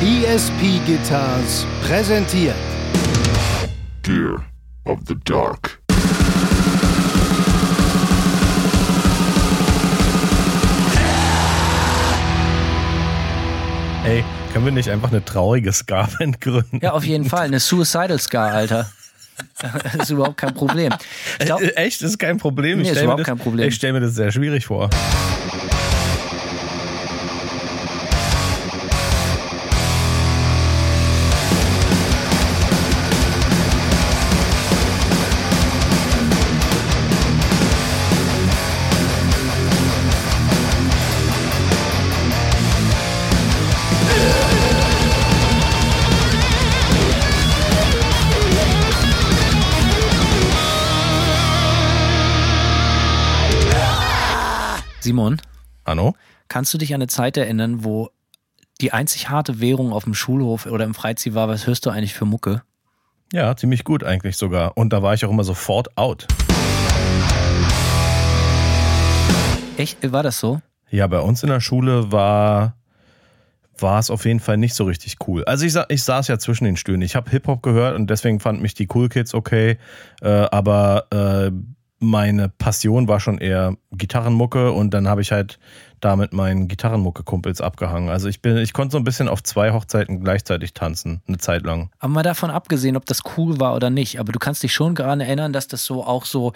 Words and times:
ESP 0.00 0.80
Guitars 0.86 1.66
präsentiert 1.82 2.54
Gear 4.04 4.44
of 4.84 5.00
the 5.08 5.16
Dark. 5.24 5.80
Ey, 14.04 14.24
können 14.52 14.64
wir 14.66 14.72
nicht 14.72 14.88
einfach 14.88 15.10
eine 15.10 15.24
traurige 15.24 15.72
Ska-Band 15.72 16.40
gründen? 16.40 16.78
Ja, 16.80 16.92
auf 16.92 17.04
jeden 17.04 17.24
Fall. 17.24 17.46
Eine 17.46 17.58
Suicidal 17.58 18.20
Scar, 18.20 18.52
Alter. 18.52 18.88
Das 19.60 19.94
ist 19.94 20.10
überhaupt 20.10 20.36
kein 20.36 20.54
Problem. 20.54 20.92
Ich 21.38 21.46
glaub, 21.46 21.60
Echt? 21.60 22.02
Das 22.02 22.10
ist 22.10 22.18
kein 22.18 22.38
Problem. 22.38 22.78
Nee, 22.78 22.90
ich 22.90 22.96
ist 22.96 23.02
überhaupt 23.02 23.20
das, 23.20 23.26
kein 23.26 23.38
Problem. 23.38 23.68
Ich 23.68 23.76
stelle 23.76 23.92
mir 23.94 24.00
das 24.00 24.14
sehr 24.14 24.32
schwierig 24.32 24.66
vor. 24.66 24.90
Hanno? 55.88 56.14
kannst 56.48 56.72
du 56.72 56.78
dich 56.78 56.94
an 56.94 57.00
eine 57.00 57.08
Zeit 57.08 57.36
erinnern, 57.36 57.84
wo 57.84 58.10
die 58.80 58.92
einzig 58.92 59.28
harte 59.28 59.60
Währung 59.60 59.92
auf 59.92 60.04
dem 60.04 60.14
Schulhof 60.14 60.66
oder 60.66 60.84
im 60.84 60.94
Freizeit 60.94 61.34
war, 61.34 61.48
was 61.48 61.66
hörst 61.66 61.84
du 61.86 61.90
eigentlich 61.90 62.14
für 62.14 62.24
Mucke? 62.24 62.62
Ja, 63.32 63.54
ziemlich 63.56 63.84
gut 63.84 64.04
eigentlich 64.04 64.36
sogar. 64.36 64.76
Und 64.76 64.92
da 64.92 65.02
war 65.02 65.12
ich 65.14 65.24
auch 65.24 65.30
immer 65.30 65.44
sofort 65.44 65.96
out. 65.98 66.26
Echt? 69.76 70.12
War 70.12 70.22
das 70.22 70.40
so? 70.40 70.60
Ja, 70.90 71.06
bei 71.06 71.20
uns 71.20 71.42
in 71.42 71.50
der 71.50 71.60
Schule 71.60 72.10
war 72.10 72.74
war 73.80 74.00
es 74.00 74.10
auf 74.10 74.24
jeden 74.24 74.40
Fall 74.40 74.56
nicht 74.56 74.74
so 74.74 74.84
richtig 74.84 75.16
cool. 75.28 75.44
Also 75.44 75.64
ich, 75.64 75.72
sa 75.72 75.86
ich 75.88 76.02
saß 76.02 76.26
ja 76.26 76.38
zwischen 76.38 76.64
den 76.64 76.76
Stühlen. 76.76 77.00
Ich 77.00 77.14
habe 77.14 77.30
Hip-Hop 77.30 77.62
gehört 77.62 77.94
und 77.94 78.10
deswegen 78.10 78.40
fanden 78.40 78.62
mich 78.62 78.74
die 78.74 78.88
Cool 78.92 79.08
Kids 79.08 79.34
okay. 79.34 79.78
Äh, 80.20 80.28
aber 80.28 81.06
äh, 81.12 81.52
meine 82.00 82.48
Passion 82.48 83.08
war 83.08 83.18
schon 83.20 83.38
eher 83.38 83.76
Gitarrenmucke 83.92 84.70
und 84.72 84.94
dann 84.94 85.08
habe 85.08 85.20
ich 85.20 85.32
halt 85.32 85.58
da 86.00 86.14
mit 86.14 86.32
meinen 86.32 86.68
Gitarrenmucke-Kumpels 86.68 87.60
abgehangen. 87.60 88.08
Also 88.08 88.28
ich 88.28 88.40
bin, 88.40 88.56
ich 88.56 88.72
konnte 88.72 88.92
so 88.92 88.98
ein 88.98 89.04
bisschen 89.04 89.28
auf 89.28 89.42
zwei 89.42 89.72
Hochzeiten 89.72 90.20
gleichzeitig 90.22 90.74
tanzen, 90.74 91.22
eine 91.26 91.38
Zeit 91.38 91.64
lang. 91.64 91.90
Aber 91.98 92.12
mal 92.12 92.22
davon 92.22 92.50
abgesehen, 92.50 92.96
ob 92.96 93.04
das 93.06 93.22
cool 93.36 93.58
war 93.58 93.74
oder 93.74 93.90
nicht. 93.90 94.20
Aber 94.20 94.30
du 94.32 94.38
kannst 94.38 94.62
dich 94.62 94.72
schon 94.72 94.94
daran 94.94 95.20
erinnern, 95.20 95.52
dass 95.52 95.66
das 95.66 95.84
so 95.84 96.04
auch 96.04 96.24
so 96.24 96.52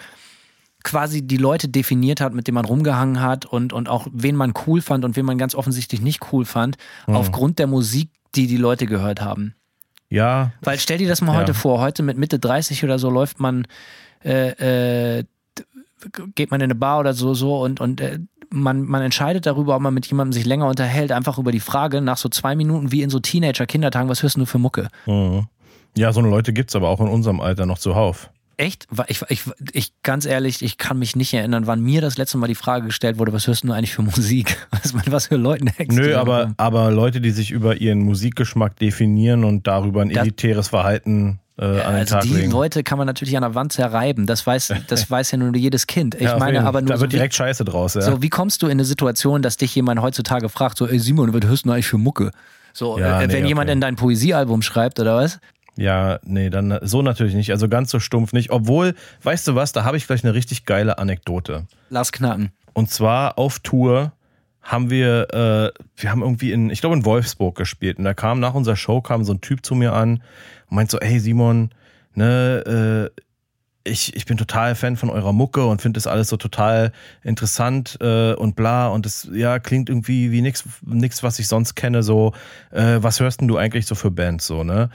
quasi 0.83 1.21
die 1.25 1.37
Leute 1.37 1.67
definiert 1.69 2.19
hat, 2.21 2.33
mit 2.33 2.47
denen 2.47 2.55
man 2.55 2.65
rumgehangen 2.65 3.21
hat 3.21 3.45
und, 3.45 3.73
und 3.73 3.87
auch 3.89 4.07
wen 4.11 4.35
man 4.35 4.53
cool 4.67 4.81
fand 4.81 5.05
und 5.05 5.15
wen 5.15 5.25
man 5.25 5.37
ganz 5.37 5.55
offensichtlich 5.55 6.01
nicht 6.01 6.31
cool 6.31 6.45
fand, 6.45 6.77
Mhm. 7.07 7.15
aufgrund 7.15 7.59
der 7.59 7.67
Musik, 7.67 8.09
die 8.35 8.47
die 8.47 8.57
Leute 8.57 8.85
gehört 8.85 9.21
haben. 9.21 9.55
Ja, 10.09 10.51
Weil 10.61 10.79
stell 10.79 10.97
dir 10.99 11.07
das 11.07 11.21
mal 11.21 11.33
Ja. 11.33 11.39
heute 11.39 11.53
vor, 11.53 11.79
heute 11.79 12.03
mit 12.03 12.17
Mitte 12.17 12.37
30 12.39 12.83
oder 12.83 12.99
so 12.99 13.09
läuft 13.09 13.39
man, 13.39 13.65
äh, 14.23 15.17
äh, 15.19 15.23
geht 16.35 16.51
man 16.51 16.59
in 16.61 16.65
eine 16.65 16.75
Bar 16.75 16.99
oder 16.99 17.13
so, 17.13 17.33
so 17.33 17.61
und, 17.61 17.79
und 17.81 18.01
äh, 18.01 18.19
man, 18.49 18.83
man 18.83 19.01
entscheidet 19.01 19.45
darüber, 19.45 19.75
ob 19.75 19.81
man 19.81 19.93
mit 19.93 20.05
jemandem 20.05 20.33
sich 20.33 20.45
länger 20.45 20.67
unterhält, 20.67 21.11
einfach 21.11 21.37
über 21.37 21.51
die 21.51 21.59
Frage 21.59 22.01
nach 22.01 22.17
so 22.17 22.29
zwei 22.29 22.55
Minuten 22.55 22.91
wie 22.91 23.01
in 23.01 23.09
so 23.09 23.19
Teenager-Kindertagen, 23.19 24.09
was 24.09 24.21
hörst 24.23 24.37
du 24.37 24.45
für 24.45 24.59
Mucke? 24.59 24.89
mhm. 25.05 25.47
ja, 25.97 26.11
so 26.13 26.19
eine 26.19 26.29
Leute 26.29 26.53
gibt's 26.53 26.75
aber 26.75 26.89
auch 26.89 26.99
in 26.99 27.07
unserem 27.07 27.39
Alter 27.41 27.65
noch 27.65 27.79
zuhauf. 27.79 28.29
Echt? 28.57 28.87
Ich, 29.07 29.23
ich, 29.29 29.43
ich, 29.73 29.93
ganz 30.03 30.25
ehrlich, 30.25 30.61
ich 30.61 30.77
kann 30.77 30.99
mich 30.99 31.15
nicht 31.15 31.33
erinnern, 31.33 31.65
wann 31.65 31.81
mir 31.81 32.01
das 32.01 32.17
letzte 32.17 32.37
Mal 32.37 32.47
die 32.47 32.55
Frage 32.55 32.85
gestellt 32.85 33.17
wurde, 33.17 33.33
was 33.33 33.47
hörst 33.47 33.63
du 33.63 33.71
eigentlich 33.71 33.93
für 33.93 34.03
Musik? 34.03 34.55
Was, 34.71 34.93
was 35.11 35.27
für 35.27 35.37
Leuten 35.37 35.69
Nö, 35.87 36.15
aber, 36.15 36.53
aber 36.57 36.91
Leute, 36.91 37.19
die 37.19 37.31
sich 37.31 37.49
über 37.51 37.77
ihren 37.77 37.99
Musikgeschmack 37.99 38.75
definieren 38.77 39.43
und 39.43 39.65
darüber 39.65 40.01
ein 40.01 40.09
Das- 40.09 40.23
elitäres 40.23 40.67
Verhalten 40.67 41.39
äh, 41.57 41.63
an 41.65 41.71
den 41.71 41.85
also 41.85 42.15
Tag 42.15 42.23
die 42.23 42.33
legen. 42.33 42.51
Leute 42.51 42.83
kann 42.83 42.97
man 42.97 43.05
natürlich 43.07 43.35
an 43.37 43.43
der 43.43 43.53
Wand 43.55 43.73
zerreiben. 43.73 44.25
Das 44.25 44.45
weiß, 44.47 44.73
das 44.87 45.09
weiß 45.11 45.31
ja 45.31 45.37
nur 45.37 45.55
jedes 45.55 45.87
Kind. 45.87 46.15
Ich 46.15 46.21
Ja, 46.23 46.37
meine 46.37 46.65
aber 46.65 46.81
nur 46.81 46.89
da 46.89 46.95
so 46.97 47.01
wird 47.01 47.11
wie- 47.11 47.17
direkt 47.17 47.33
Scheiße 47.35 47.63
draus, 47.65 47.93
ja. 47.95 48.01
So, 48.01 48.21
wie 48.21 48.29
kommst 48.29 48.61
du 48.61 48.67
in 48.67 48.71
eine 48.73 48.85
Situation, 48.85 49.41
dass 49.41 49.57
dich 49.57 49.73
jemand 49.75 50.01
heutzutage 50.01 50.49
fragt, 50.49 50.77
so, 50.77 50.87
ey 50.87 50.99
Simon, 50.99 51.33
was 51.33 51.47
hörst 51.47 51.65
du 51.65 51.71
eigentlich 51.71 51.87
für 51.87 51.97
Mucke? 51.97 52.31
So, 52.73 52.97
Ja, 52.99 53.21
äh, 53.21 53.27
nee, 53.27 53.33
wenn 53.33 53.45
jemand 53.45 53.67
okay. 53.67 53.73
in 53.73 53.81
dein 53.81 53.95
Poesiealbum 53.95 54.61
schreibt, 54.63 54.99
oder 54.99 55.15
was? 55.17 55.39
ja, 55.75 56.19
nee, 56.23 56.51
dann 56.51 56.77
so 56.83 57.01
natürlich 57.01 57.33
nicht. 57.33 57.49
Also 57.51 57.67
ganz 57.67 57.89
so 57.89 57.99
stumpf 57.99 58.31
nicht. 58.31 58.51
Obwohl, 58.51 58.93
weißt 59.23 59.47
du 59.47 59.55
was, 59.55 59.71
da 59.71 59.83
habe 59.83 59.97
ich 59.97 60.05
gleich 60.05 60.23
eine 60.23 60.33
richtig 60.35 60.65
geile 60.65 60.99
Anekdote. 60.99 61.65
Lass 61.89 62.11
knacken. 62.11 62.51
Und 62.73 62.91
zwar 62.91 63.39
auf 63.39 63.57
Tour 63.59 64.11
haben 64.61 64.89
wir, 64.91 65.27
äh, 65.33 65.79
wir 65.99 66.11
haben 66.11 66.21
irgendwie 66.21 66.51
in, 66.51 66.69
ich 66.69 66.79
glaube 66.81 66.95
in 66.95 67.05
Wolfsburg 67.05 67.55
gespielt. 67.55 67.97
Und 67.97 68.03
da 68.05 68.13
kam 68.13 68.39
nach 68.39 68.53
unserer 68.53 68.75
Show 68.75 69.01
kam 69.01 69.23
so 69.23 69.33
ein 69.33 69.41
Typ 69.41 69.65
zu 69.65 69.73
mir 69.73 69.93
an 69.93 70.21
meint 70.73 70.91
so, 70.91 70.99
hey 71.01 71.19
Simon, 71.19 71.69
ne, 72.15 73.11
äh, 73.15 73.21
ich, 73.85 74.15
ich 74.15 74.25
bin 74.25 74.37
total 74.37 74.75
Fan 74.75 74.95
von 74.95 75.09
eurer 75.09 75.33
Mucke 75.33 75.65
und 75.65 75.81
finde 75.81 75.97
das 75.97 76.07
alles 76.07 76.29
so 76.29 76.37
total 76.37 76.91
interessant 77.21 77.97
äh, 77.99 78.33
und 78.33 78.55
bla. 78.55 78.87
Und 78.87 79.05
das 79.05 79.27
ja 79.33 79.59
klingt 79.59 79.89
irgendwie 79.89 80.31
wie 80.31 80.41
nix 80.41 80.63
nix 80.85 81.21
was 81.21 81.39
ich 81.39 81.47
sonst 81.47 81.75
kenne 81.75 82.01
so 82.01 82.33
äh, 82.71 82.99
was 82.99 83.19
hörst 83.19 83.41
denn 83.41 83.47
du 83.47 83.57
eigentlich 83.57 83.85
so 83.85 83.95
für 83.95 84.11
Bands 84.11 84.47
so 84.47 84.63
ne 84.63 84.89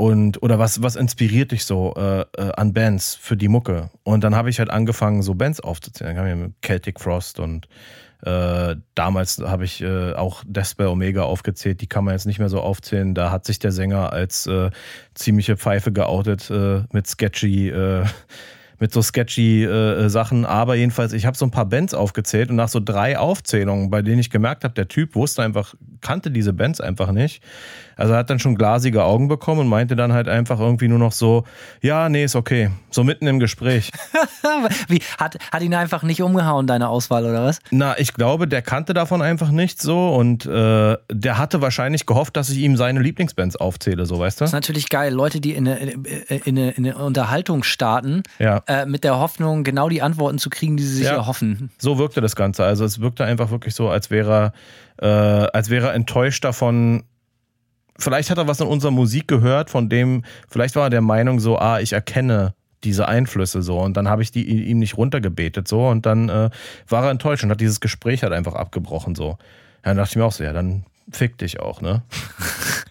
und 0.00 0.42
oder 0.42 0.58
was 0.58 0.82
was 0.82 0.96
inspiriert 0.96 1.52
dich 1.52 1.66
so 1.66 1.92
äh, 1.94 2.20
äh, 2.38 2.52
an 2.56 2.72
Bands 2.72 3.14
für 3.16 3.36
die 3.36 3.48
Mucke 3.48 3.90
und 4.02 4.24
dann 4.24 4.34
habe 4.34 4.48
ich 4.48 4.58
halt 4.58 4.70
angefangen 4.70 5.20
so 5.20 5.34
Bands 5.34 5.60
aufzuzählen 5.60 6.16
dann 6.16 6.26
kam 6.26 6.44
ich 6.44 6.52
Celtic 6.66 6.98
Frost 6.98 7.38
und 7.38 7.68
äh, 8.22 8.76
damals 8.94 9.40
habe 9.40 9.66
ich 9.66 9.82
äh, 9.82 10.14
auch 10.14 10.42
Deathspell 10.46 10.86
Omega 10.86 11.24
aufgezählt, 11.24 11.82
die 11.82 11.86
kann 11.86 12.04
man 12.04 12.14
jetzt 12.14 12.26
nicht 12.26 12.38
mehr 12.38 12.48
so 12.50 12.60
aufzählen. 12.60 13.14
Da 13.14 13.30
hat 13.30 13.46
sich 13.46 13.58
der 13.58 13.72
Sänger 13.72 14.12
als 14.12 14.46
äh, 14.46 14.70
ziemliche 15.14 15.56
Pfeife 15.56 15.90
geoutet 15.90 16.50
mit 16.92 17.06
sketchy, 17.06 17.72
mit 18.78 18.92
so 18.92 19.00
sketchy 19.00 19.66
Sachen. 20.08 20.44
Aber 20.44 20.74
jedenfalls, 20.74 21.14
ich 21.14 21.24
habe 21.24 21.34
so 21.34 21.46
ein 21.46 21.50
paar 21.50 21.64
Bands 21.64 21.94
aufgezählt 21.94 22.50
und 22.50 22.56
nach 22.56 22.68
so 22.68 22.78
drei 22.78 23.18
Aufzählungen, 23.18 23.88
bei 23.88 24.02
denen 24.02 24.18
ich 24.18 24.28
gemerkt 24.28 24.64
habe, 24.64 24.74
der 24.74 24.88
Typ 24.88 25.14
wusste 25.14 25.42
einfach, 25.42 25.74
kannte 26.02 26.30
diese 26.30 26.52
Bands 26.52 26.82
einfach 26.82 27.12
nicht. 27.12 27.42
Also 28.00 28.14
er 28.14 28.18
hat 28.20 28.30
dann 28.30 28.38
schon 28.38 28.54
glasige 28.54 29.04
Augen 29.04 29.28
bekommen 29.28 29.60
und 29.60 29.68
meinte 29.68 29.94
dann 29.94 30.12
halt 30.14 30.26
einfach 30.26 30.58
irgendwie 30.58 30.88
nur 30.88 30.98
noch 30.98 31.12
so, 31.12 31.44
ja, 31.82 32.08
nee, 32.08 32.24
ist 32.24 32.34
okay. 32.34 32.70
So 32.90 33.04
mitten 33.04 33.26
im 33.26 33.38
Gespräch. 33.38 33.90
Wie, 34.88 35.00
hat, 35.18 35.36
hat 35.52 35.62
ihn 35.62 35.74
einfach 35.74 36.02
nicht 36.02 36.22
umgehauen, 36.22 36.66
deine 36.66 36.88
Auswahl, 36.88 37.24
oder 37.26 37.44
was? 37.44 37.60
Na, 37.70 37.98
ich 37.98 38.14
glaube, 38.14 38.48
der 38.48 38.62
kannte 38.62 38.94
davon 38.94 39.20
einfach 39.20 39.50
nichts 39.50 39.82
so 39.82 40.14
und 40.14 40.46
äh, 40.46 40.96
der 41.12 41.36
hatte 41.38 41.60
wahrscheinlich 41.60 42.06
gehofft, 42.06 42.36
dass 42.36 42.48
ich 42.48 42.58
ihm 42.58 42.76
seine 42.78 43.00
Lieblingsbands 43.00 43.56
aufzähle, 43.56 44.06
so 44.06 44.18
weißt 44.18 44.40
du? 44.40 44.44
Das 44.44 44.50
ist 44.50 44.54
natürlich 44.54 44.88
geil. 44.88 45.12
Leute, 45.12 45.40
die 45.40 45.54
in 45.54 45.68
eine, 45.68 45.78
in 45.78 45.98
eine, 46.46 46.70
in 46.70 46.86
eine 46.86 46.96
Unterhaltung 46.96 47.62
starten, 47.64 48.22
Ja. 48.38 48.62
äh, 48.66 48.86
mit 48.86 49.04
der 49.04 49.18
Hoffnung, 49.18 49.62
genau 49.62 49.90
die 49.90 50.00
Antworten 50.00 50.38
zu 50.38 50.48
kriegen, 50.48 50.76
die 50.78 50.84
sie 50.84 50.96
sich 50.96 51.06
Ja. 51.06 51.16
erhoffen. 51.16 51.70
So 51.78 51.98
wirkte 51.98 52.20
das 52.22 52.34
Ganze. 52.34 52.64
Also 52.64 52.84
es 52.86 53.00
wirkte 53.00 53.24
einfach 53.24 53.50
wirklich 53.50 53.74
so, 53.74 53.90
als 53.90 54.10
wäre 54.10 54.52
äh, 55.02 55.06
als 55.06 55.70
wäre 55.70 55.88
er 55.88 55.94
enttäuscht 55.94 56.44
davon. 56.44 57.04
Vielleicht 58.00 58.30
hat 58.30 58.38
er 58.38 58.48
was 58.48 58.60
in 58.60 58.66
unserer 58.66 58.90
Musik 58.90 59.28
gehört, 59.28 59.70
von 59.70 59.88
dem, 59.88 60.24
vielleicht 60.48 60.74
war 60.74 60.84
er 60.84 60.90
der 60.90 61.02
Meinung 61.02 61.38
so, 61.38 61.58
ah, 61.58 61.80
ich 61.80 61.92
erkenne 61.92 62.54
diese 62.82 63.06
Einflüsse 63.06 63.62
so 63.62 63.78
und 63.78 63.96
dann 63.96 64.08
habe 64.08 64.22
ich 64.22 64.30
die 64.32 64.46
ihm 64.46 64.78
nicht 64.78 64.96
runtergebetet 64.96 65.68
so 65.68 65.86
und 65.86 66.06
dann 66.06 66.28
äh, 66.28 66.50
war 66.88 67.04
er 67.04 67.10
enttäuscht 67.10 67.44
und 67.44 67.50
hat 67.50 67.60
dieses 67.60 67.80
Gespräch 67.80 68.22
halt 68.22 68.32
einfach 68.32 68.54
abgebrochen 68.54 69.14
so. 69.14 69.36
Ja, 69.84 69.90
dann 69.90 69.98
dachte 69.98 70.12
ich 70.12 70.16
mir 70.16 70.24
auch 70.24 70.32
so, 70.32 70.44
ja, 70.44 70.52
dann 70.52 70.84
fick 71.10 71.38
dich 71.38 71.60
auch, 71.60 71.80
ne? 71.82 72.02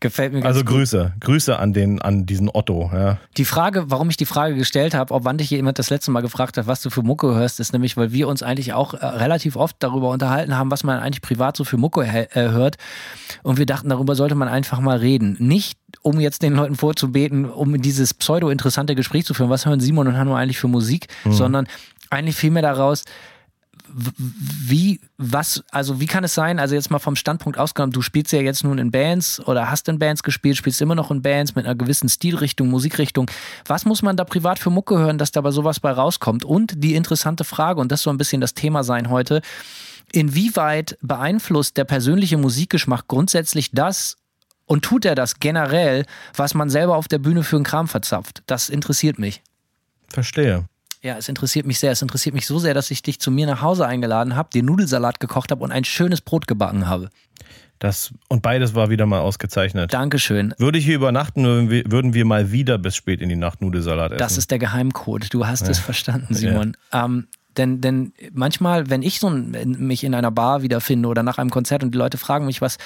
Gefällt 0.00 0.32
mir 0.32 0.40
ganz 0.40 0.54
Also 0.56 0.64
Grüße, 0.64 1.14
Grüße 1.20 1.58
an 1.58 1.72
den, 1.72 2.02
an 2.02 2.26
diesen 2.26 2.50
Otto, 2.52 2.90
ja. 2.92 3.18
Die 3.36 3.44
Frage, 3.44 3.90
warum 3.90 4.10
ich 4.10 4.16
die 4.16 4.26
Frage 4.26 4.54
gestellt 4.54 4.94
habe, 4.94 5.14
ob 5.14 5.24
wann 5.24 5.38
dich 5.38 5.50
jemand 5.50 5.78
das 5.78 5.90
letzte 5.90 6.10
Mal 6.10 6.20
gefragt 6.20 6.56
hat, 6.58 6.66
was 6.66 6.82
du 6.82 6.90
für 6.90 7.02
Mucke 7.02 7.34
hörst, 7.34 7.60
ist 7.60 7.72
nämlich, 7.72 7.96
weil 7.96 8.12
wir 8.12 8.28
uns 8.28 8.42
eigentlich 8.42 8.72
auch 8.72 8.94
äh, 8.94 9.04
relativ 9.04 9.56
oft 9.56 9.76
darüber 9.80 10.10
unterhalten 10.10 10.56
haben, 10.56 10.70
was 10.70 10.84
man 10.84 10.98
eigentlich 10.98 11.22
privat 11.22 11.56
so 11.56 11.64
für 11.64 11.76
Mucke 11.76 12.02
äh, 12.04 12.28
hört. 12.34 12.76
Und 13.42 13.58
wir 13.58 13.66
dachten, 13.66 13.88
darüber 13.88 14.14
sollte 14.14 14.34
man 14.34 14.48
einfach 14.48 14.80
mal 14.80 14.98
reden. 14.98 15.36
Nicht, 15.38 15.78
um 16.02 16.20
jetzt 16.20 16.42
den 16.42 16.54
Leuten 16.54 16.76
vorzubeten, 16.76 17.46
um 17.48 17.80
dieses 17.80 18.14
pseudo-interessante 18.14 18.94
Gespräch 18.94 19.24
zu 19.24 19.34
führen, 19.34 19.50
was 19.50 19.66
hören 19.66 19.80
Simon 19.80 20.08
und 20.08 20.16
Hanno 20.18 20.34
eigentlich 20.34 20.58
für 20.58 20.68
Musik, 20.68 21.08
sondern 21.28 21.66
eigentlich 22.10 22.36
vielmehr 22.36 22.62
daraus, 22.62 23.04
wie, 23.98 25.00
was, 25.16 25.64
also 25.70 26.00
wie 26.00 26.06
kann 26.06 26.22
es 26.22 26.34
sein, 26.34 26.58
also 26.58 26.74
jetzt 26.74 26.90
mal 26.90 26.98
vom 26.98 27.16
Standpunkt 27.16 27.58
ausgenommen, 27.58 27.92
du 27.92 28.02
spielst 28.02 28.30
ja 28.32 28.40
jetzt 28.40 28.62
nun 28.62 28.76
in 28.76 28.90
Bands 28.90 29.40
oder 29.40 29.70
hast 29.70 29.88
in 29.88 29.98
Bands 29.98 30.22
gespielt, 30.22 30.58
spielst 30.58 30.82
immer 30.82 30.94
noch 30.94 31.10
in 31.10 31.22
Bands 31.22 31.54
mit 31.54 31.64
einer 31.64 31.74
gewissen 31.74 32.10
Stilrichtung, 32.10 32.68
Musikrichtung. 32.68 33.30
Was 33.66 33.86
muss 33.86 34.02
man 34.02 34.16
da 34.16 34.24
privat 34.24 34.58
für 34.58 34.68
Mucke 34.68 34.98
hören, 34.98 35.16
dass 35.16 35.32
dabei 35.32 35.50
sowas 35.50 35.80
bei 35.80 35.90
rauskommt? 35.90 36.44
Und 36.44 36.74
die 36.84 36.94
interessante 36.94 37.44
Frage, 37.44 37.80
und 37.80 37.90
das 37.90 38.02
soll 38.02 38.12
ein 38.12 38.18
bisschen 38.18 38.42
das 38.42 38.52
Thema 38.52 38.84
sein 38.84 39.08
heute, 39.08 39.40
inwieweit 40.12 40.98
beeinflusst 41.00 41.78
der 41.78 41.84
persönliche 41.84 42.36
Musikgeschmack 42.36 43.08
grundsätzlich 43.08 43.70
das, 43.72 44.16
Und 44.66 44.84
tut 44.84 45.04
er 45.04 45.14
das 45.14 45.38
generell, 45.38 46.04
was 46.34 46.54
man 46.54 46.68
selber 46.70 46.96
auf 46.96 47.08
der 47.08 47.18
Bühne 47.18 47.44
für 47.44 47.56
einen 47.56 47.64
Kram 47.64 47.88
verzapft? 47.88 48.42
Das 48.46 48.68
interessiert 48.68 49.18
mich. 49.18 49.42
Verstehe. 50.08 50.68
Ja, 51.02 51.16
es 51.16 51.28
interessiert 51.28 51.66
mich 51.66 51.78
sehr. 51.78 51.92
Es 51.92 52.02
interessiert 52.02 52.34
mich 52.34 52.46
so 52.46 52.58
sehr, 52.58 52.74
dass 52.74 52.90
ich 52.90 53.02
dich 53.02 53.20
zu 53.20 53.30
mir 53.30 53.46
nach 53.46 53.62
Hause 53.62 53.86
eingeladen 53.86 54.36
habe, 54.36 54.50
den 54.52 54.64
Nudelsalat 54.64 55.20
gekocht 55.20 55.50
habe 55.50 55.62
und 55.62 55.72
ein 55.72 55.84
schönes 55.84 56.20
Brot 56.20 56.46
gebacken 56.46 56.86
habe. 56.86 57.10
Das, 57.78 58.12
und 58.28 58.42
beides 58.42 58.74
war 58.74 58.88
wieder 58.88 59.04
mal 59.04 59.20
ausgezeichnet. 59.20 59.92
Dankeschön. 59.92 60.54
Würde 60.58 60.78
ich 60.78 60.84
hier 60.86 60.96
übernachten, 60.96 61.44
würden 61.44 62.14
wir, 62.14 62.24
mal 62.24 62.50
wieder 62.50 62.78
bis 62.78 62.96
spät 62.96 63.20
in 63.20 63.28
die 63.28 63.36
Nacht 63.36 63.60
Nudelsalat 63.60 64.12
essen. 64.12 64.18
Das 64.18 64.38
ist 64.38 64.50
der 64.50 64.58
Geheimcode. 64.58 65.32
Du 65.32 65.46
hast 65.46 65.68
es 65.68 65.78
verstanden, 65.78 66.34
Simon. 66.34 66.76
Ähm, 66.92 67.26
denn, 67.56 67.80
denn 67.80 68.12
manchmal, 68.32 68.88
wenn 68.88 69.02
ich 69.02 69.20
so 69.20 69.28
ein, 69.28 69.76
mich 69.78 70.04
in 70.04 70.14
einer 70.14 70.30
Bar 70.30 70.62
wiederfinde 70.62 71.08
oder 71.08 71.22
nach 71.22 71.38
einem 71.38 71.50
Konzert 71.50 71.82
und 71.82 71.92
die 71.92 71.98
Leute 71.98 72.18
fragen 72.18 72.46
mich, 72.46 72.60
was, 72.60 72.78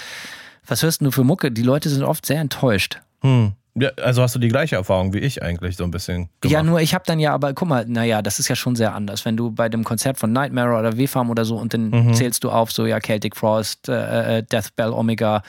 was 0.66 0.82
hörst 0.82 1.02
du 1.02 1.10
für 1.10 1.24
Mucke? 1.24 1.50
Die 1.52 1.62
Leute 1.62 1.88
sind 1.88 2.02
oft 2.02 2.26
sehr 2.26 2.40
enttäuscht. 2.40 3.00
hm. 3.22 3.52
Ja, 3.74 3.90
also 4.02 4.22
hast 4.22 4.34
du 4.34 4.38
die 4.38 4.48
gleiche 4.48 4.76
Erfahrung 4.76 5.12
wie 5.14 5.18
ich 5.18 5.42
eigentlich 5.42 5.76
so 5.76 5.84
ein 5.84 5.90
bisschen 5.90 6.28
gemacht. 6.40 6.52
Ja, 6.52 6.62
nur 6.62 6.80
ich 6.80 6.92
habe 6.94 7.04
dann 7.06 7.18
ja, 7.20 7.32
aber 7.32 7.52
guck 7.54 7.68
mal, 7.68 7.84
naja, 7.86 8.20
das 8.22 8.38
ist 8.38 8.48
ja 8.48 8.56
schon 8.56 8.74
sehr 8.76 8.94
anders. 8.94 9.24
Wenn 9.24 9.36
du 9.36 9.50
bei 9.50 9.68
dem 9.68 9.84
Konzert 9.84 10.18
von 10.18 10.32
Nightmare 10.32 10.78
oder 10.78 10.96
W-Farm 10.96 11.30
oder 11.30 11.44
so 11.44 11.56
und 11.56 11.72
dann 11.74 11.90
Mhm. 11.90 12.14
zählst 12.14 12.42
du 12.44 12.50
auf, 12.50 12.72
so 12.72 12.86
ja, 12.86 12.98
Celtic 13.00 13.36
Frost, 13.36 13.88
äh, 13.88 14.38
äh, 14.38 14.42
Death 14.42 14.74
Bell 14.76 14.90
Omega 14.90 15.42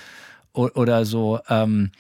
oder 0.54 1.06
so, 1.06 1.40
ähm, 1.50 1.92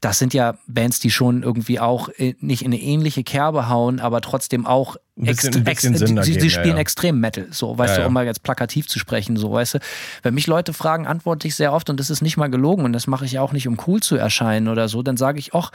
das 0.00 0.18
sind 0.18 0.32
ja 0.32 0.54
Bands, 0.66 0.98
die 0.98 1.10
schon 1.10 1.42
irgendwie 1.42 1.78
auch 1.78 2.08
äh, 2.16 2.34
nicht 2.40 2.62
in 2.62 2.72
eine 2.72 2.80
ähnliche 2.80 3.22
Kerbe 3.22 3.68
hauen, 3.68 4.00
aber 4.00 4.20
trotzdem 4.22 4.64
auch 4.66 4.96
bisschen- 5.16 5.62
bisschen 5.64 5.94
sie, 5.96 6.32
sie 6.32 6.38
ja, 6.46 6.48
spielen 6.50 6.76
ja. 6.76 6.80
extrem 6.80 7.20
Metal, 7.20 7.46
so, 7.50 7.76
weißt 7.76 7.96
Ja, 7.96 8.02
du, 8.02 8.06
um 8.08 8.14
mal 8.14 8.24
jetzt 8.24 8.42
plakativ 8.42 8.88
zu 8.88 8.98
sprechen, 8.98 9.36
so, 9.36 9.52
weißt 9.52 9.74
du. 9.74 9.78
Wenn 10.22 10.32
mich 10.34 10.46
Leute 10.46 10.72
fragen, 10.72 11.06
antworte 11.06 11.46
ich 11.46 11.54
sehr 11.54 11.72
oft 11.74 11.90
und 11.90 12.00
das 12.00 12.08
ist 12.08 12.22
nicht 12.22 12.38
mal 12.38 12.48
gelogen 12.50 12.84
und 12.84 12.92
das 12.94 13.06
mache 13.06 13.26
ich 13.26 13.38
auch 13.38 13.52
nicht, 13.52 13.68
um 13.68 13.76
cool 13.86 14.00
zu 14.00 14.16
erscheinen 14.16 14.68
oder 14.68 14.88
so, 14.88 15.02
dann 15.02 15.16
sage 15.18 15.38
ich, 15.38 15.54
ach, 15.54 15.70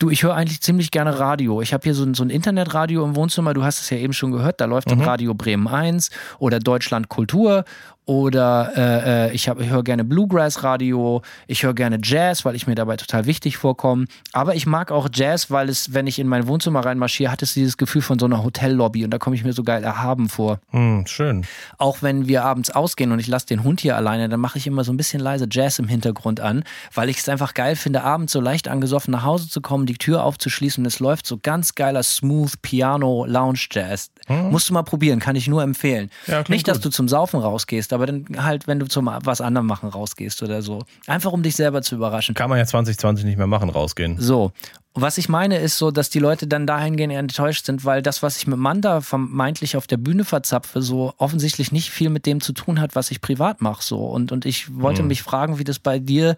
Du, 0.00 0.10
ich 0.10 0.24
höre 0.24 0.34
eigentlich 0.34 0.60
ziemlich 0.60 0.90
gerne 0.90 1.20
Radio. 1.20 1.62
Ich 1.62 1.72
habe 1.72 1.84
hier 1.84 1.94
so 1.94 2.02
ein, 2.02 2.14
so 2.14 2.24
ein 2.24 2.28
Internetradio 2.28 3.04
im 3.04 3.14
Wohnzimmer. 3.14 3.54
Du 3.54 3.62
hast 3.62 3.80
es 3.80 3.90
ja 3.90 3.96
eben 3.96 4.12
schon 4.12 4.32
gehört. 4.32 4.60
Da 4.60 4.64
läuft 4.64 4.90
dann 4.90 5.00
Radio 5.00 5.34
Bremen 5.34 5.68
1 5.68 6.10
oder 6.40 6.58
Deutschland 6.58 7.08
Kultur 7.08 7.64
oder 8.06 8.72
äh, 8.76 9.28
äh, 9.28 9.32
ich, 9.32 9.48
hab- 9.48 9.60
ich 9.60 9.68
höre 9.70 9.82
gerne 9.82 10.04
Bluegrass-Radio. 10.04 11.22
Ich 11.46 11.62
höre 11.62 11.74
gerne 11.74 11.98
Jazz, 12.02 12.44
weil 12.44 12.54
ich 12.54 12.66
mir 12.66 12.74
dabei 12.74 12.96
total 12.96 13.26
wichtig 13.26 13.56
vorkomme. 13.56 14.06
Aber 14.32 14.54
ich 14.54 14.66
mag 14.66 14.90
auch 14.92 15.08
Jazz, 15.12 15.50
weil 15.50 15.68
es, 15.68 15.94
wenn 15.94 16.06
ich 16.06 16.18
in 16.18 16.28
mein 16.28 16.46
Wohnzimmer 16.46 16.84
reinmarschiere, 16.84 17.30
hat 17.32 17.42
es 17.42 17.54
dieses 17.54 17.76
Gefühl 17.76 18.02
von 18.02 18.18
so 18.18 18.26
einer 18.26 18.42
Hotellobby 18.44 19.04
und 19.04 19.10
da 19.10 19.18
komme 19.18 19.36
ich 19.36 19.44
mir 19.44 19.52
so 19.52 19.62
geil 19.62 19.82
erhaben 19.84 20.28
vor 20.28 20.58
Hm, 20.70 21.04
schön. 21.06 21.46
auch 21.78 22.02
wenn 22.02 22.28
wir 22.28 22.44
abends 22.44 22.70
ausgehen 22.70 23.12
und 23.12 23.18
ich 23.18 23.26
lasse 23.26 23.46
den 23.46 23.64
Hund 23.64 23.80
hier 23.80 23.96
alleine, 23.96 24.28
dann 24.28 24.40
mache 24.40 24.58
ich 24.58 24.66
immer 24.66 24.84
so 24.84 24.92
ein 24.92 24.96
bisschen 24.96 25.20
leise 25.20 25.46
Jazz 25.50 25.78
im 25.78 25.88
Hintergrund 25.88 26.40
an, 26.40 26.64
weil 26.92 27.08
ich 27.08 27.18
es 27.18 27.28
einfach 27.28 27.54
geil 27.54 27.76
finde, 27.76 28.02
abends 28.04 28.32
so 28.32 28.40
leicht 28.40 28.68
angesoffen 28.68 29.12
nach 29.12 29.24
Hause 29.24 29.48
zu 29.48 29.60
kommen, 29.60 29.86
die 29.86 29.94
Tür 29.94 30.24
aufzuschließen 30.24 30.82
und 30.82 30.86
es 30.86 31.00
läuft 31.00 31.26
so 31.26 31.38
ganz 31.42 31.74
geiler 31.74 32.02
Smooth 32.02 32.60
Piano 32.62 33.24
Lounge 33.26 33.60
Jazz. 33.70 34.10
Musst 34.28 34.68
du 34.70 34.74
mal 34.74 34.82
probieren, 34.82 35.20
kann 35.20 35.36
ich 35.36 35.48
nur 35.48 35.62
empfehlen. 35.62 36.10
Ja, 36.26 36.44
Nicht, 36.48 36.66
dass 36.68 36.78
gut. 36.78 36.86
du 36.86 36.90
zum 36.90 37.08
Saufen 37.08 37.40
rausgehst, 37.40 37.92
aber 37.94 38.06
dann 38.06 38.26
halt, 38.36 38.66
wenn 38.66 38.78
du 38.78 38.86
zum 38.86 39.06
was 39.06 39.40
anderem 39.40 39.66
machen 39.66 39.88
rausgehst 39.88 40.42
oder 40.42 40.62
so. 40.62 40.82
Einfach 41.06 41.32
um 41.32 41.42
dich 41.42 41.56
selber 41.56 41.82
zu 41.82 41.94
überraschen. 41.94 42.34
Kann 42.34 42.50
man 42.50 42.58
ja 42.58 42.66
2020 42.66 43.24
nicht 43.24 43.38
mehr 43.38 43.46
machen, 43.46 43.70
rausgehen. 43.70 44.16
So. 44.18 44.52
Was 44.96 45.18
ich 45.18 45.28
meine, 45.28 45.58
ist 45.58 45.76
so, 45.76 45.90
dass 45.90 46.08
die 46.08 46.20
Leute 46.20 46.46
dann 46.46 46.68
dahingehend 46.68 47.12
enttäuscht 47.12 47.66
sind, 47.66 47.84
weil 47.84 48.00
das, 48.00 48.22
was 48.22 48.36
ich 48.36 48.46
mit 48.46 48.60
Manda 48.60 49.00
vermeintlich 49.00 49.76
auf 49.76 49.88
der 49.88 49.96
Bühne 49.96 50.24
verzapfe, 50.24 50.82
so 50.82 51.14
offensichtlich 51.18 51.72
nicht 51.72 51.90
viel 51.90 52.10
mit 52.10 52.26
dem 52.26 52.40
zu 52.40 52.52
tun 52.52 52.80
hat, 52.80 52.94
was 52.94 53.10
ich 53.10 53.20
privat 53.20 53.60
mache. 53.60 53.82
So. 53.82 54.06
Und, 54.06 54.30
und 54.30 54.46
ich 54.46 54.80
wollte 54.80 55.02
mich 55.02 55.24
fragen, 55.24 55.58
wie 55.58 55.64
das 55.64 55.80
bei 55.80 55.98
dir 55.98 56.36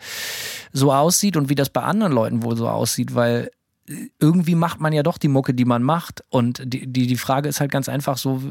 so 0.73 0.91
aussieht 0.91 1.37
und 1.37 1.50
wie 1.50 1.55
das 1.55 1.69
bei 1.69 1.82
anderen 1.82 2.14
Leuten 2.14 2.43
wohl 2.43 2.56
so 2.56 2.67
aussieht, 2.67 3.14
weil 3.14 3.50
äh, 3.88 4.08
irgendwie 4.20 4.55
macht 4.55 4.81
man 4.81 4.94
ja 4.94 5.03
doch 5.03 5.19
die 5.19 5.29
Mucke, 5.29 5.53
die 5.53 5.67
man 5.67 5.82
macht. 5.82 6.25
Und 6.31 6.62
die, 6.64 6.87
die, 6.87 7.06
die 7.06 7.17
Frage 7.17 7.50
ist 7.50 7.61
halt 7.61 7.70
ganz 7.70 7.91
einfach 7.91 8.17
so, 8.17 8.43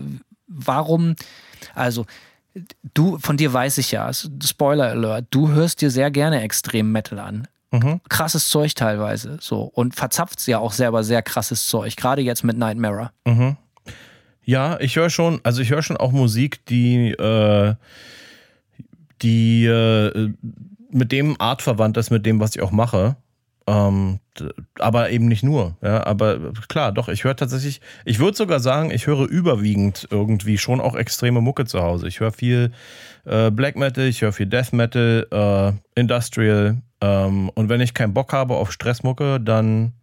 warum, 0.48 1.16
also 1.74 2.06
du, 2.94 3.18
von 3.20 3.38
dir 3.38 3.52
weiß 3.52 3.78
ich 3.78 3.92
ja, 3.92 4.12
Spoiler 4.14 4.90
Alert, 4.90 5.28
du 5.32 5.50
hörst 5.50 5.82
dir 5.82 5.92
sehr 5.92 6.12
gerne 6.12 6.42
extrem 6.42 6.92
Metal 6.92 7.20
an. 7.20 7.48
Krasses 8.10 8.50
Zeug 8.50 8.76
teilweise, 8.76 9.38
so. 9.42 9.62
Und 9.62 9.96
verzapft 9.96 10.46
ja 10.48 10.60
auch 10.60 10.72
selber 10.72 11.04
sehr 11.04 11.22
krasses 11.22 11.66
Zeug, 11.66 11.96
gerade 11.98 12.22
jetzt 12.22 12.44
mit 12.44 12.58
Nightmare. 12.58 13.12
Ja, 14.44 14.80
ich 14.80 14.96
höre 14.96 15.10
schon, 15.10 15.42
also 15.44 15.62
ich 15.62 15.72
höre 15.72 15.82
schon 15.82 15.98
auch 15.98 16.12
Musik, 16.12 16.66
die, 16.68 17.12
äh, 17.12 17.74
die 19.22 19.66
äh, 19.66 20.34
mit 20.92 21.12
dem 21.12 21.40
Art 21.42 21.62
verwandt 21.62 21.98
ist, 21.98 22.12
mit 22.12 22.26
dem, 22.26 22.40
was 22.40 22.56
ich 22.56 22.62
auch 22.62 22.72
mache. 22.72 23.18
Ähm, 23.68 24.20
aber 24.80 25.10
eben 25.10 25.28
nicht 25.28 25.44
nur. 25.44 25.76
Ja, 25.82 26.06
aber 26.06 26.54
klar, 26.68 26.92
doch, 26.92 27.10
ich 27.10 27.24
höre 27.24 27.36
tatsächlich, 27.36 27.82
ich 28.04 28.20
würde 28.20 28.38
sogar 28.38 28.60
sagen, 28.60 28.92
ich 28.92 29.08
höre 29.08 29.28
überwiegend 29.28 30.08
irgendwie 30.12 30.58
schon 30.58 30.80
auch 30.80 30.96
extreme 30.96 31.42
Mucke 31.42 31.66
zu 31.66 31.82
Hause. 31.82 32.08
Ich 32.08 32.20
höre 32.20 32.32
viel 32.32 32.72
äh, 33.26 33.50
Black 33.50 33.76
Metal, 33.76 34.06
ich 34.06 34.22
höre 34.22 34.34
viel 34.34 34.46
Death 34.46 34.72
Metal, 34.72 35.28
äh, 35.32 36.00
Industrial. 36.00 36.82
Ähm, 37.02 37.50
und 37.56 37.70
wenn 37.70 37.82
ich 37.82 37.94
keinen 37.94 38.14
Bock 38.14 38.34
habe 38.34 38.56
auf 38.56 38.72
Stressmucke, 38.72 39.40
dann 39.40 39.94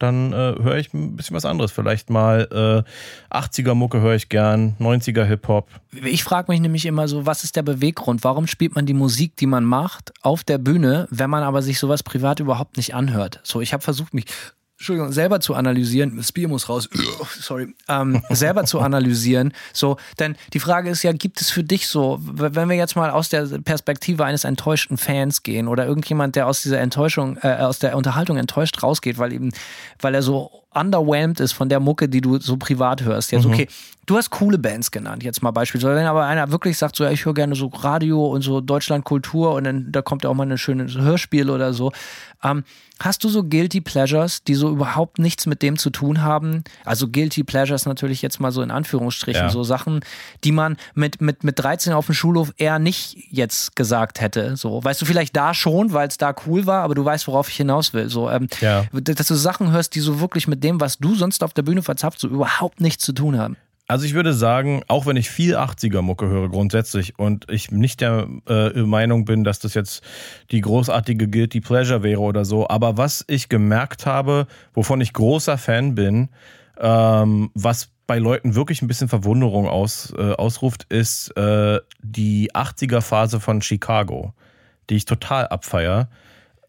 dann 0.00 0.32
äh, 0.32 0.54
höre 0.60 0.76
ich 0.76 0.92
ein 0.92 1.16
bisschen 1.16 1.36
was 1.36 1.44
anderes. 1.44 1.70
Vielleicht 1.72 2.10
mal 2.10 2.84
äh, 3.30 3.36
80er 3.36 3.74
Mucke 3.74 4.00
höre 4.00 4.14
ich 4.14 4.28
gern, 4.28 4.74
90er 4.80 5.24
Hip-Hop. 5.24 5.68
Ich 6.04 6.24
frage 6.24 6.50
mich 6.50 6.60
nämlich 6.60 6.86
immer 6.86 7.06
so, 7.06 7.26
was 7.26 7.44
ist 7.44 7.56
der 7.56 7.62
Beweggrund? 7.62 8.24
Warum 8.24 8.46
spielt 8.46 8.74
man 8.74 8.86
die 8.86 8.94
Musik, 8.94 9.36
die 9.36 9.46
man 9.46 9.64
macht, 9.64 10.12
auf 10.22 10.42
der 10.42 10.58
Bühne, 10.58 11.06
wenn 11.10 11.30
man 11.30 11.42
aber 11.42 11.62
sich 11.62 11.78
sowas 11.78 12.02
privat 12.02 12.40
überhaupt 12.40 12.76
nicht 12.76 12.94
anhört? 12.94 13.40
So, 13.42 13.60
ich 13.60 13.72
habe 13.72 13.82
versucht, 13.82 14.14
mich 14.14 14.24
Entschuldigung, 14.80 15.12
selber 15.12 15.40
zu 15.40 15.54
analysieren, 15.54 16.16
das 16.16 16.32
Bier 16.32 16.48
muss 16.48 16.70
raus, 16.70 16.88
sorry, 17.38 17.74
ähm, 17.88 18.22
selber 18.30 18.64
zu 18.64 18.80
analysieren. 18.80 19.52
So, 19.74 19.98
denn 20.18 20.36
die 20.54 20.58
Frage 20.58 20.88
ist 20.88 21.02
ja, 21.02 21.12
gibt 21.12 21.42
es 21.42 21.50
für 21.50 21.62
dich 21.62 21.86
so, 21.86 22.18
wenn 22.22 22.70
wir 22.70 22.76
jetzt 22.76 22.96
mal 22.96 23.10
aus 23.10 23.28
der 23.28 23.42
Perspektive 23.62 24.24
eines 24.24 24.44
enttäuschten 24.44 24.96
Fans 24.96 25.42
gehen 25.42 25.68
oder 25.68 25.84
irgendjemand, 25.84 26.34
der 26.34 26.46
aus 26.46 26.62
dieser 26.62 26.80
Enttäuschung, 26.80 27.36
äh, 27.42 27.56
aus 27.56 27.78
der 27.78 27.94
Unterhaltung 27.94 28.38
enttäuscht 28.38 28.82
rausgeht, 28.82 29.18
weil 29.18 29.34
eben, 29.34 29.52
weil 30.00 30.14
er 30.14 30.22
so 30.22 30.50
underwhelmed 30.74 31.40
ist 31.40 31.52
von 31.52 31.68
der 31.68 31.80
Mucke, 31.80 32.08
die 32.08 32.20
du 32.20 32.38
so 32.38 32.56
privat 32.56 33.02
hörst. 33.02 33.32
Jetzt, 33.32 33.46
okay, 33.46 33.68
du 34.06 34.16
hast 34.16 34.30
coole 34.30 34.58
Bands 34.58 34.90
genannt, 34.90 35.22
jetzt 35.22 35.42
mal 35.42 35.50
beispielsweise. 35.50 35.96
Wenn 35.96 36.06
aber 36.06 36.24
einer 36.24 36.50
wirklich 36.50 36.78
sagt, 36.78 36.96
so, 36.96 37.04
ja, 37.04 37.10
ich 37.10 37.24
höre 37.24 37.34
gerne 37.34 37.54
so 37.54 37.66
Radio 37.68 38.26
und 38.26 38.42
so 38.42 38.60
Deutschland 38.60 39.04
Kultur 39.04 39.54
und 39.54 39.64
dann 39.64 39.90
da 39.92 40.02
kommt 40.02 40.24
ja 40.24 40.30
auch 40.30 40.34
mal 40.34 40.50
ein 40.50 40.58
schönes 40.58 40.96
Hörspiel 40.96 41.50
oder 41.50 41.72
so. 41.72 41.92
Ähm, 42.42 42.64
hast 42.98 43.22
du 43.22 43.28
so 43.28 43.44
Guilty 43.44 43.80
Pleasures, 43.82 44.42
die 44.44 44.54
so 44.54 44.70
überhaupt 44.70 45.18
nichts 45.18 45.44
mit 45.46 45.60
dem 45.62 45.76
zu 45.76 45.90
tun 45.90 46.22
haben? 46.22 46.64
Also 46.84 47.08
Guilty 47.08 47.44
Pleasures 47.44 47.84
natürlich 47.86 48.22
jetzt 48.22 48.40
mal 48.40 48.50
so 48.50 48.62
in 48.62 48.70
Anführungsstrichen, 48.70 49.42
Ja. 49.44 49.48
so 49.50 49.62
Sachen, 49.62 50.00
die 50.44 50.52
man 50.52 50.76
mit, 50.94 51.20
mit, 51.20 51.44
mit 51.44 51.58
13 51.58 51.92
auf 51.92 52.06
dem 52.06 52.14
Schulhof 52.14 52.52
eher 52.56 52.78
nicht 52.78 53.16
jetzt 53.30 53.76
gesagt 53.76 54.20
hätte. 54.22 54.56
So, 54.56 54.82
weißt 54.82 55.02
du, 55.02 55.06
vielleicht 55.06 55.36
da 55.36 55.52
schon, 55.52 55.92
weil 55.92 56.08
es 56.08 56.16
da 56.18 56.34
cool 56.46 56.64
war, 56.66 56.82
aber 56.82 56.94
du 56.94 57.04
weißt, 57.04 57.26
worauf 57.26 57.48
ich 57.50 57.56
hinaus 57.56 57.92
will. 57.92 58.08
So, 58.08 58.30
ähm, 58.30 58.48
Ja. 58.60 58.84
dass 58.92 59.26
du 59.26 59.34
Sachen 59.34 59.70
hörst, 59.72 59.94
die 59.94 60.00
so 60.00 60.20
wirklich 60.20 60.48
mit 60.48 60.59
dem, 60.60 60.80
was 60.80 60.98
du 60.98 61.14
sonst 61.14 61.42
auf 61.42 61.52
der 61.52 61.62
Bühne 61.62 61.82
verzapft, 61.82 62.20
so 62.20 62.28
überhaupt 62.28 62.80
nichts 62.80 63.04
zu 63.04 63.12
tun 63.12 63.38
haben. 63.38 63.56
Also 63.90 64.06
ich 64.06 64.14
würde 64.14 64.32
sagen, 64.32 64.84
auch 64.86 65.06
wenn 65.06 65.16
ich 65.16 65.30
viel 65.30 65.56
80er 65.56 66.00
Mucke 66.00 66.28
höre 66.28 66.48
grundsätzlich 66.48 67.18
und 67.18 67.50
ich 67.50 67.72
nicht 67.72 68.00
der 68.00 68.28
äh, 68.46 68.82
Meinung 68.82 69.24
bin, 69.24 69.42
dass 69.42 69.58
das 69.58 69.74
jetzt 69.74 70.04
die 70.52 70.60
großartige 70.60 71.26
Guilty 71.26 71.60
Pleasure 71.60 72.04
wäre 72.04 72.20
oder 72.20 72.44
so, 72.44 72.68
aber 72.68 72.98
was 72.98 73.24
ich 73.26 73.48
gemerkt 73.48 74.06
habe, 74.06 74.46
wovon 74.74 75.00
ich 75.00 75.12
großer 75.12 75.58
Fan 75.58 75.96
bin, 75.96 76.28
ähm, 76.78 77.50
was 77.54 77.88
bei 78.06 78.18
Leuten 78.18 78.54
wirklich 78.54 78.80
ein 78.80 78.86
bisschen 78.86 79.08
Verwunderung 79.08 79.68
aus, 79.68 80.12
äh, 80.16 80.34
ausruft, 80.34 80.84
ist 80.88 81.36
äh, 81.36 81.80
die 82.00 82.52
80er 82.52 83.00
Phase 83.00 83.40
von 83.40 83.60
Chicago, 83.60 84.34
die 84.88 84.96
ich 84.96 85.04
total 85.04 85.48
abfeier. 85.48 86.08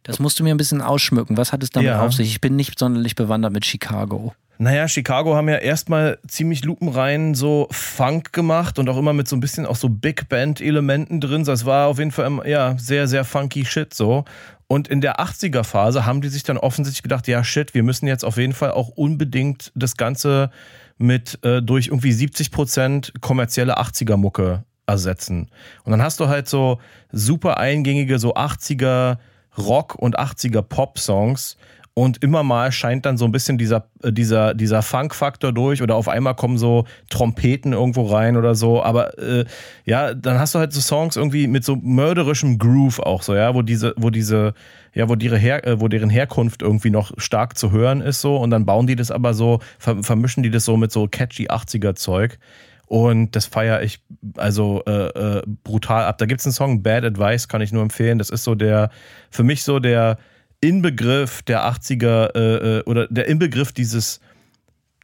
Das 0.04 0.20
musst 0.20 0.40
du 0.40 0.44
mir 0.44 0.54
ein 0.54 0.58
bisschen 0.58 0.82
ausschmücken. 0.82 1.38
Was 1.38 1.54
hat 1.54 1.64
es 1.64 1.70
damit 1.70 1.90
Ja. 1.90 2.02
auf 2.02 2.14
sich? 2.14 2.30
Ich 2.30 2.42
bin 2.42 2.56
nicht 2.56 2.78
sonderlich 2.80 3.16
bewandert 3.16 3.54
mit 3.54 3.66
Chicago. 3.66 4.34
Naja, 4.58 4.88
Chicago 4.88 5.36
haben 5.36 5.50
ja 5.50 5.56
erstmal 5.58 6.20
ziemlich 6.28 6.64
lupenrein 6.64 7.34
so 7.34 7.68
Funk 7.72 8.32
gemacht 8.32 8.78
und 8.78 8.88
auch 8.90 8.98
immer 8.98 9.12
mit 9.14 9.28
so 9.28 9.36
ein 9.36 9.40
bisschen 9.40 9.66
auch 9.66 9.76
so 9.76 9.90
Big 9.90 10.30
Band-Elementen 10.30 11.20
drin. 11.20 11.44
Das 11.46 11.66
war 11.66 11.88
auf 11.88 11.98
jeden 11.98 12.12
Fall 12.12 12.28
immer, 12.28 12.46
ja, 12.48 12.76
sehr, 12.78 13.08
sehr 13.08 13.26
funky 13.26 13.66
Shit 13.66 13.94
so. 13.94 14.24
Und 14.68 14.88
in 14.88 15.02
der 15.02 15.20
80er-Phase 15.20 16.06
haben 16.06 16.22
die 16.22 16.30
sich 16.30 16.44
dann 16.44 16.58
offensichtlich 16.58 17.02
gedacht, 17.04 17.28
ja 17.28 17.44
shit, 17.44 17.74
wir 17.74 17.84
müssen 17.84 18.06
jetzt 18.08 18.24
auf 18.24 18.38
jeden 18.38 18.54
Fall 18.54 18.72
auch 18.72 18.90
unbedingt 18.90 19.72
das 19.76 19.98
Ganze 19.98 20.52
mit 20.98 21.44
äh, 21.44 21.62
durch 21.64 21.88
irgendwie 21.88 22.12
70% 22.12 23.20
kommerzielle 23.20 23.80
80er-Mucke 23.80 24.64
ersetzen. 24.86 25.50
Und 25.84 25.92
dann 25.92 26.02
hast 26.04 26.20
du 26.20 26.28
halt 26.28 26.48
so 26.48 26.80
super 27.12 27.58
eingängige, 27.58 28.20
so 28.20 28.36
80er 28.36 29.18
Rock- 29.58 29.96
und 29.96 30.20
80er 30.20 30.62
Pop-Songs. 30.62 31.58
Und 31.94 32.24
immer 32.24 32.42
mal 32.42 32.72
scheint 32.72 33.06
dann 33.06 33.18
so 33.18 33.26
ein 33.26 33.34
bisschen 33.34 33.58
dieser, 33.58 33.84
äh, 34.02 34.14
dieser, 34.14 34.54
dieser 34.54 34.82
Funk-Faktor 34.82 35.52
durch 35.52 35.82
oder 35.82 35.96
auf 35.96 36.08
einmal 36.08 36.36
kommen 36.36 36.58
so 36.58 36.86
Trompeten 37.10 37.74
irgendwo 37.74 38.06
rein 38.06 38.38
oder 38.38 38.56
so. 38.56 38.82
Aber 38.82 39.18
äh, 39.20 39.44
ja, 39.84 40.14
dann 40.14 40.40
hast 40.40 40.56
du 40.56 40.60
halt 40.60 40.72
so 40.72 40.80
Songs 40.80 41.18
irgendwie 41.18 41.48
mit 41.48 41.66
so 41.66 41.76
mörderischem 41.76 42.58
Groove 42.60 43.00
auch 43.00 43.24
so, 43.24 43.36
ja, 43.36 43.54
wo 43.56 43.62
diese, 43.62 43.94
wo 43.98 44.10
diese, 44.10 44.54
ja, 44.94 45.10
wo, 45.10 45.16
ihre 45.16 45.38
Her 45.38 45.68
äh, 45.68 45.82
wo 45.82 45.90
deren 45.90 46.10
Herkunft 46.10 46.62
irgendwie 46.62 46.92
noch 46.92 47.12
stark 47.18 47.58
zu 47.58 47.72
hören 47.72 48.00
ist 48.00 48.22
so. 48.22 48.38
Und 48.38 48.52
dann 48.52 48.66
bauen 48.66 48.88
die 48.88 48.96
das 48.96 49.12
aber 49.12 49.34
so, 49.34 49.60
ver 49.78 50.02
vermischen 50.02 50.44
die 50.44 50.50
das 50.50 50.64
so 50.64 50.78
mit 50.78 50.94
so 50.94 51.10
catchy 51.10 51.50
80er-Zeug. 51.50 52.40
Und 52.92 53.38
das 53.38 53.46
feiere 53.46 53.84
ich 53.84 54.04
also 54.36 54.84
äh, 54.86 55.38
äh, 55.38 55.44
brutal 55.64 56.04
ab. 56.04 56.18
Da 56.18 56.26
gibt 56.26 56.42
es 56.42 56.46
einen 56.46 56.52
Song, 56.52 56.84
Bad 56.84 57.06
Advice, 57.06 57.48
kann 57.48 57.62
ich 57.62 57.72
nur 57.72 57.84
empfehlen. 57.84 58.18
Das 58.18 58.30
ist 58.30 58.44
so 58.44 58.54
der, 58.54 58.90
für 59.30 59.44
mich 59.44 59.64
so 59.64 59.80
der 59.80 60.18
Inbegriff 60.60 61.42
der 61.44 61.64
80er 61.64 62.36
äh, 62.36 62.80
äh, 62.80 62.84
oder 62.84 63.08
der 63.08 63.30
Inbegriff 63.30 63.72
dieses, 63.72 64.20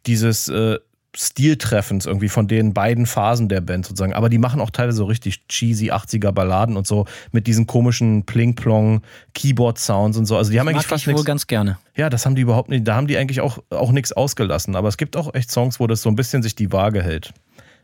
dieses 0.05 0.49
äh, 0.49 0.79
Stiltreffens 1.15 2.07
irgendwie 2.07 2.27
von 2.27 2.49
den 2.49 2.73
beiden 2.73 3.05
Phasen 3.05 3.47
der 3.47 3.61
Band 3.61 3.85
sozusagen. 3.85 4.13
Aber 4.13 4.27
die 4.27 4.37
machen 4.37 4.59
auch 4.59 4.69
teilweise 4.69 4.97
so 4.97 5.05
richtig 5.05 5.47
cheesy 5.47 5.89
80er 5.89 6.33
Balladen 6.33 6.75
und 6.75 6.85
so 6.85 7.05
mit 7.31 7.47
diesen 7.47 7.67
komischen 7.67 8.25
Pling-Plong 8.25 9.01
Keyboard-Sounds 9.33 10.17
und 10.17 10.25
so. 10.25 10.35
Also 10.35 10.51
die 10.51 10.59
haben 10.59 10.67
eigentlich 10.67 10.87
fast 10.87 11.03
ich 11.03 11.07
wohl 11.07 11.13
nichts. 11.13 11.25
ganz 11.25 11.47
gerne. 11.47 11.77
Ja, 11.95 12.09
das 12.09 12.25
haben 12.25 12.35
die 12.35 12.41
überhaupt 12.41 12.67
nicht. 12.67 12.85
Da 12.85 12.95
haben 12.95 13.07
die 13.07 13.15
eigentlich 13.15 13.39
auch, 13.39 13.59
auch 13.69 13.93
nichts 13.93 14.11
ausgelassen. 14.11 14.75
Aber 14.75 14.89
es 14.89 14.97
gibt 14.97 15.15
auch 15.15 15.33
echt 15.33 15.51
Songs, 15.51 15.79
wo 15.79 15.87
das 15.87 16.01
so 16.01 16.09
ein 16.09 16.17
bisschen 16.17 16.43
sich 16.43 16.53
die 16.53 16.73
Waage 16.73 17.01
hält. 17.01 17.33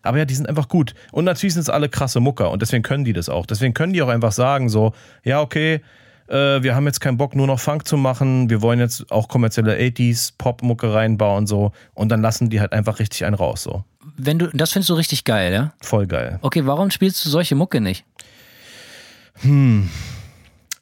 Aber 0.03 0.17
ja, 0.17 0.25
die 0.25 0.36
sind 0.36 0.48
einfach 0.48 0.67
gut. 0.67 0.93
Und 1.12 1.25
natürlich 1.25 1.53
sind 1.53 1.62
es 1.62 1.69
alle 1.69 1.89
krasse 1.89 2.19
Mucker 2.19 2.51
und 2.51 2.62
deswegen 2.62 2.83
können 2.83 3.05
die 3.05 3.13
das 3.13 3.29
auch. 3.29 3.45
Deswegen 3.45 3.74
können 3.74 3.93
die 3.93 4.01
auch 4.01 4.10
einfach 4.10 4.33
sagen, 4.33 4.69
so, 4.69 4.93
ja, 5.24 5.41
okay, 5.41 5.81
äh, 6.27 6.62
wir 6.62 6.75
haben 6.75 6.86
jetzt 6.86 7.00
keinen 7.00 7.17
Bock, 7.17 7.36
nur 7.36 7.48
noch 7.48 7.60
Funk 7.60 7.88
zu 7.88 7.98
machen. 7.98 8.50
Wir 8.50 8.62
wollen 8.62 8.79
jetzt 8.79 9.12
auch 9.12 9.27
kommerzielle 9.27 9.77
80s 9.77 10.33
Pop-Mucke 10.38 10.93
reinbauen, 10.93 11.48
so. 11.48 11.72
Und 11.93 12.10
dann 12.10 12.22
lassen 12.22 12.50
die 12.50 12.60
halt 12.60 12.74
einfach 12.74 13.00
richtig 13.00 13.25
einen 13.25 13.36
raus, 13.36 13.63
so. 13.63 13.83
Wenn 14.17 14.39
du, 14.39 14.48
das 14.48 14.74
findest 14.74 14.89
du 14.89 14.93
richtig 14.93 15.24
geil, 15.24 15.53
ja? 15.53 15.74
Voll 15.81 16.05
geil. 16.05 16.38
Okay, 16.41 16.65
warum 16.65 16.91
spielst 16.91 17.25
du 17.25 17.29
solche 17.29 17.55
Mucke 17.55 17.81
nicht? 17.81 18.05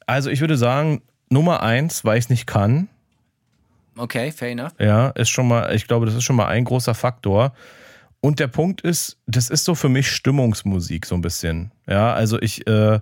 Also 0.06 0.30
ich 0.30 0.40
würde 0.40 0.56
sagen, 0.56 1.02
Nummer 1.30 1.62
eins, 1.62 2.04
weil 2.04 2.18
ich 2.18 2.24
es 2.24 2.30
nicht 2.30 2.46
kann. 2.46 2.88
Okay, 3.96 4.32
fair 4.32 4.50
enough. 4.50 4.72
Ja, 4.78 5.08
ist 5.10 5.30
schon 5.30 5.48
mal, 5.48 5.74
ich 5.74 5.86
glaube, 5.86 6.06
das 6.06 6.14
ist 6.14 6.24
schon 6.24 6.36
mal 6.36 6.46
ein 6.46 6.64
großer 6.64 6.94
Faktor. 6.94 7.52
Und 8.24 8.38
der 8.38 8.46
Punkt 8.46 8.82
ist, 8.82 9.18
das 9.26 9.50
ist 9.50 9.64
so 9.64 9.74
für 9.74 9.88
mich 9.88 10.08
Stimmungsmusik 10.08 11.06
so 11.06 11.16
ein 11.16 11.22
bisschen. 11.22 11.72
Ja, 11.88 12.14
also 12.14 12.40
ich, 12.40 12.64
äh, 12.68 13.00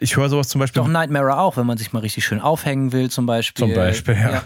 ich 0.00 0.16
höre 0.18 0.28
sowas 0.28 0.48
zum 0.48 0.58
Beispiel. 0.60 0.82
Doch 0.82 0.88
Nightmare 0.88 1.40
auch, 1.40 1.56
wenn 1.56 1.66
man 1.66 1.78
sich 1.78 1.94
mal 1.94 2.00
richtig 2.00 2.26
schön 2.26 2.38
aufhängen 2.38 2.92
will, 2.92 3.10
zum 3.10 3.24
Beispiel. 3.24 3.66
Zum 3.66 3.74
Beispiel, 3.74 4.14
ja. 4.14 4.42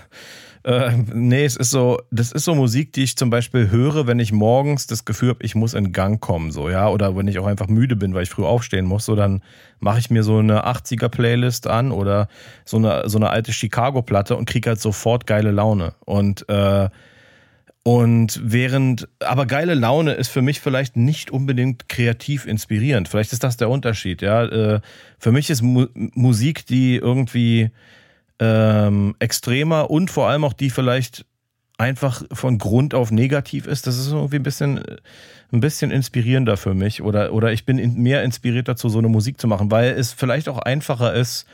Äh, 0.64 0.96
nee, 1.12 1.44
es 1.44 1.56
ist 1.56 1.72
so, 1.72 2.00
das 2.12 2.30
ist 2.30 2.44
so 2.44 2.54
Musik, 2.54 2.92
die 2.92 3.02
ich 3.02 3.16
zum 3.16 3.30
Beispiel 3.30 3.70
höre, 3.70 4.06
wenn 4.06 4.20
ich 4.20 4.30
morgens 4.30 4.86
das 4.86 5.04
Gefühl 5.04 5.30
habe, 5.30 5.44
ich 5.44 5.56
muss 5.56 5.74
in 5.74 5.90
Gang 5.90 6.20
kommen, 6.20 6.52
so, 6.52 6.70
ja, 6.70 6.88
oder 6.88 7.16
wenn 7.16 7.26
ich 7.26 7.40
auch 7.40 7.46
einfach 7.46 7.66
müde 7.66 7.96
bin, 7.96 8.14
weil 8.14 8.22
ich 8.22 8.30
früh 8.30 8.44
aufstehen 8.44 8.86
muss, 8.86 9.06
so, 9.06 9.16
dann 9.16 9.42
mache 9.80 9.98
ich 9.98 10.10
mir 10.10 10.22
so 10.22 10.38
eine 10.38 10.64
80er-Playlist 10.64 11.66
an 11.66 11.90
oder 11.90 12.28
so 12.64 12.76
eine, 12.76 13.08
so 13.08 13.18
eine 13.18 13.30
alte 13.30 13.52
Chicago-Platte 13.52 14.36
und 14.36 14.48
kriege 14.48 14.70
halt 14.70 14.80
sofort 14.80 15.26
geile 15.26 15.50
Laune. 15.50 15.94
Und, 16.04 16.48
äh, 16.48 16.88
und 17.84 18.40
während, 18.44 19.08
aber 19.18 19.46
geile 19.46 19.74
Laune 19.74 20.12
ist 20.12 20.28
für 20.28 20.42
mich 20.42 20.60
vielleicht 20.60 20.96
nicht 20.96 21.32
unbedingt 21.32 21.88
kreativ 21.88 22.46
inspirierend. 22.46 23.08
Vielleicht 23.08 23.32
ist 23.32 23.42
das 23.42 23.56
der 23.56 23.70
Unterschied, 23.70 24.22
ja. 24.22 24.44
Äh, 24.44 24.80
Für 25.18 25.32
mich 25.32 25.50
ist 25.50 25.62
Mu 25.62 25.86
Musik, 25.94 26.64
die 26.66 26.96
irgendwie 26.96 27.70
ähm, 28.38 29.16
extremer 29.18 29.90
und 29.90 30.10
vor 30.10 30.28
allem 30.28 30.44
auch 30.44 30.52
die 30.52 30.70
vielleicht 30.70 31.26
einfach 31.76 32.22
von 32.32 32.58
Grund 32.58 32.94
auf 32.94 33.10
negativ 33.10 33.66
ist, 33.66 33.88
das 33.88 33.98
ist 33.98 34.12
irgendwie 34.12 34.36
ein 34.36 34.44
bisschen, 34.44 34.80
ein 35.52 35.60
bisschen 35.60 35.90
inspirierender 35.90 36.56
für 36.56 36.74
mich 36.74 37.02
oder, 37.02 37.32
oder 37.32 37.52
ich 37.52 37.64
bin 37.64 37.78
in, 37.78 37.94
mehr 37.94 38.22
inspiriert 38.22 38.68
dazu, 38.68 38.88
so 38.88 38.98
eine 38.98 39.08
Musik 39.08 39.40
zu 39.40 39.48
machen, 39.48 39.72
weil 39.72 39.90
es 39.90 40.12
vielleicht 40.12 40.48
auch 40.48 40.58
einfacher 40.58 41.14
ist, 41.14 41.46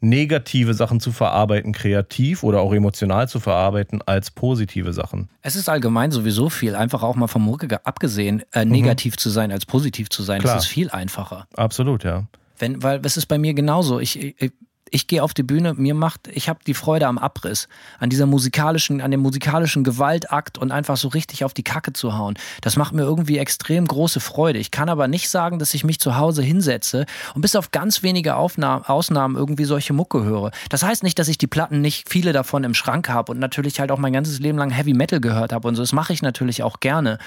negative 0.00 0.74
Sachen 0.74 1.00
zu 1.00 1.10
verarbeiten, 1.12 1.72
kreativ 1.72 2.42
oder 2.42 2.60
auch 2.60 2.72
emotional 2.72 3.28
zu 3.28 3.40
verarbeiten, 3.40 4.02
als 4.06 4.30
positive 4.30 4.92
Sachen. 4.92 5.28
Es 5.42 5.56
ist 5.56 5.68
allgemein 5.68 6.10
sowieso 6.10 6.50
viel, 6.50 6.74
einfach 6.74 7.02
auch 7.02 7.16
mal 7.16 7.26
vom 7.28 7.42
Mucke 7.42 7.66
ge- 7.68 7.78
abgesehen, 7.84 8.42
äh, 8.52 8.64
negativ 8.64 9.16
zu 9.16 9.30
sein 9.30 9.50
als 9.52 9.66
positiv 9.66 10.08
zu 10.10 10.22
sein. 10.22 10.38
Mhm. 10.38 10.42
Klar. 10.42 10.54
Das 10.56 10.64
ist 10.64 10.70
viel 10.70 10.90
einfacher. 10.90 11.46
Absolut, 11.56 12.04
ja. 12.04 12.26
Wenn, 12.58 12.82
weil 12.82 13.00
es 13.04 13.16
ist 13.16 13.26
bei 13.26 13.38
mir 13.38 13.54
genauso. 13.54 14.00
Ich, 14.00 14.18
ich, 14.18 14.52
ich 14.90 15.06
gehe 15.06 15.22
auf 15.22 15.34
die 15.34 15.42
Bühne, 15.42 15.74
mir 15.74 15.94
macht, 15.94 16.28
ich 16.28 16.48
habe 16.48 16.60
die 16.66 16.74
Freude 16.74 17.06
am 17.06 17.18
Abriss, 17.18 17.68
an 17.98 18.10
dieser 18.10 18.26
musikalischen, 18.26 19.00
an 19.00 19.10
dem 19.10 19.20
musikalischen 19.20 19.84
Gewaltakt 19.84 20.58
und 20.58 20.70
einfach 20.70 20.96
so 20.96 21.08
richtig 21.08 21.44
auf 21.44 21.54
die 21.54 21.64
Kacke 21.64 21.92
zu 21.92 22.16
hauen. 22.16 22.34
Das 22.60 22.76
macht 22.76 22.94
mir 22.94 23.02
irgendwie 23.02 23.38
extrem 23.38 23.86
große 23.86 24.20
Freude. 24.20 24.58
Ich 24.58 24.70
kann 24.70 24.88
aber 24.88 25.08
nicht 25.08 25.28
sagen, 25.28 25.58
dass 25.58 25.74
ich 25.74 25.84
mich 25.84 25.98
zu 25.98 26.16
Hause 26.16 26.42
hinsetze 26.42 27.06
und 27.34 27.40
bis 27.40 27.56
auf 27.56 27.72
ganz 27.72 28.02
wenige 28.02 28.36
Aufnahmen, 28.36 28.84
Ausnahmen 28.84 29.36
irgendwie 29.36 29.64
solche 29.64 29.92
Mucke 29.92 30.22
höre. 30.22 30.50
Das 30.70 30.82
heißt 30.82 31.02
nicht, 31.02 31.18
dass 31.18 31.28
ich 31.28 31.38
die 31.38 31.46
Platten 31.46 31.80
nicht 31.80 32.08
viele 32.08 32.32
davon 32.32 32.64
im 32.64 32.74
Schrank 32.74 33.08
habe 33.08 33.32
und 33.32 33.38
natürlich 33.38 33.80
halt 33.80 33.90
auch 33.90 33.98
mein 33.98 34.12
ganzes 34.12 34.38
Leben 34.38 34.58
lang 34.58 34.70
Heavy 34.70 34.94
Metal 34.94 35.20
gehört 35.20 35.52
habe 35.52 35.66
und 35.66 35.74
so. 35.74 35.82
Das 35.82 35.92
mache 35.92 36.12
ich 36.12 36.22
natürlich 36.22 36.62
auch 36.62 36.80
gerne. 36.80 37.18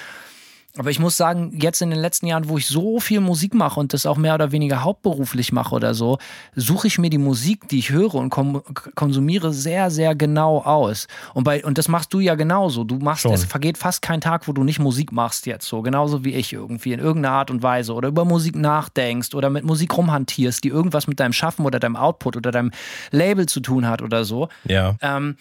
Aber 0.77 0.91
ich 0.91 0.99
muss 0.99 1.17
sagen, 1.17 1.51
jetzt 1.59 1.81
in 1.81 1.89
den 1.89 1.99
letzten 1.99 2.27
Jahren, 2.27 2.47
wo 2.47 2.57
ich 2.57 2.67
so 2.67 2.99
viel 2.99 3.21
Musik 3.21 3.55
mache 3.55 3.79
und 3.79 3.91
das 3.91 4.05
auch 4.05 4.17
mehr 4.17 4.35
oder 4.35 4.51
weniger 4.51 4.83
hauptberuflich 4.83 5.51
mache 5.51 5.73
oder 5.73 5.95
so, 5.95 6.19
suche 6.55 6.85
ich 6.85 6.99
mir 6.99 7.09
die 7.09 7.17
Musik, 7.17 7.67
die 7.69 7.79
ich 7.79 7.89
höre 7.89 8.13
und 8.13 8.29
konsumiere, 8.29 9.51
sehr, 9.51 9.89
sehr 9.89 10.13
genau 10.13 10.59
aus. 10.59 11.07
Und, 11.33 11.43
bei, 11.43 11.65
und 11.65 11.79
das 11.79 11.88
machst 11.88 12.13
du 12.13 12.19
ja 12.19 12.35
genauso. 12.35 12.83
Du 12.83 12.97
machst, 12.97 13.23
Schon. 13.23 13.33
es 13.33 13.45
vergeht 13.45 13.79
fast 13.79 14.03
kein 14.03 14.21
Tag, 14.21 14.47
wo 14.47 14.53
du 14.53 14.63
nicht 14.63 14.77
Musik 14.77 15.11
machst 15.11 15.47
jetzt 15.47 15.67
so. 15.67 15.81
Genauso 15.81 16.23
wie 16.23 16.35
ich 16.35 16.53
irgendwie 16.53 16.93
in 16.93 16.99
irgendeiner 16.99 17.35
Art 17.35 17.49
und 17.49 17.63
Weise 17.63 17.93
oder 17.93 18.09
über 18.09 18.23
Musik 18.23 18.55
nachdenkst 18.55 19.33
oder 19.33 19.49
mit 19.49 19.63
Musik 19.63 19.97
rumhantierst, 19.97 20.63
die 20.63 20.69
irgendwas 20.69 21.07
mit 21.07 21.19
deinem 21.19 21.33
Schaffen 21.33 21.65
oder 21.65 21.79
deinem 21.79 21.95
Output 21.95 22.38
oder 22.38 22.51
deinem 22.51 22.71
Label 23.09 23.47
zu 23.47 23.59
tun 23.59 23.88
hat 23.88 24.03
oder 24.03 24.23
so. 24.23 24.49
Ja. 24.65 24.95
Ähm, 25.01 25.35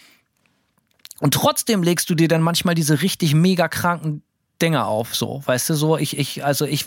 und 1.20 1.34
trotzdem 1.34 1.82
legst 1.82 2.08
du 2.08 2.14
dir 2.14 2.28
dann 2.28 2.42
manchmal 2.42 2.74
diese 2.74 3.02
richtig 3.02 3.34
mega 3.34 3.68
kranken 3.68 4.22
Dinge 4.60 4.84
auf, 4.84 5.14
so, 5.14 5.42
weißt 5.44 5.70
du, 5.70 5.74
so, 5.74 5.96
ich, 5.96 6.18
ich, 6.18 6.44
also 6.44 6.64
ich, 6.64 6.86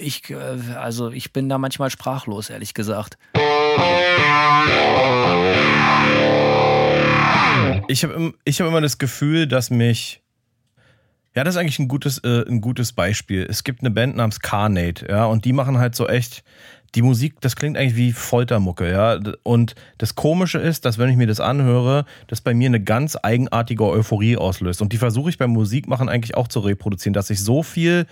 ich, 0.00 0.30
äh, 0.30 0.36
also 0.76 1.10
ich 1.10 1.32
bin 1.32 1.48
da 1.48 1.58
manchmal 1.58 1.90
sprachlos, 1.90 2.50
ehrlich 2.50 2.74
gesagt. 2.74 3.18
Ich 7.88 8.04
habe 8.04 8.34
ich 8.44 8.60
hab 8.60 8.68
immer 8.68 8.80
das 8.80 8.98
Gefühl, 8.98 9.46
dass 9.46 9.70
mich. 9.70 10.22
Ja, 11.34 11.44
das 11.44 11.54
ist 11.54 11.60
eigentlich 11.60 11.78
ein 11.78 11.88
gutes, 11.88 12.18
äh, 12.18 12.44
ein 12.48 12.60
gutes 12.60 12.92
Beispiel. 12.92 13.46
Es 13.48 13.64
gibt 13.64 13.80
eine 13.80 13.90
Band 13.90 14.16
namens 14.16 14.40
Carnate, 14.40 15.06
ja, 15.08 15.24
und 15.26 15.44
die 15.44 15.52
machen 15.52 15.78
halt 15.78 15.94
so 15.94 16.06
echt. 16.08 16.42
Die 16.94 17.02
Musik, 17.02 17.40
das 17.40 17.56
klingt 17.56 17.76
eigentlich 17.76 17.96
wie 17.96 18.12
Foltermucke, 18.12 18.90
ja. 18.90 19.18
Und 19.42 19.74
das 19.98 20.14
Komische 20.14 20.58
ist, 20.58 20.84
dass 20.84 20.98
wenn 20.98 21.10
ich 21.10 21.16
mir 21.16 21.26
das 21.26 21.40
anhöre, 21.40 22.06
das 22.28 22.40
bei 22.40 22.54
mir 22.54 22.66
eine 22.66 22.80
ganz 22.80 23.16
eigenartige 23.22 23.84
Euphorie 23.84 24.36
auslöst. 24.36 24.80
Und 24.80 24.92
die 24.92 24.96
versuche 24.96 25.30
ich 25.30 25.38
beim 25.38 25.50
Musikmachen 25.50 26.08
eigentlich 26.08 26.36
auch 26.36 26.48
zu 26.48 26.60
reproduzieren, 26.60 27.12
dass 27.12 27.30
ich 27.30 27.42
so 27.42 27.62
viel 27.62 28.06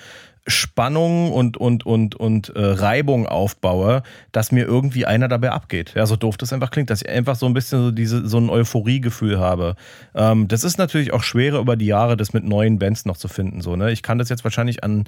Spannung 0.48 1.32
und, 1.32 1.56
und, 1.56 1.84
und, 1.84 2.14
und 2.14 2.50
äh, 2.50 2.60
Reibung 2.64 3.26
aufbaue, 3.26 4.02
dass 4.30 4.52
mir 4.52 4.64
irgendwie 4.64 5.04
einer 5.04 5.26
dabei 5.26 5.50
abgeht. 5.50 5.92
Ja, 5.96 6.06
so 6.06 6.14
doof 6.14 6.36
das 6.36 6.52
einfach 6.52 6.70
klingt, 6.70 6.90
dass 6.90 7.02
ich 7.02 7.08
einfach 7.08 7.34
so 7.34 7.46
ein 7.46 7.54
bisschen 7.54 7.82
so, 7.82 7.90
diese, 7.90 8.28
so 8.28 8.38
ein 8.38 8.48
Euphoriegefühl 8.48 9.40
habe. 9.40 9.74
Ähm, 10.14 10.46
das 10.46 10.62
ist 10.62 10.78
natürlich 10.78 11.12
auch 11.12 11.24
schwerer 11.24 11.58
über 11.58 11.76
die 11.76 11.86
Jahre, 11.86 12.16
das 12.16 12.32
mit 12.32 12.44
neuen 12.44 12.78
Bands 12.78 13.06
noch 13.06 13.16
zu 13.16 13.26
finden. 13.26 13.60
So, 13.60 13.74
ne? 13.74 13.90
Ich 13.90 14.02
kann 14.02 14.18
das 14.18 14.28
jetzt 14.28 14.44
wahrscheinlich 14.44 14.84
an, 14.84 15.04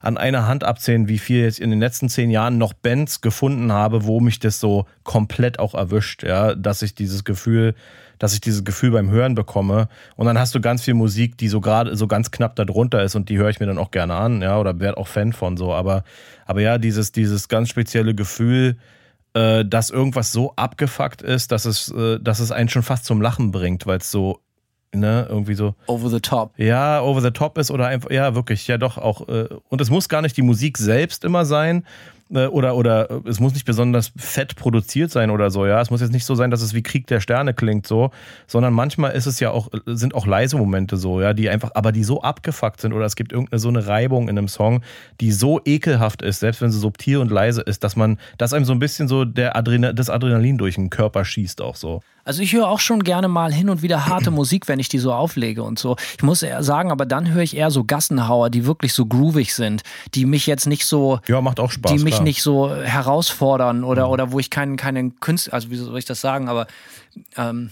an 0.00 0.16
einer 0.16 0.46
Hand 0.46 0.64
abzählen, 0.64 1.08
wie 1.08 1.18
viel 1.18 1.42
jetzt 1.42 1.60
in 1.60 1.70
den 1.70 1.80
letzten 1.80 2.08
zehn 2.08 2.30
Jahren 2.30 2.58
noch 2.58 2.72
Bands 2.72 3.20
gefunden 3.20 3.72
habe, 3.72 4.04
wo 4.04 4.20
mich 4.20 4.38
das 4.38 4.60
so 4.60 4.86
komplett 5.02 5.58
auch 5.58 5.74
erwischt, 5.74 6.22
ja, 6.22 6.54
dass 6.54 6.82
ich 6.82 6.94
dieses 6.94 7.24
Gefühl, 7.24 7.74
dass 8.18 8.34
ich 8.34 8.40
dieses 8.40 8.64
Gefühl 8.64 8.90
beim 8.90 9.10
Hören 9.10 9.34
bekomme. 9.34 9.88
Und 10.16 10.26
dann 10.26 10.38
hast 10.38 10.54
du 10.54 10.60
ganz 10.60 10.82
viel 10.82 10.94
Musik, 10.94 11.38
die 11.38 11.48
so 11.48 11.60
gerade 11.60 11.96
so 11.96 12.06
ganz 12.06 12.30
knapp 12.30 12.56
darunter 12.56 13.02
ist 13.02 13.14
und 13.14 13.28
die 13.28 13.38
höre 13.38 13.50
ich 13.50 13.60
mir 13.60 13.66
dann 13.66 13.78
auch 13.78 13.90
gerne 13.90 14.14
an, 14.14 14.42
ja, 14.42 14.58
oder 14.58 14.78
werde 14.80 14.98
auch 14.98 15.08
Fan 15.08 15.32
von 15.32 15.56
so. 15.56 15.72
Aber, 15.72 16.04
aber 16.46 16.60
ja, 16.60 16.78
dieses, 16.78 17.12
dieses 17.12 17.48
ganz 17.48 17.68
spezielle 17.68 18.14
Gefühl, 18.14 18.76
äh, 19.34 19.64
dass 19.64 19.90
irgendwas 19.90 20.32
so 20.32 20.52
abgefuckt 20.56 21.22
ist, 21.22 21.52
dass 21.52 21.64
es, 21.64 21.92
äh, 21.92 22.18
dass 22.20 22.40
es 22.40 22.52
einen 22.52 22.68
schon 22.68 22.82
fast 22.82 23.04
zum 23.04 23.20
Lachen 23.20 23.50
bringt, 23.50 23.86
weil 23.86 23.98
es 23.98 24.10
so, 24.10 24.40
ne, 24.94 25.26
irgendwie 25.28 25.54
so, 25.54 25.74
Over 25.86 26.08
the 26.10 26.20
top. 26.20 26.52
ja, 26.58 27.00
over 27.00 27.20
the 27.20 27.30
top 27.30 27.58
ist 27.58 27.70
oder 27.70 27.86
einfach, 27.86 28.10
ja, 28.10 28.34
wirklich, 28.34 28.66
ja 28.68 28.78
doch 28.78 28.98
auch. 28.98 29.28
Äh, 29.28 29.48
und 29.68 29.80
es 29.80 29.90
muss 29.90 30.08
gar 30.08 30.22
nicht 30.22 30.36
die 30.36 30.42
Musik 30.42 30.78
selbst 30.78 31.24
immer 31.24 31.44
sein. 31.44 31.84
äh, 32.30 32.46
oder, 32.46 32.76
oder 32.76 33.10
äh, 33.10 33.20
es 33.28 33.40
muss 33.40 33.54
nicht 33.54 33.64
besonders 33.64 34.12
fett 34.16 34.56
produziert 34.56 35.10
sein 35.10 35.30
oder 35.30 35.50
so, 35.50 35.66
ja. 35.66 35.80
Es 35.80 35.90
muss 35.90 36.00
jetzt 36.02 36.12
nicht 36.12 36.26
so 36.26 36.34
sein, 36.34 36.50
dass 36.50 36.60
es 36.62 36.74
wie 36.74 36.82
Krieg 36.82 37.06
der 37.06 37.20
Sterne 37.20 37.54
klingt, 37.54 37.86
so, 37.86 38.10
sondern 38.46 38.74
manchmal 38.74 39.12
ist 39.12 39.26
es 39.26 39.40
ja 39.40 39.50
auch, 39.50 39.68
sind 39.86 40.14
auch 40.14 40.26
leise 40.26 40.56
Momente 40.58 40.96
so, 40.98 41.20
ja, 41.22 41.32
die 41.32 41.48
einfach, 41.48 41.70
aber 41.74 41.90
die 41.92 42.04
so 42.04 42.20
abgefuckt 42.22 42.80
sind 42.80 42.92
oder 42.92 43.06
es 43.06 43.16
gibt 43.16 43.32
irgendeine 43.32 43.58
so 43.58 43.68
eine 43.68 43.86
Reibung 43.86 44.28
in 44.28 44.36
einem 44.36 44.48
Song, 44.48 44.82
die 45.20 45.32
so 45.32 45.60
ekelhaft 45.64 46.20
ist, 46.22 46.40
selbst 46.40 46.60
wenn 46.60 46.70
sie 46.70 46.78
subtil 46.78 47.16
und 47.18 47.30
leise 47.30 47.62
ist, 47.62 47.82
dass 47.84 47.96
man, 47.96 48.18
dass 48.36 48.52
einem 48.52 48.64
so 48.66 48.72
ein 48.72 48.78
bisschen 48.78 49.08
so 49.08 49.24
der 49.24 49.56
Adrenal, 49.56 49.94
das 49.94 50.10
Adrenalin 50.10 50.58
durch 50.58 50.74
den 50.74 50.90
Körper 50.90 51.24
schießt 51.24 51.62
auch 51.62 51.76
so. 51.76 52.02
Also 52.28 52.42
ich 52.42 52.52
höre 52.52 52.68
auch 52.68 52.78
schon 52.80 53.02
gerne 53.04 53.26
mal 53.26 53.50
hin 53.50 53.70
und 53.70 53.80
wieder 53.80 54.04
harte 54.04 54.30
Musik, 54.30 54.68
wenn 54.68 54.78
ich 54.78 54.90
die 54.90 54.98
so 54.98 55.14
auflege 55.14 55.62
und 55.62 55.78
so. 55.78 55.96
Ich 56.18 56.22
muss 56.22 56.42
eher 56.42 56.62
sagen, 56.62 56.92
aber 56.92 57.06
dann 57.06 57.32
höre 57.32 57.42
ich 57.42 57.56
eher 57.56 57.70
so 57.70 57.84
Gassenhauer, 57.84 58.50
die 58.50 58.66
wirklich 58.66 58.92
so 58.92 59.06
groovig 59.06 59.54
sind, 59.54 59.82
die 60.14 60.26
mich 60.26 60.46
jetzt 60.46 60.66
nicht 60.66 60.84
so, 60.84 61.20
Ja, 61.26 61.40
macht 61.40 61.58
auch 61.58 61.70
Spaß. 61.70 61.90
die 61.90 62.04
mich 62.04 62.16
klar. 62.16 62.24
nicht 62.24 62.42
so 62.42 62.70
herausfordern 62.74 63.82
oder, 63.82 64.10
oder 64.10 64.30
wo 64.30 64.38
ich 64.38 64.50
keinen, 64.50 64.76
keinen 64.76 65.18
Künstler, 65.20 65.54
also 65.54 65.70
wie 65.70 65.76
soll 65.76 65.96
ich 65.98 66.04
das 66.04 66.20
sagen, 66.20 66.50
aber 66.50 66.66
ähm, 67.38 67.70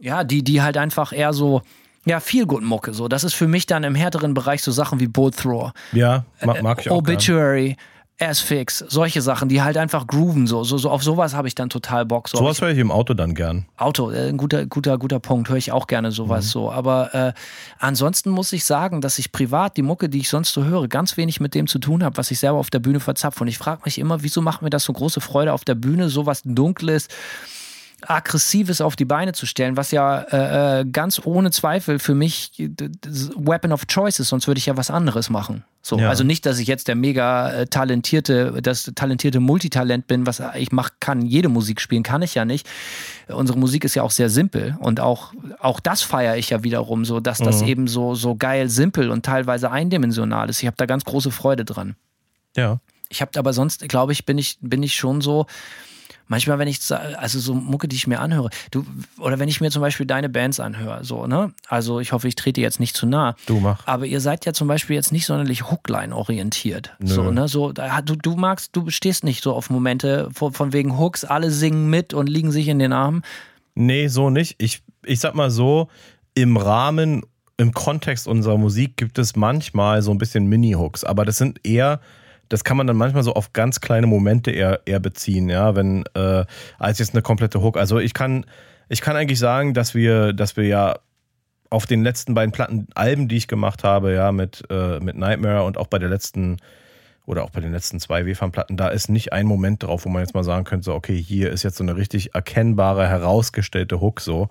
ja, 0.00 0.24
die, 0.24 0.42
die 0.42 0.60
halt 0.60 0.76
einfach 0.76 1.12
eher 1.12 1.32
so, 1.32 1.62
ja, 2.04 2.18
viel 2.18 2.46
gut 2.46 2.64
Mucke. 2.64 2.92
So, 2.94 3.06
das 3.06 3.22
ist 3.22 3.34
für 3.34 3.46
mich 3.46 3.66
dann 3.66 3.84
im 3.84 3.94
härteren 3.94 4.34
Bereich 4.34 4.60
so 4.64 4.72
Sachen 4.72 4.98
wie 4.98 5.06
Bolt 5.06 5.36
Thrower, 5.36 5.72
Ja, 5.92 6.24
mag, 6.44 6.62
mag 6.64 6.80
ich 6.80 6.90
auch. 6.90 6.94
gern. 7.04 7.76
Asphyx, 8.20 8.78
solche 8.88 9.22
Sachen, 9.22 9.48
die 9.48 9.62
halt 9.62 9.76
einfach 9.76 10.06
grooven. 10.06 10.46
So, 10.46 10.64
so, 10.64 10.76
so 10.76 10.90
auf 10.90 11.04
sowas 11.04 11.34
habe 11.34 11.46
ich 11.46 11.54
dann 11.54 11.70
total 11.70 12.04
Bock. 12.04 12.28
So, 12.28 12.38
Sowas 12.38 12.60
höre 12.60 12.70
ich 12.70 12.78
im 12.78 12.90
Auto 12.90 13.14
dann 13.14 13.34
gern. 13.34 13.66
Auto, 13.76 14.10
äh, 14.10 14.28
ein 14.28 14.36
guter, 14.36 14.66
guter, 14.66 14.98
guter 14.98 15.20
Punkt. 15.20 15.48
Höre 15.48 15.56
ich 15.56 15.70
auch 15.70 15.86
gerne 15.86 16.10
sowas 16.10 16.46
Mhm. 16.46 16.48
so. 16.50 16.72
Aber 16.72 17.14
äh, 17.14 17.32
ansonsten 17.78 18.30
muss 18.30 18.52
ich 18.52 18.64
sagen, 18.64 19.00
dass 19.00 19.18
ich 19.18 19.30
privat 19.30 19.76
die 19.76 19.82
Mucke, 19.82 20.08
die 20.08 20.18
ich 20.18 20.28
sonst 20.28 20.52
so 20.52 20.64
höre, 20.64 20.88
ganz 20.88 21.16
wenig 21.16 21.38
mit 21.40 21.54
dem 21.54 21.66
zu 21.68 21.78
tun 21.78 22.02
habe, 22.02 22.16
was 22.16 22.30
ich 22.30 22.38
selber 22.40 22.58
auf 22.58 22.70
der 22.70 22.80
Bühne 22.80 23.00
verzapfe. 23.00 23.42
Und 23.42 23.48
ich 23.48 23.58
frage 23.58 23.82
mich 23.84 23.98
immer, 23.98 24.22
wieso 24.22 24.42
macht 24.42 24.62
mir 24.62 24.70
das 24.70 24.84
so 24.84 24.92
große 24.92 25.20
Freude 25.20 25.52
auf 25.52 25.64
der 25.64 25.76
Bühne, 25.76 26.08
sowas 26.08 26.42
Dunkles, 26.44 27.08
Aggressives 28.06 28.80
auf 28.80 28.94
die 28.94 29.04
Beine 29.04 29.32
zu 29.32 29.44
stellen, 29.44 29.76
was 29.76 29.90
ja 29.90 30.20
äh, 30.20 30.80
äh, 30.80 30.84
ganz 30.84 31.20
ohne 31.24 31.50
Zweifel 31.50 31.98
für 31.98 32.14
mich 32.14 32.52
das 32.68 33.30
Weapon 33.36 33.72
of 33.72 33.86
Choice 33.86 34.20
ist, 34.20 34.28
sonst 34.28 34.46
würde 34.46 34.58
ich 34.58 34.66
ja 34.66 34.76
was 34.76 34.90
anderes 34.90 35.30
machen. 35.30 35.64
So, 35.82 35.98
Ja. 35.98 36.08
also 36.08 36.22
nicht, 36.22 36.46
dass 36.46 36.58
ich 36.58 36.68
jetzt 36.68 36.86
der 36.86 36.94
mega 36.94 37.50
äh, 37.50 37.66
talentierte, 37.66 38.60
das 38.62 38.92
talentierte 38.94 39.40
Multitalent 39.40 40.06
bin, 40.06 40.26
was 40.26 40.40
ich 40.56 40.70
mache, 40.70 40.92
kann 41.00 41.22
jede 41.22 41.48
Musik 41.48 41.80
spielen, 41.80 42.02
kann 42.02 42.22
ich 42.22 42.34
ja 42.34 42.44
nicht. 42.44 42.68
Unsere 43.26 43.58
Musik 43.58 43.84
ist 43.84 43.94
ja 43.94 44.02
auch 44.02 44.10
sehr 44.10 44.30
simpel 44.30 44.76
und 44.80 45.00
auch, 45.00 45.32
auch 45.58 45.80
das 45.80 46.02
feiere 46.02 46.36
ich 46.36 46.50
ja 46.50 46.62
wiederum, 46.62 47.04
so 47.04 47.20
dass 47.20 47.38
das 47.38 47.62
eben 47.62 47.88
so, 47.88 48.14
so 48.14 48.36
geil 48.36 48.68
simpel 48.68 49.10
und 49.10 49.24
teilweise 49.24 49.70
eindimensional 49.70 50.48
ist. 50.50 50.60
Ich 50.62 50.66
habe 50.66 50.76
da 50.76 50.86
ganz 50.86 51.04
große 51.04 51.30
Freude 51.30 51.64
dran. 51.64 51.96
Ja. 52.56 52.80
Ich 53.08 53.22
habe 53.22 53.38
aber 53.38 53.52
sonst, 53.52 53.88
glaube 53.88 54.12
ich, 54.12 54.26
bin 54.26 54.38
ich, 54.38 54.58
bin 54.60 54.82
ich 54.82 54.94
schon 54.94 55.20
so. 55.20 55.46
Manchmal, 56.28 56.58
wenn 56.58 56.68
ich, 56.68 56.78
also 56.90 57.40
so 57.40 57.54
Mucke, 57.54 57.88
die 57.88 57.96
ich 57.96 58.06
mir 58.06 58.20
anhöre, 58.20 58.50
du, 58.70 58.84
oder 59.18 59.38
wenn 59.38 59.48
ich 59.48 59.60
mir 59.60 59.70
zum 59.70 59.82
Beispiel 59.82 60.06
deine 60.06 60.28
Bands 60.28 60.60
anhöre, 60.60 61.04
so, 61.04 61.26
ne? 61.26 61.52
Also 61.68 62.00
ich 62.00 62.12
hoffe, 62.12 62.28
ich 62.28 62.34
trete 62.34 62.60
jetzt 62.60 62.80
nicht 62.80 62.96
zu 62.96 63.06
nah. 63.06 63.34
Du 63.46 63.60
mach. 63.60 63.86
Aber 63.86 64.06
ihr 64.06 64.20
seid 64.20 64.44
ja 64.46 64.52
zum 64.52 64.68
Beispiel 64.68 64.94
jetzt 64.94 65.10
nicht 65.10 65.26
sonderlich 65.26 65.70
Hookline-orientiert. 65.70 66.94
So, 67.00 67.30
ne? 67.30 67.48
So, 67.48 67.72
du, 67.72 68.16
du 68.16 68.36
magst, 68.36 68.76
du 68.76 68.90
stehst 68.90 69.24
nicht 69.24 69.42
so 69.42 69.54
auf 69.54 69.70
Momente 69.70 70.28
von, 70.32 70.52
von 70.52 70.72
wegen 70.72 70.98
Hooks, 70.98 71.24
alle 71.24 71.50
singen 71.50 71.88
mit 71.90 72.14
und 72.14 72.28
liegen 72.28 72.52
sich 72.52 72.68
in 72.68 72.78
den 72.78 72.92
Armen. 72.92 73.22
Nee, 73.74 74.08
so 74.08 74.28
nicht. 74.28 74.56
Ich, 74.58 74.82
ich 75.04 75.20
sag 75.20 75.34
mal 75.34 75.50
so, 75.50 75.88
im 76.34 76.56
Rahmen, 76.56 77.22
im 77.56 77.72
Kontext 77.72 78.28
unserer 78.28 78.58
Musik 78.58 78.96
gibt 78.96 79.18
es 79.18 79.34
manchmal 79.34 80.02
so 80.02 80.10
ein 80.10 80.18
bisschen 80.18 80.46
Mini-Hooks, 80.46 81.04
aber 81.04 81.24
das 81.24 81.38
sind 81.38 81.66
eher, 81.66 82.00
das 82.48 82.64
kann 82.64 82.76
man 82.76 82.86
dann 82.86 82.96
manchmal 82.96 83.22
so 83.22 83.34
auf 83.34 83.52
ganz 83.52 83.80
kleine 83.80 84.06
Momente 84.06 84.50
eher, 84.50 84.80
eher 84.86 85.00
beziehen, 85.00 85.48
ja, 85.48 85.76
wenn, 85.76 86.04
äh, 86.14 86.44
als 86.78 86.98
jetzt 86.98 87.14
eine 87.14 87.22
komplette 87.22 87.62
Hook. 87.62 87.76
Also 87.76 87.98
ich 87.98 88.14
kann, 88.14 88.46
ich 88.88 89.00
kann 89.00 89.16
eigentlich 89.16 89.38
sagen, 89.38 89.74
dass 89.74 89.94
wir, 89.94 90.32
dass 90.32 90.56
wir 90.56 90.64
ja 90.64 90.98
auf 91.70 91.86
den 91.86 92.02
letzten 92.02 92.34
beiden 92.34 92.52
Platten, 92.52 92.86
Alben, 92.94 93.28
die 93.28 93.36
ich 93.36 93.48
gemacht 93.48 93.84
habe, 93.84 94.14
ja, 94.14 94.32
mit, 94.32 94.64
äh, 94.70 95.00
mit 95.00 95.16
Nightmare 95.16 95.64
und 95.64 95.76
auch 95.76 95.86
bei 95.86 95.98
der 95.98 96.08
letzten, 96.08 96.56
oder 97.26 97.44
auch 97.44 97.50
bei 97.50 97.60
den 97.60 97.72
letzten 97.72 98.00
zwei 98.00 98.26
WFAN-Platten, 98.26 98.78
da 98.78 98.88
ist 98.88 99.10
nicht 99.10 99.32
ein 99.34 99.46
Moment 99.46 99.82
drauf, 99.82 100.06
wo 100.06 100.08
man 100.08 100.22
jetzt 100.22 100.34
mal 100.34 100.44
sagen 100.44 100.64
könnte, 100.64 100.86
so, 100.86 100.94
okay, 100.94 101.20
hier 101.20 101.50
ist 101.50 101.62
jetzt 101.62 101.76
so 101.76 101.84
eine 101.84 101.96
richtig 101.96 102.34
erkennbare, 102.34 103.06
herausgestellte 103.06 104.00
Hook 104.00 104.20
so. 104.20 104.48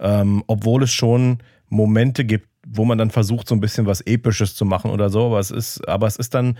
Ähm, 0.00 0.42
obwohl 0.48 0.82
es 0.82 0.92
schon 0.92 1.38
Momente 1.68 2.24
gibt, 2.24 2.48
wo 2.66 2.84
man 2.84 2.98
dann 2.98 3.10
versucht, 3.10 3.46
so 3.46 3.54
ein 3.54 3.60
bisschen 3.60 3.86
was 3.86 4.00
Episches 4.00 4.56
zu 4.56 4.64
machen 4.64 4.90
oder 4.90 5.08
so, 5.08 5.26
aber 5.26 5.38
es 5.38 5.52
ist, 5.52 5.88
aber 5.88 6.08
es 6.08 6.16
ist 6.16 6.34
dann 6.34 6.58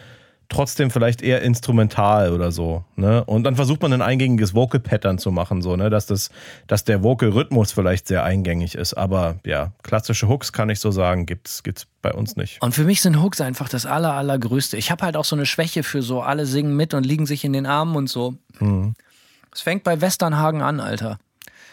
trotzdem 0.48 0.90
vielleicht 0.90 1.22
eher 1.22 1.42
instrumental 1.42 2.32
oder 2.32 2.52
so, 2.52 2.84
ne? 2.96 3.24
Und 3.24 3.44
dann 3.44 3.56
versucht 3.56 3.82
man 3.82 3.92
ein 3.92 4.02
eingängiges 4.02 4.54
Vocal 4.54 4.80
Pattern 4.80 5.18
zu 5.18 5.30
machen, 5.30 5.62
so, 5.62 5.76
ne, 5.76 5.90
dass 5.90 6.06
das, 6.06 6.30
dass 6.66 6.84
der 6.84 7.02
Vocal 7.02 7.30
Rhythmus 7.30 7.73
vielleicht 7.73 8.08
sehr 8.08 8.25
eingängig 8.25 8.75
ist, 8.75 8.94
aber 8.94 9.36
ja, 9.44 9.73
klassische 9.82 10.28
Hooks 10.28 10.52
kann 10.52 10.71
ich 10.71 10.80
so 10.80 10.90
sagen, 10.90 11.26
gibt's 11.26 11.62
gibt's 11.62 11.86
bei 12.02 12.12
uns 12.12 12.36
nicht. 12.36 12.62
Und 12.62 12.75
für 12.75 12.84
mich 12.84 13.00
sind 13.00 13.23
Hooks 13.23 13.40
einfach 13.40 13.68
das 13.68 13.86
aller, 13.86 14.14
allergrößte. 14.14 14.76
Ich 14.76 14.90
habe 14.90 15.04
halt 15.04 15.16
auch 15.16 15.25
so 15.25 15.36
eine 15.36 15.47
Schwäche 15.47 15.82
für 15.82 16.02
so, 16.02 16.23
alle 16.23 16.47
singen 16.47 16.76
mit 16.76 16.94
und 16.94 17.04
liegen 17.04 17.26
sich 17.26 17.44
in 17.44 17.52
den 17.52 17.66
Armen 17.66 17.97
und 17.97 18.08
so. 18.08 18.34
Es 19.52 19.60
fängt 19.60 19.84
bei 19.84 20.00
Westernhagen 20.00 20.62
an, 20.62 20.80
Alter. 20.80 21.18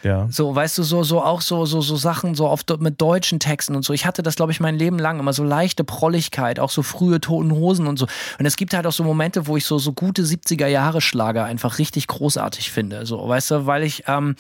Ja. 0.04 0.28
So, 0.30 0.54
weißt 0.54 0.78
du, 0.78 0.84
so, 0.84 1.04
so 1.04 1.22
auch 1.22 1.42
so, 1.42 1.66
so, 1.66 1.82
so 1.82 1.96
Sachen 1.96 2.36
so 2.36 2.48
oft 2.48 2.70
mit 2.80 3.00
deutschen 3.00 3.39
Texten 3.39 3.76
und 3.76 3.86
so. 3.86 3.94
Ich 3.94 4.06
hatte 4.06 4.22
das, 4.22 4.36
glaube 4.36 4.52
ich, 4.52 4.60
mein 4.60 4.76
Leben 4.76 5.00
lang 5.00 5.20
immer 5.20 5.34
so 5.34 5.44
leichte 5.44 5.84
Prolligkeit, 5.84 6.60
auch 6.60 6.70
so 6.70 6.84
frühe 6.84 7.22
Toten 7.22 7.52
Hosen 7.52 7.88
und 7.88 7.98
so. 7.98 8.08
Und 8.38 8.46
es 8.46 8.58
gibt 8.58 8.74
halt 8.74 8.86
auch 8.86 8.92
so 8.92 9.04
Momente, 9.04 9.48
wo 9.48 9.56
ich 9.56 9.66
so, 9.66 9.78
so 9.78 9.94
gute 9.94 10.24
70er 10.24 10.68
Jahre 10.68 11.00
Schlager 11.02 11.46
einfach 11.46 11.80
richtig 11.80 12.08
großartig 12.08 12.72
finde. 12.72 13.06
So, 13.06 13.28
weißt 13.28 13.52
du, 13.52 13.66
weil 13.66 13.84
ich, 13.84 14.04
ähm, 14.08 14.36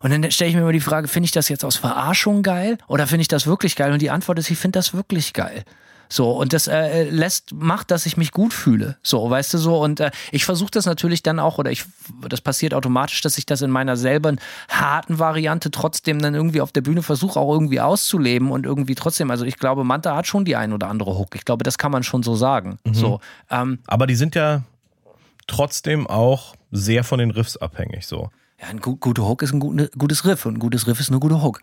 und 0.00 0.10
dann 0.10 0.30
stelle 0.30 0.50
ich 0.50 0.56
mir 0.56 0.62
immer 0.62 0.72
die 0.72 0.80
Frage, 0.80 1.06
finde 1.06 1.26
ich 1.26 1.32
das 1.32 1.48
jetzt 1.48 1.64
aus 1.64 1.76
Verarschung 1.76 2.42
geil 2.42 2.78
oder 2.88 3.06
finde 3.06 3.22
ich 3.22 3.28
das 3.28 3.46
wirklich 3.46 3.76
geil? 3.76 3.92
Und 3.92 4.02
die 4.02 4.10
Antwort 4.10 4.38
ist, 4.38 4.50
ich 4.50 4.58
finde 4.58 4.78
das 4.78 4.94
wirklich 4.94 5.32
geil. 5.32 5.64
So, 6.12 6.30
und 6.32 6.52
das 6.52 6.66
äh, 6.66 7.04
lässt, 7.08 7.54
macht, 7.54 7.90
dass 7.90 8.04
ich 8.04 8.18
mich 8.18 8.32
gut 8.32 8.52
fühle. 8.52 8.98
So, 9.02 9.30
weißt 9.30 9.54
du 9.54 9.56
so. 9.56 9.82
Und 9.82 9.98
äh, 9.98 10.10
ich 10.30 10.44
versuche 10.44 10.70
das 10.70 10.84
natürlich 10.84 11.22
dann 11.22 11.38
auch, 11.38 11.56
oder 11.56 11.70
ich, 11.70 11.86
das 12.28 12.42
passiert 12.42 12.74
automatisch, 12.74 13.22
dass 13.22 13.38
ich 13.38 13.46
das 13.46 13.62
in 13.62 13.70
meiner 13.70 13.96
selben 13.96 14.38
harten 14.68 15.18
Variante 15.18 15.70
trotzdem 15.70 16.20
dann 16.20 16.34
irgendwie 16.34 16.60
auf 16.60 16.70
der 16.70 16.82
Bühne 16.82 17.02
versuche, 17.02 17.40
auch 17.40 17.50
irgendwie 17.54 17.80
auszuleben 17.80 18.50
und 18.50 18.66
irgendwie 18.66 18.94
trotzdem, 18.94 19.30
also 19.30 19.46
ich 19.46 19.56
glaube, 19.56 19.84
Manta 19.84 20.14
hat 20.14 20.26
schon 20.26 20.44
die 20.44 20.54
ein 20.54 20.74
oder 20.74 20.88
andere 20.88 21.16
Hook. 21.16 21.34
Ich 21.34 21.46
glaube, 21.46 21.64
das 21.64 21.78
kann 21.78 21.90
man 21.90 22.02
schon 22.02 22.22
so 22.22 22.36
sagen. 22.36 22.78
So, 22.92 23.20
ähm, 23.50 23.78
Aber 23.86 24.06
die 24.06 24.14
sind 24.14 24.34
ja 24.34 24.64
trotzdem 25.46 26.06
auch 26.06 26.54
sehr 26.70 27.04
von 27.04 27.20
den 27.20 27.30
Riffs 27.30 27.56
abhängig, 27.56 28.06
so. 28.06 28.28
ja, 28.60 28.68
ein 28.68 28.80
gu 28.80 28.96
guter 28.96 29.26
Hook 29.26 29.40
ist 29.40 29.54
ein 29.54 29.60
gu 29.60 29.86
gutes 29.96 30.26
Riff 30.26 30.44
und 30.44 30.56
ein 30.56 30.58
gutes 30.58 30.86
Riff 30.86 31.00
ist 31.00 31.08
eine 31.08 31.20
gute 31.20 31.42
Hook. 31.42 31.62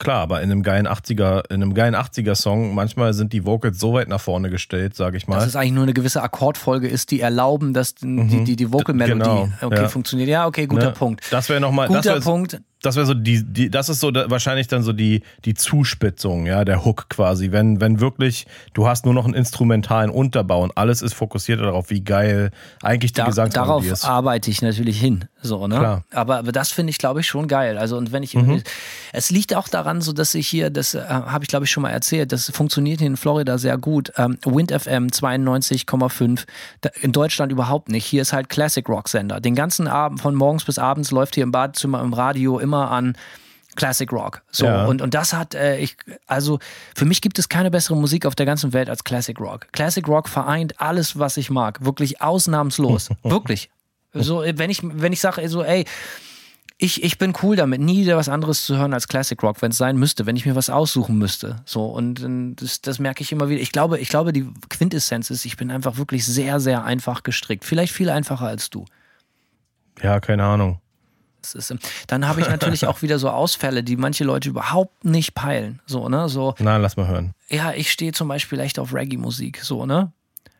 Klar, 0.00 0.22
aber 0.22 0.40
in 0.40 0.50
einem 0.50 0.62
geilen 0.62 0.88
80er, 0.88 1.44
in 1.50 1.62
einem 1.62 1.74
geilen 1.74 1.94
80er 1.94 2.34
Song, 2.34 2.74
manchmal 2.74 3.12
sind 3.12 3.34
die 3.34 3.44
Vocals 3.44 3.78
so 3.78 3.92
weit 3.92 4.08
nach 4.08 4.20
vorne 4.20 4.48
gestellt, 4.48 4.96
sage 4.96 5.18
ich 5.18 5.26
Dass 5.26 5.36
mal. 5.36 5.46
es 5.46 5.54
eigentlich 5.56 5.72
nur 5.72 5.82
eine 5.82 5.92
gewisse 5.92 6.22
Akkordfolge 6.22 6.88
ist, 6.88 7.10
die 7.10 7.20
erlauben, 7.20 7.74
dass 7.74 7.94
die, 7.96 8.44
die, 8.44 8.56
die 8.56 8.72
Vocal-Melodie 8.72 9.18
Genau, 9.20 9.48
okay, 9.60 9.82
ja. 9.82 9.88
funktioniert. 9.88 10.28
Ja, 10.30 10.46
okay, 10.46 10.66
guter 10.66 10.86
Ne? 10.86 10.92
Punkt. 10.92 11.24
Das 11.30 11.50
wäre 11.50 11.60
nochmal, 11.60 11.86
das 11.88 11.96
Guter 11.98 12.10
wäre 12.14 12.20
Punkt. 12.22 12.60
Das 12.82 12.96
wäre 12.96 13.06
so 13.06 13.14
die, 13.14 13.44
die, 13.44 13.70
das 13.70 13.88
ist 13.88 14.00
so 14.00 14.10
da, 14.10 14.30
wahrscheinlich 14.30 14.66
dann 14.68 14.82
so 14.82 14.92
die, 14.92 15.22
die 15.44 15.54
Zuspitzung, 15.54 16.46
ja, 16.46 16.64
der 16.64 16.84
Hook 16.84 17.08
quasi. 17.08 17.52
Wenn, 17.52 17.80
wenn 17.80 18.00
wirklich, 18.00 18.46
du 18.74 18.86
hast 18.86 19.04
nur 19.04 19.14
noch 19.14 19.24
einen 19.24 19.34
instrumentalen 19.34 20.10
Unterbau 20.10 20.62
und 20.62 20.76
alles 20.76 21.02
ist 21.02 21.14
fokussiert 21.14 21.60
darauf, 21.60 21.90
wie 21.90 22.00
geil 22.02 22.50
eigentlich 22.82 23.12
die 23.12 23.18
Da, 23.20 23.26
Gesangsmelodie 23.26 23.66
darauf 23.68 23.84
ist. 23.86 24.04
arbeite 24.04 24.50
ich 24.50 24.62
natürlich 24.62 25.00
hin. 25.00 25.26
So, 25.42 25.66
ne? 25.66 25.78
Klar. 25.78 25.96
Mhm. 25.98 26.16
Aber, 26.16 26.38
aber 26.38 26.52
das 26.52 26.70
finde 26.72 26.90
ich, 26.90 26.98
glaube 26.98 27.20
ich, 27.20 27.26
schon 27.26 27.48
geil. 27.48 27.76
Also, 27.78 27.96
und 27.96 28.12
wenn 28.12 28.22
ich. 28.22 28.36
Es 29.12 29.30
liegt 29.30 29.54
auch 29.54 29.68
daran, 29.68 30.00
so 30.00 30.12
dass 30.12 30.34
ich 30.34 30.46
hier, 30.46 30.70
das 30.70 30.94
äh, 30.94 31.02
habe 31.02 31.44
ich, 31.44 31.48
glaube 31.48 31.64
ich, 31.64 31.70
schon 31.70 31.82
mal 31.82 31.90
erzählt, 31.90 32.32
das 32.32 32.50
funktioniert 32.50 32.98
hier 33.00 33.06
in 33.08 33.16
Florida 33.16 33.58
sehr 33.58 33.76
gut. 33.78 34.12
Ähm, 34.16 34.38
Wind 34.44 34.70
FM 34.72 35.06
92,5. 35.08 36.44
Da- 36.80 36.90
In 37.02 37.12
Deutschland 37.12 37.52
überhaupt 37.52 37.88
nicht. 37.88 38.04
Hier 38.06 38.22
ist 38.22 38.32
halt 38.32 38.48
Classic 38.48 38.86
Rock 38.88 39.08
Sender. 39.08 39.40
Den 39.40 39.54
ganzen 39.54 39.88
Abend, 39.88 40.20
von 40.20 40.34
morgens 40.34 40.64
bis 40.64 40.78
abends, 40.78 41.10
läuft 41.10 41.34
hier 41.34 41.44
im 41.44 41.52
Badezimmer 41.52 42.00
im 42.02 42.12
Radio 42.12 42.58
immer 42.58 42.69
an. 42.78 43.16
Classic 43.76 44.10
Rock. 44.12 44.42
So, 44.50 44.66
Ja. 44.66 44.86
und, 44.86 45.00
und 45.00 45.14
das 45.14 45.32
hat, 45.32 45.54
äh, 45.54 45.78
ich, 45.78 45.96
also 46.26 46.58
für 46.94 47.04
mich 47.04 47.20
gibt 47.22 47.38
es 47.38 47.48
keine 47.48 47.70
bessere 47.70 47.96
Musik 47.96 48.26
auf 48.26 48.34
der 48.34 48.44
ganzen 48.44 48.72
Welt 48.72 48.90
als 48.90 49.04
Classic 49.04 49.38
Rock. 49.38 49.68
Classic 49.72 50.06
Rock 50.08 50.28
vereint 50.28 50.80
alles, 50.80 51.18
was 51.20 51.36
ich 51.36 51.50
mag. 51.50 51.84
Wirklich 51.84 52.20
ausnahmslos. 52.20 53.10
Wirklich. 53.22 53.70
So, 54.12 54.42
wenn 54.42 54.70
ich, 54.70 54.80
wenn 54.82 55.12
ich 55.12 55.20
sage, 55.20 55.48
so, 55.48 55.62
ey, 55.62 55.84
ich, 56.78 57.04
ich 57.04 57.16
bin 57.18 57.32
cool 57.42 57.54
damit, 57.56 57.80
nie 57.80 58.00
wieder 58.02 58.16
was 58.16 58.28
anderes 58.28 58.64
zu 58.64 58.76
hören 58.76 58.92
als 58.92 59.06
Classic 59.06 59.40
Rock, 59.40 59.62
wenn 59.62 59.70
es 59.70 59.76
sein 59.76 59.96
müsste, 59.96 60.26
wenn 60.26 60.34
ich 60.34 60.46
mir 60.46 60.56
was 60.56 60.68
aussuchen 60.68 61.16
müsste. 61.18 61.56
So, 61.64 61.84
und 61.86 62.26
das, 62.60 62.80
das 62.80 62.98
merke 62.98 63.22
ich 63.22 63.30
immer 63.32 63.48
wieder. 63.50 63.60
Ich 63.60 63.70
glaube, 63.70 63.98
ich 63.98 64.08
glaube, 64.08 64.32
die 64.32 64.48
Quintessenz 64.68 65.30
ist, 65.30 65.44
ich 65.44 65.56
bin 65.56 65.70
einfach 65.70 65.96
wirklich 65.96 66.26
sehr, 66.26 66.58
sehr 66.58 66.82
einfach 66.84 67.22
gestrickt. 67.22 67.64
Vielleicht 67.64 67.92
viel 67.92 68.10
einfacher 68.10 68.46
als 68.46 68.68
du. 68.70 68.84
Ja, 70.02 70.18
keine 70.20 70.42
Ahnung. 70.44 70.80
Ist, 71.42 71.74
dann 72.06 72.26
habe 72.28 72.40
ich 72.40 72.48
natürlich 72.48 72.86
auch 72.86 73.02
wieder 73.02 73.18
so 73.18 73.28
Ausfälle, 73.30 73.82
die 73.82 73.96
manche 73.96 74.24
Leute 74.24 74.48
überhaupt 74.48 75.04
nicht 75.04 75.34
peilen. 75.34 75.80
So, 75.86 76.08
ne? 76.08 76.28
So, 76.28 76.54
Na, 76.58 76.76
lass 76.76 76.96
mal 76.96 77.08
hören. 77.08 77.32
ja, 77.48 77.72
ich 77.72 77.90
stehe 77.90 78.12
zum 78.12 78.28
Beispiel 78.28 78.60
echt 78.60 78.78
auf 78.78 78.92
Reggae-Musik, 78.94 79.60
so, 79.62 79.86
ne? 79.86 80.12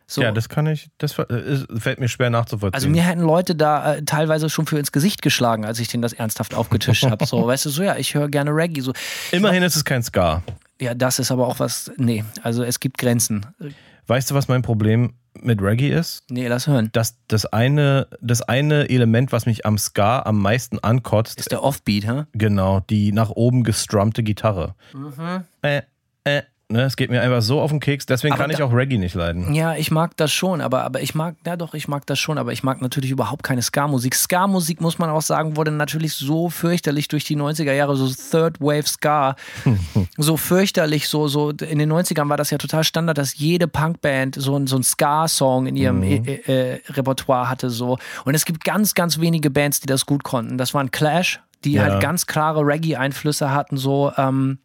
So. 0.07 0.21
Ja, 0.21 0.33
das 0.33 0.49
kann 0.49 0.67
ich, 0.67 0.89
das 0.97 1.17
äh, 1.19 1.57
fällt 1.79 2.01
mir 2.01 2.09
schwer 2.09 2.29
nachzuvollziehen. 2.29 2.73
Also 2.75 2.89
mir 2.89 3.01
hätten 3.03 3.21
Leute 3.21 3.55
da 3.55 3.93
äh, 3.95 4.01
teilweise 4.03 4.49
schon 4.49 4.65
für 4.65 4.77
ins 4.77 4.91
Gesicht 4.91 5.21
geschlagen, 5.21 5.63
als 5.63 5.79
ich 5.79 5.87
denen 5.87 6.01
das 6.01 6.11
ernsthaft 6.11 6.53
aufgetischt 6.53 7.05
habe. 7.05 7.25
So, 7.25 7.47
weißt 7.47 7.65
du, 7.65 7.69
so 7.69 7.81
ja, 7.81 7.95
ich 7.95 8.13
höre 8.13 8.27
gerne 8.27 8.51
Reggae. 8.51 8.81
So, 8.81 8.91
Immerhin 9.31 9.63
ist 9.63 9.77
es 9.77 9.85
kein 9.85 10.03
Ska. 10.03 10.43
ja, 10.81 10.95
das 10.95 11.17
ist 11.19 11.31
aber 11.31 11.47
auch 11.47 11.59
was. 11.59 11.91
Nee, 11.95 12.25
also 12.43 12.61
es 12.63 12.81
gibt 12.81 12.97
Grenzen. 12.97 13.45
Weißt 14.07 14.29
du, 14.29 14.35
was 14.35 14.49
mein 14.49 14.63
Problem 14.63 15.13
mit 15.39 15.61
Reggae 15.61 15.89
ist? 15.89 16.23
Nee, 16.29 16.47
lass 16.47 16.67
hören. 16.67 16.89
Das, 16.91 17.17
das, 17.27 17.45
eine, 17.45 18.07
das 18.21 18.41
eine 18.41 18.89
Element, 18.89 19.31
was 19.31 19.45
mich 19.45 19.65
am 19.65 19.77
Ska 19.77 20.21
am 20.23 20.39
meisten 20.41 20.79
ankotzt, 20.79 21.39
Ist 21.39 21.51
der 21.51 21.63
Offbeat, 21.63 22.05
hä? 22.07 22.23
genau, 22.33 22.81
die 22.81 23.11
nach 23.11 23.29
oben 23.29 23.63
gestrummte 23.63 24.23
Gitarre. 24.23 24.75
Äh, 25.61 25.81
äh, 26.23 26.41
ne, 26.71 26.83
es 26.83 26.95
geht 26.95 27.09
mir 27.11 27.21
einfach 27.21 27.41
so 27.41 27.59
auf 27.61 27.69
den 27.71 27.79
Keks, 27.79 28.05
deswegen 28.05 28.33
Aber 28.33 28.43
kann 28.43 28.51
ich 28.51 28.61
auch 28.63 28.73
Reggae 28.73 28.97
nicht 28.97 29.15
leiden. 29.15 29.53
Ja, 29.53 29.75
ich 29.75 29.91
mag 29.91 30.15
das 30.17 30.31
schon, 30.31 30.61
aber, 30.61 30.83
aber 30.83 31.01
ich 31.01 31.13
mag, 31.15 31.35
ja 31.45 31.55
doch, 31.55 31.73
ich 31.73 31.87
mag 31.87 32.05
das 32.05 32.19
schon, 32.19 32.37
aber 32.37 32.51
ich 32.53 32.63
mag 32.63 32.81
natürlich 32.81 33.11
überhaupt 33.11 33.43
keine 33.43 33.61
Ska-Musik. 33.61 34.15
Ska-Musik, 34.15 34.81
muss 34.81 34.97
man 34.99 35.09
auch 35.09 35.21
sagen, 35.21 35.57
wurde 35.57 35.71
natürlich 35.71 36.13
so 36.13 36.49
fürchterlich 36.49 37.07
durch 37.07 37.23
die 37.25 37.35
90er 37.37 37.73
Jahre, 37.73 37.95
so 37.95 38.07
Third 38.07 38.59
Wave 38.61 38.87
Ska, 38.87 39.35
so 40.17 40.37
fürchterlich, 40.37 41.07
so, 41.07 41.27
so, 41.27 41.49
in 41.51 41.79
den 41.79 41.91
90ern 41.91 42.29
war 42.29 42.37
das 42.37 42.49
ja 42.51 42.57
total 42.57 42.83
Standard, 42.83 43.17
dass 43.17 43.37
jede 43.37 43.67
Punkband 43.67 44.35
so, 44.35 44.55
ein- 44.57 44.67
so 44.67 44.77
ein 44.77 44.83
Ska-Song 44.83 45.67
in 45.67 45.75
ihrem 45.75 46.01
äh, 46.03 46.15
äh, 46.17 46.81
Repertoire 46.89 47.49
hatte, 47.49 47.69
so. 47.69 47.97
Und 48.25 48.35
es 48.35 48.45
gibt 48.45 48.63
ganz, 48.63 48.93
ganz 48.93 49.19
wenige 49.19 49.49
Bands, 49.49 49.79
die 49.79 49.87
das 49.87 50.05
gut 50.05 50.23
konnten. 50.23 50.57
Das 50.57 50.73
waren 50.73 50.91
Clash, 50.91 51.39
die 51.63 51.73
Ja. 51.73 51.83
halt 51.83 52.01
ganz 52.01 52.25
klare 52.25 52.61
Reggae-Einflüsse 52.65 53.51
hatten, 53.51 53.77
so, 53.77 54.11
ähm, 54.17 54.59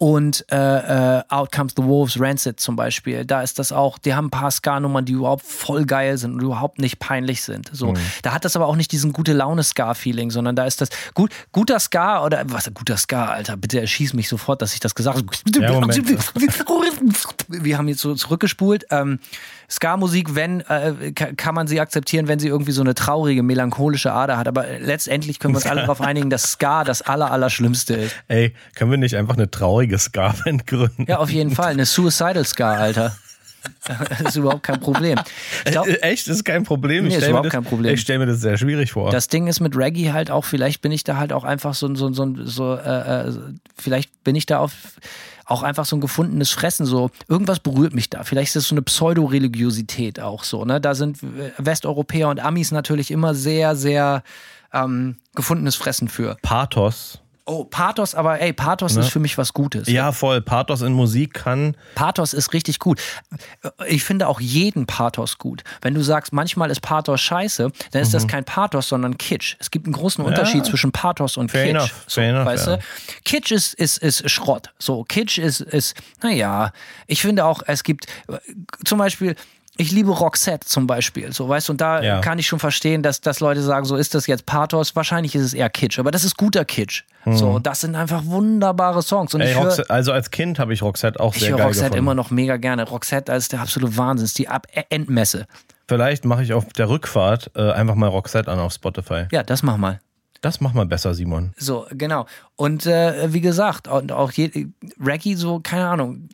und 0.00 0.46
äh, 0.50 1.18
äh, 1.18 1.22
Out 1.28 1.52
Comes 1.52 1.74
the 1.76 1.84
Wolves, 1.84 2.18
Rancid 2.18 2.58
zum 2.58 2.74
Beispiel. 2.74 3.26
Da 3.26 3.42
ist 3.42 3.58
das 3.58 3.70
auch, 3.70 3.98
die 3.98 4.14
haben 4.14 4.28
ein 4.28 4.30
paar 4.30 4.50
Ska-Nummern, 4.50 5.04
die 5.04 5.12
überhaupt 5.12 5.44
voll 5.44 5.84
geil 5.84 6.16
sind 6.16 6.32
und 6.32 6.40
überhaupt 6.40 6.78
nicht 6.78 6.98
peinlich 6.98 7.42
sind. 7.42 7.68
So, 7.70 7.92
da 8.22 8.32
hat 8.32 8.46
das 8.46 8.56
aber 8.56 8.66
auch 8.66 8.76
nicht 8.76 8.92
diesen 8.92 9.12
gute 9.12 9.34
Laune-Ska-Feeling, 9.34 10.30
sondern 10.30 10.56
da 10.56 10.64
ist 10.64 10.80
das 10.80 10.88
gut, 11.12 11.30
guter 11.52 11.78
Ska 11.78 12.24
oder 12.24 12.42
was 12.46 12.72
guter 12.72 12.96
Ska, 12.96 13.26
Alter, 13.26 13.58
bitte 13.58 13.78
erschieß 13.78 14.14
mich 14.14 14.30
sofort, 14.30 14.62
dass 14.62 14.72
ich 14.72 14.80
das 14.80 14.94
gesagt 14.94 15.18
habe. 15.18 15.26
Ja. 15.60 15.70
Wir 17.62 17.76
haben 17.76 17.88
jetzt 17.88 18.00
so 18.00 18.14
zurückgespult. 18.14 18.86
Ähm, 18.90 19.18
Ska-Musik, 19.70 20.34
wenn, 20.34 20.60
äh, 20.62 21.12
ka- 21.14 21.30
kann 21.36 21.54
man 21.54 21.66
sie 21.68 21.80
akzeptieren, 21.80 22.26
wenn 22.28 22.38
sie 22.38 22.48
irgendwie 22.48 22.72
so 22.72 22.80
eine 22.82 22.94
traurige, 22.94 23.42
melancholische 23.42 24.12
Ader 24.12 24.36
hat. 24.36 24.48
Aber 24.48 24.64
letztendlich 24.80 25.38
können 25.38 25.54
wir 25.54 25.58
uns 25.58 25.66
alle 25.66 25.80
darauf 25.82 26.00
einigen, 26.00 26.28
dass 26.30 26.42
Ska 26.52 26.84
das 26.84 27.02
aller, 27.02 27.30
Allerschlimmste 27.30 27.94
ist. 27.94 28.16
Ey, 28.28 28.54
können 28.74 28.90
wir 28.90 28.98
nicht 28.98 29.16
einfach 29.16 29.34
eine 29.36 29.50
traurige 29.50 29.96
Ska-Band 29.98 30.66
gründen? 30.66 31.04
Ja, 31.08 31.18
auf 31.18 31.30
jeden 31.30 31.50
Fall. 31.54 31.70
Eine 31.72 31.86
Suicidal 31.86 32.44
Scar, 32.44 32.78
Alter. 32.78 33.16
Das 33.86 34.20
ist 34.20 34.36
überhaupt 34.36 34.62
kein 34.62 34.80
Problem. 34.80 35.18
Glaub, 35.64 35.86
Echt, 35.86 36.28
das 36.28 36.36
ist 36.36 36.44
kein 36.44 36.62
Problem. 36.62 37.04
Nee, 37.04 37.10
ich 37.10 37.16
ist 37.16 37.28
überhaupt 37.28 37.46
das, 37.46 37.52
kein 37.52 37.64
Problem. 37.64 37.94
Ich 37.94 38.00
stelle 38.00 38.20
mir 38.20 38.26
das 38.26 38.40
sehr 38.40 38.56
schwierig 38.56 38.92
vor. 38.92 39.10
das 39.10 39.28
Ding 39.28 39.46
ist 39.46 39.60
mit 39.60 39.76
Reggae 39.76 40.12
halt 40.12 40.30
auch, 40.30 40.44
vielleicht 40.44 40.82
bin 40.82 40.92
ich 40.92 41.04
da 41.04 41.16
halt 41.16 41.32
auch 41.32 41.44
einfach 41.44 41.74
so, 41.74 41.94
so, 41.94 42.12
so, 42.12 42.34
so 42.44 42.74
äh, 42.74 43.28
äh, 43.28 43.32
vielleicht 43.76 44.24
bin 44.24 44.36
ich 44.36 44.46
da 44.46 44.58
auf 44.58 44.72
auch 45.50 45.64
einfach 45.64 45.84
so 45.84 45.96
ein 45.96 46.00
gefundenes 46.00 46.50
Fressen, 46.50 46.86
so 46.86 47.10
irgendwas 47.28 47.58
berührt 47.58 47.92
mich 47.92 48.08
da. 48.08 48.22
Vielleicht 48.22 48.50
ist 48.50 48.62
es 48.62 48.68
so 48.68 48.74
eine 48.74 48.82
Pseudo-Religiosität 48.82 50.20
auch 50.20 50.44
so. 50.44 50.64
Ne? 50.64 50.80
Da 50.80 50.94
sind 50.94 51.18
Westeuropäer 51.58 52.28
und 52.28 52.38
Amis 52.38 52.70
natürlich 52.70 53.10
immer 53.10 53.34
sehr, 53.34 53.74
sehr 53.74 54.22
ähm, 54.72 55.16
gefundenes 55.34 55.74
Fressen 55.74 56.08
für. 56.08 56.36
Pathos. 56.42 57.20
Oh, 57.52 57.64
Pathos, 57.64 58.14
aber 58.14 58.40
ey, 58.40 58.52
Pathos 58.52 58.94
ist 58.94 59.08
für 59.08 59.18
mich 59.18 59.36
was 59.36 59.52
Gutes. 59.52 59.88
Ja, 59.88 60.12
voll. 60.12 60.40
Pathos 60.40 60.82
in 60.82 60.92
Musik 60.92 61.34
kann. 61.34 61.76
Pathos 61.96 62.32
ist 62.32 62.52
richtig 62.52 62.78
gut. 62.78 63.00
Ich 63.88 64.04
finde 64.04 64.28
auch 64.28 64.40
jeden 64.40 64.86
Pathos 64.86 65.36
gut. 65.36 65.64
Wenn 65.80 65.94
du 65.94 66.00
sagst, 66.00 66.32
manchmal 66.32 66.70
ist 66.70 66.80
Pathos 66.80 67.20
scheiße, 67.20 67.72
dann 67.90 68.02
ist 68.02 68.14
das 68.14 68.28
kein 68.28 68.44
Pathos, 68.44 68.88
sondern 68.88 69.18
Kitsch. 69.18 69.56
Es 69.58 69.72
gibt 69.72 69.86
einen 69.86 69.94
großen 69.94 70.24
Unterschied 70.24 70.64
zwischen 70.64 70.92
Pathos 70.92 71.36
und 71.36 71.50
Fair 71.50 71.64
Kitsch. 71.64 71.74
enough, 71.74 72.04
so, 72.06 72.20
fair 72.20 72.30
enough, 72.30 72.46
weißt 72.46 72.66
ja. 72.68 72.76
du? 72.76 72.82
Kitsch 73.24 73.50
ist, 73.50 73.74
ist, 73.74 73.98
ist 73.98 74.30
Schrott. 74.30 74.70
So, 74.78 75.02
Kitsch 75.02 75.38
ist, 75.38 75.60
ist, 75.60 75.96
naja, 76.22 76.72
ich 77.08 77.20
finde 77.20 77.44
auch, 77.46 77.64
es 77.66 77.82
gibt 77.82 78.06
zum 78.84 78.98
Beispiel, 78.98 79.34
ich 79.80 79.92
liebe 79.92 80.10
Roxette 80.10 80.66
zum 80.66 80.86
Beispiel, 80.86 81.32
so 81.32 81.48
weißt 81.48 81.68
du, 81.68 81.72
und 81.72 81.80
da 81.80 82.02
Ja. 82.02 82.20
kann 82.20 82.38
ich 82.38 82.46
schon 82.46 82.58
verstehen, 82.58 83.02
dass, 83.02 83.20
dass 83.20 83.40
Leute 83.40 83.62
sagen, 83.62 83.84
so 83.86 83.96
ist 83.96 84.14
das 84.14 84.26
jetzt 84.26 84.44
Pathos, 84.46 84.94
wahrscheinlich 84.94 85.34
ist 85.34 85.42
es 85.42 85.54
eher 85.54 85.70
Kitsch, 85.70 85.98
aber 85.98 86.10
das 86.10 86.24
ist 86.24 86.36
guter 86.36 86.64
Kitsch. 86.64 87.04
So, 87.26 87.58
das 87.58 87.82
sind 87.82 87.94
einfach 87.96 88.24
wunderbare 88.24 89.02
Songs. 89.02 89.34
Mhm. 89.34 89.40
Ey, 89.42 89.50
ich 89.50 89.56
höre 89.56 89.64
Roxette, 89.64 89.90
also 89.90 90.12
als 90.12 90.30
Kind 90.30 90.58
habe 90.58 90.72
ich 90.72 90.82
Roxette 90.82 91.20
auch 91.20 91.34
ich 91.34 91.40
sehr 91.40 91.50
höre 91.50 91.58
geil 91.58 91.66
Roxette 91.66 91.84
gefunden. 91.90 91.98
immer 92.04 92.14
noch 92.14 92.30
mega 92.30 92.56
gerne. 92.56 92.88
Roxette 92.88 93.32
ist 93.32 93.52
der 93.52 93.60
absolute 93.60 93.96
Wahnsinn, 93.96 94.24
ist 94.24 94.38
die 94.38 94.48
Ab 94.48 94.66
Endmesse. 94.90 95.46
Vielleicht 95.88 96.24
mache 96.24 96.42
ich 96.42 96.52
auf 96.54 96.66
der 96.72 96.88
Rückfahrt 96.88 97.50
äh, 97.56 97.72
einfach 97.72 97.94
mal 97.94 98.06
Roxette 98.08 98.50
an 98.50 98.58
auf 98.58 98.72
Spotify. 98.72 99.24
Ja, 99.32 99.42
das 99.42 99.62
mach 99.62 99.76
mal. 99.76 100.00
Das 100.40 100.60
mach 100.62 100.72
mal 100.72 100.86
besser, 100.86 101.12
Simon. 101.14 101.52
So, 101.58 101.86
genau. 101.90 102.24
Und 102.56 102.86
äh, 102.86 103.32
wie 103.34 103.42
gesagt, 103.42 103.88
und 103.88 104.12
auch 104.12 104.32
je, 104.32 104.68
Reggae, 104.98 105.34
so, 105.34 105.60
keine 105.60 105.86
Ahnung. 105.88 106.28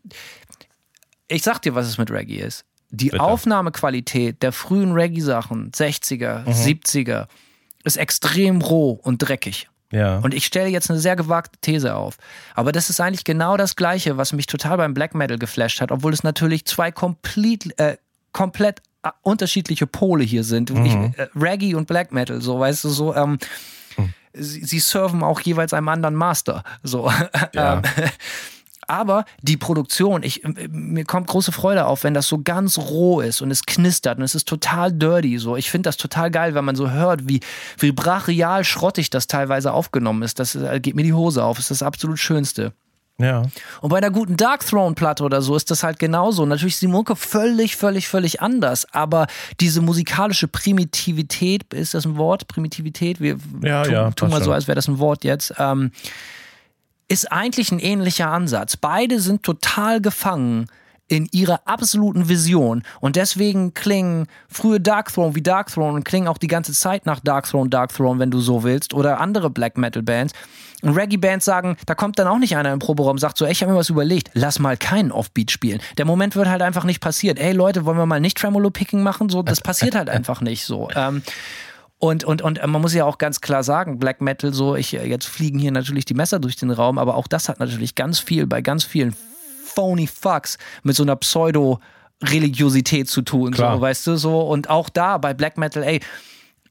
Ich 1.28 1.42
sag 1.42 1.60
dir, 1.62 1.74
was 1.74 1.86
es 1.86 1.98
mit 1.98 2.10
Reggae 2.10 2.36
ist. 2.40 2.64
Die 2.90 3.10
Bitte. 3.10 3.22
Aufnahmequalität 3.22 4.42
der 4.42 4.52
frühen 4.52 4.92
Reggae-Sachen, 4.92 5.72
60er, 5.72 6.40
Mhm. 6.44 6.52
70er, 6.52 7.26
ist 7.84 7.96
extrem 7.96 8.60
roh 8.62 8.92
und 9.02 9.18
dreckig. 9.18 9.68
Ja. 9.92 10.18
Und 10.18 10.34
ich 10.34 10.44
stelle 10.46 10.68
jetzt 10.68 10.90
eine 10.90 10.98
sehr 10.98 11.14
gewagte 11.16 11.58
These 11.60 11.94
auf. 11.94 12.16
Aber 12.54 12.72
das 12.72 12.90
ist 12.90 13.00
eigentlich 13.00 13.24
genau 13.24 13.56
das 13.56 13.76
Gleiche, 13.76 14.16
was 14.16 14.32
mich 14.32 14.46
total 14.46 14.76
beim 14.78 14.94
Black 14.94 15.14
Metal 15.14 15.38
geflasht 15.38 15.80
hat, 15.80 15.92
obwohl 15.92 16.12
es 16.12 16.22
natürlich 16.24 16.64
zwei 16.64 16.90
komplett, 16.90 17.78
äh, 17.78 17.96
komplett 18.32 18.82
äh, 19.04 19.10
unterschiedliche 19.22 19.86
Pole 19.86 20.24
hier 20.24 20.42
sind. 20.42 20.70
Ich, 20.70 20.92
äh, 20.94 21.28
Reggae 21.36 21.74
und 21.76 21.86
Black 21.86 22.12
Metal, 22.12 22.40
so 22.40 22.58
weißt 22.58 22.82
du, 22.84 22.88
so. 22.88 23.14
Ähm, 23.14 23.38
sie, 24.32 24.64
sie 24.64 24.80
serven 24.80 25.22
auch 25.22 25.40
jeweils 25.40 25.72
einem 25.72 25.88
anderen 25.88 26.16
Master. 26.16 26.64
So. 26.82 27.10
Ja. 27.54 27.80
Aber 28.86 29.24
die 29.42 29.56
Produktion, 29.56 30.22
ich, 30.22 30.44
äh, 30.44 30.68
mir 30.70 31.04
kommt 31.04 31.26
große 31.26 31.52
Freude 31.52 31.86
auf, 31.86 32.04
wenn 32.04 32.14
das 32.14 32.28
so 32.28 32.40
ganz 32.42 32.78
roh 32.78 33.20
ist 33.20 33.40
und 33.42 33.50
es 33.50 33.66
knistert 33.66 34.18
und 34.18 34.24
es 34.24 34.34
ist 34.34 34.46
total 34.48 34.92
dirty. 34.92 35.38
So. 35.38 35.56
Ich 35.56 35.70
finde 35.70 35.88
das 35.88 35.96
total 35.96 36.30
geil, 36.30 36.54
wenn 36.54 36.64
man 36.64 36.76
so 36.76 36.90
hört, 36.90 37.28
wie, 37.28 37.40
wie 37.78 37.92
brachial 37.92 38.64
schrottig 38.64 39.10
das 39.10 39.26
teilweise 39.26 39.72
aufgenommen 39.72 40.22
ist. 40.22 40.38
Das 40.38 40.54
äh, 40.54 40.80
geht 40.80 40.94
mir 40.94 41.02
die 41.02 41.12
Hose 41.14 41.42
auf. 41.44 41.56
Das 41.56 41.70
ist 41.70 41.80
das 41.80 41.86
absolut 41.86 42.18
Schönste. 42.18 42.72
ja. 43.18 43.42
Und 43.80 43.90
bei 43.90 43.96
einer 43.98 44.10
guten 44.10 44.36
Dark 44.36 44.66
Throne 44.66 44.94
Platte 44.94 45.24
oder 45.24 45.40
so 45.42 45.56
ist 45.56 45.70
das 45.70 45.82
halt 45.82 45.98
genauso. 45.98 46.44
Natürlich 46.46 46.74
ist 46.74 46.82
die 46.82 46.86
Mucke 46.86 47.16
völlig, 47.16 47.76
völlig, 47.76 48.08
völlig 48.08 48.40
anders, 48.42 48.86
aber 48.92 49.26
diese 49.60 49.80
musikalische 49.80 50.48
Primitivität, 50.48 51.72
ist 51.72 51.94
das 51.94 52.04
ein 52.04 52.16
Wort? 52.16 52.46
Primitivität? 52.46 53.20
Wir 53.20 53.38
Ja, 53.62 53.82
tun, 53.84 53.92
ja, 53.92 54.10
tun 54.10 54.30
mal 54.30 54.42
so, 54.42 54.52
als 54.52 54.68
wäre 54.68 54.76
das 54.76 54.88
ein 54.88 54.98
Wort 54.98 55.24
jetzt. 55.24 55.54
Ähm, 55.58 55.90
ist 57.08 57.30
eigentlich 57.30 57.70
ein 57.72 57.78
ähnlicher 57.78 58.30
Ansatz. 58.30 58.76
Beide 58.76 59.20
sind 59.20 59.42
total 59.42 60.00
gefangen 60.00 60.66
in 61.08 61.28
ihrer 61.30 61.60
absoluten 61.66 62.28
Vision 62.28 62.82
und 63.00 63.14
deswegen 63.14 63.74
klingen 63.74 64.26
frühe 64.48 64.80
Dark 64.80 65.12
Throne 65.12 65.36
wie 65.36 65.42
Dark 65.42 65.68
Throne 65.68 65.94
und 65.94 66.04
klingen 66.04 66.26
auch 66.26 66.38
die 66.38 66.48
ganze 66.48 66.72
Zeit 66.72 67.06
nach 67.06 67.20
Dark 67.20 67.46
Throne, 67.48 67.70
Dark 67.70 67.94
Throne, 67.94 68.18
wenn 68.18 68.32
du 68.32 68.40
so 68.40 68.64
willst 68.64 68.92
oder 68.92 69.20
andere 69.20 69.48
Black 69.48 69.78
Metal 69.78 70.02
Bands. 70.02 70.32
Und 70.82 70.94
Reggae 70.94 71.16
Bands 71.16 71.44
sagen, 71.44 71.76
da 71.86 71.94
kommt 71.94 72.18
dann 72.18 72.26
auch 72.26 72.38
nicht 72.38 72.56
einer 72.56 72.72
im 72.72 72.80
Proberaum 72.80 73.12
und 73.12 73.18
sagt 73.18 73.38
so, 73.38 73.46
ey, 73.46 73.52
ich 73.52 73.62
habe 73.62 73.72
mir 73.72 73.78
was 73.78 73.88
überlegt, 73.88 74.30
lass 74.34 74.58
mal 74.58 74.76
keinen 74.76 75.10
Offbeat 75.10 75.50
spielen. 75.50 75.80
Der 75.96 76.04
Moment 76.04 76.36
wird 76.36 76.48
halt 76.48 76.60
einfach 76.60 76.84
nicht 76.84 77.00
passiert. 77.00 77.38
Ey 77.38 77.52
Leute, 77.52 77.84
wollen 77.84 77.96
wir 77.96 78.06
mal 78.06 78.20
nicht 78.20 78.36
Tremolo 78.36 78.70
Picking 78.70 79.02
machen? 79.02 79.28
So, 79.28 79.42
das 79.42 79.60
passiert 79.62 79.94
halt 79.94 80.10
einfach 80.10 80.40
nicht 80.40 80.64
so. 80.64 80.88
Ähm, 80.94 81.22
und, 81.98 82.24
und, 82.24 82.42
und 82.42 82.60
man 82.66 82.82
muss 82.82 82.92
ja 82.92 83.04
auch 83.04 83.18
ganz 83.18 83.40
klar 83.40 83.62
sagen, 83.62 83.98
Black 83.98 84.20
Metal, 84.20 84.52
so, 84.52 84.76
ich, 84.76 84.92
jetzt 84.92 85.26
fliegen 85.26 85.58
hier 85.58 85.72
natürlich 85.72 86.04
die 86.04 86.14
Messer 86.14 86.38
durch 86.38 86.56
den 86.56 86.70
Raum, 86.70 86.98
aber 86.98 87.14
auch 87.14 87.26
das 87.26 87.48
hat 87.48 87.58
natürlich 87.58 87.94
ganz 87.94 88.18
viel 88.18 88.46
bei 88.46 88.60
ganz 88.60 88.84
vielen 88.84 89.16
phony 89.64 90.06
Fucks 90.06 90.58
mit 90.82 90.94
so 90.94 91.02
einer 91.02 91.16
Pseudo-Religiosität 91.16 93.08
zu 93.08 93.22
tun, 93.22 93.52
Klar. 93.52 93.76
so, 93.76 93.80
weißt 93.80 94.06
du, 94.06 94.16
so. 94.16 94.40
Und 94.40 94.68
auch 94.68 94.90
da 94.90 95.16
bei 95.18 95.32
Black 95.32 95.56
Metal, 95.56 95.82
ey, 95.82 96.00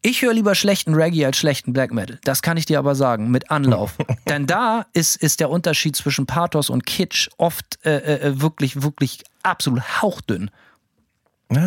ich 0.03 0.21
höre 0.21 0.33
lieber 0.33 0.53
schlechten 0.53 0.93
Reggae 0.93 1.25
als 1.25 1.37
schlechten 1.37 1.73
Black 1.73 1.91
Metal. 1.91 2.19
Das 2.23 2.43
kann 2.43 2.57
ich 2.57 2.67
dir 2.67 2.77
aber 2.77 2.93
sagen, 2.93 3.31
mit 3.31 3.49
Anlauf. 3.49 3.95
Denn 4.29 4.45
da 4.45 4.85
ist, 4.93 5.15
ist 5.15 5.39
der 5.39 5.49
Unterschied 5.49 5.95
zwischen 5.95 6.27
Pathos 6.27 6.69
und 6.69 6.85
Kitsch 6.85 7.29
oft 7.37 7.83
äh, 7.83 7.95
äh, 7.97 8.39
wirklich, 8.39 8.83
wirklich 8.83 9.23
absolut 9.41 10.03
hauchdünn. 10.03 10.51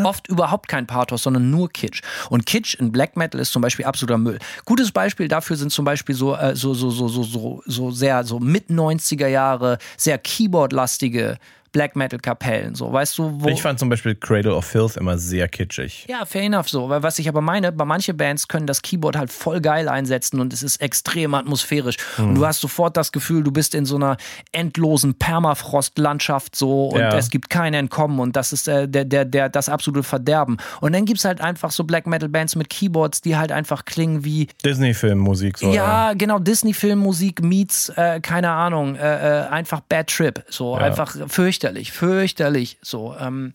Oft 0.05 0.29
überhaupt 0.29 0.69
kein 0.69 0.87
Pathos, 0.87 1.23
sondern 1.23 1.51
nur 1.51 1.71
Kitsch. 1.71 2.03
Und 2.31 2.47
Kitsch 2.47 2.75
in 2.75 2.91
Black 2.91 3.17
Metal 3.17 3.41
ist 3.41 3.53
zum 3.53 3.63
Beispiel 3.63 3.85
absoluter 3.85 4.19
Müll. 4.19 4.39
Gutes 4.65 4.91
Beispiel 4.91 5.29
dafür 5.29 5.57
sind 5.57 5.71
zum 5.71 5.85
Beispiel 5.85 6.17
so, 6.17 6.35
äh, 6.35 6.57
so, 6.57 6.75
so, 6.75 6.91
so, 6.91 7.07
so, 7.07 7.23
so, 7.23 7.63
so 7.65 7.91
sehr 7.93 8.25
so 8.25 8.41
mit 8.41 8.71
90er 8.71 9.29
Jahre, 9.29 9.79
sehr 9.97 10.19
Keyboard-lastige 10.19 11.39
Black 11.73 11.97
Metal 11.97 12.19
Kapellen, 12.19 12.75
so, 12.75 12.93
weißt 12.93 13.19
du, 13.19 13.33
wo. 13.41 13.49
Ich 13.49 13.63
fand 13.63 13.79
zum 13.79 13.89
Beispiel 13.89 14.15
Cradle 14.15 14.55
of 14.55 14.65
Filth 14.65 14.97
immer 14.97 15.19
sehr 15.19 15.49
kitschig. 15.49 16.07
Ja, 16.09 16.25
fair 16.25 16.43
enough 16.43 16.69
so. 16.69 16.89
Weil 16.89 17.03
was 17.03 17.19
ich 17.19 17.29
aber 17.29 17.41
meine, 17.41 17.73
bei 17.73 17.85
manchen 17.85 18.17
Bands 18.17 18.49
können 18.49 18.67
das 18.67 18.83
Keyboard 18.83 19.17
halt 19.17 19.31
voll 19.33 19.61
geil 19.61 19.89
einsetzen 19.89 20.41
und 20.41 20.53
es 20.53 20.63
ist 20.63 20.81
extrem 20.81 21.35
atmosphärisch. 21.35 21.97
Und 22.19 22.35
du 22.37 22.47
hast 22.47 22.61
sofort 22.61 22.97
das 22.97 23.13
Gefühl, 23.13 23.43
du 23.43 23.51
bist 23.53 23.75
in 23.75 23.85
so 23.85 23.97
einer 23.97 24.17
endlosen 24.53 25.15
Permafrost-Landschaft 25.15 26.57
so 26.57 26.89
und 26.89 27.01
Ja. 27.01 27.17
es 27.17 27.31
gibt 27.31 27.51
kein 27.51 27.75
Entkommen 27.75 28.19
und 28.21 28.37
das 28.37 28.53
ist 28.53 28.69
äh, 28.69 28.89
der, 28.89 29.05
der, 29.05 29.25
der, 29.25 29.49
das 29.49 29.69
absolute 29.69 30.03
Verderben. 30.03 30.57
Und 30.81 30.93
dann 30.95 31.05
gibt 31.05 31.19
es 31.19 31.25
halt 31.25 31.41
einfach 31.41 31.71
so 31.71 31.85
Black 31.85 32.07
Metal 32.07 32.29
Bands 32.29 32.57
mit 32.57 32.69
Keyboards, 32.71 33.21
die 33.21 33.37
halt 33.37 33.53
einfach 33.53 33.85
klingen 33.85 34.25
wie 34.25 34.49
Disney-Filmmusik 34.65 35.59
so. 35.59 35.73
ja, 35.73 36.13
genau, 36.15 36.39
Disney-Filmmusik 36.39 37.43
meets, 37.43 37.89
äh, 37.91 38.21
keine 38.21 38.51
Ahnung, 38.51 38.97
äh, 38.97 39.45
äh, 39.45 39.49
einfach 39.49 39.81
Bad 39.81 40.09
Trip. 40.09 40.45
So, 40.49 40.77
Ja. 40.77 40.83
einfach 40.83 41.15
fürchterlich, 41.29 41.58
fürchterlich. 41.93 42.79
So, 42.83 43.15
ähm, 43.19 43.53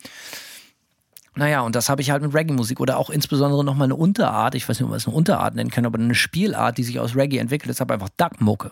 naja, 1.36 1.62
und 1.62 1.76
das 1.76 1.90
habe 1.90 2.02
ich 2.02 2.12
halt 2.12 2.22
mit 2.22 2.34
Reggae-Musik 2.34 2.80
oder 2.80 2.98
auch 2.98 3.10
insbesondere 3.10 3.64
nochmal 3.64 3.86
eine 3.86 3.96
Unterart, 3.96 4.54
ich 4.54 4.70
weiß 4.70 4.78
nicht, 4.78 4.84
ob 4.84 4.90
man 4.90 4.98
es 4.98 5.08
eine 5.08 5.16
Unterart 5.16 5.56
nennen 5.56 5.72
kann, 5.72 5.86
aber 5.86 5.98
eine 5.98 6.14
Spielart, 6.14 6.78
die 6.78 6.84
sich 6.84 7.00
aus 7.00 7.16
Reggae 7.16 7.40
entwickelt, 7.40 7.72
ist 7.72 7.82
aber 7.82 7.96
einfach 7.96 8.10
Dub-Mucke. 8.18 8.72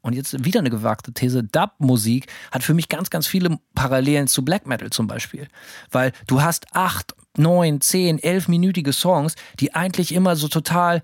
Und 0.00 0.14
jetzt 0.14 0.42
wieder 0.44 0.60
eine 0.60 0.70
gewagte 0.70 1.12
These, 1.12 1.44
Dub-Musik 1.44 2.26
hat 2.52 2.62
für 2.62 2.72
mich 2.72 2.88
ganz, 2.88 3.10
ganz 3.10 3.26
viele 3.26 3.58
Parallelen 3.74 4.28
zu 4.28 4.44
Black 4.44 4.66
Metal 4.66 4.88
zum 4.88 5.08
Beispiel. 5.08 5.48
Weil 5.90 6.12
du 6.26 6.40
hast 6.40 6.68
acht, 6.72 7.14
neun, 7.36 7.82
zehn, 7.82 8.18
elfminütige 8.18 8.94
Songs, 8.94 9.34
die 9.58 9.74
eigentlich 9.74 10.14
immer 10.14 10.36
so 10.36 10.48
total 10.48 11.02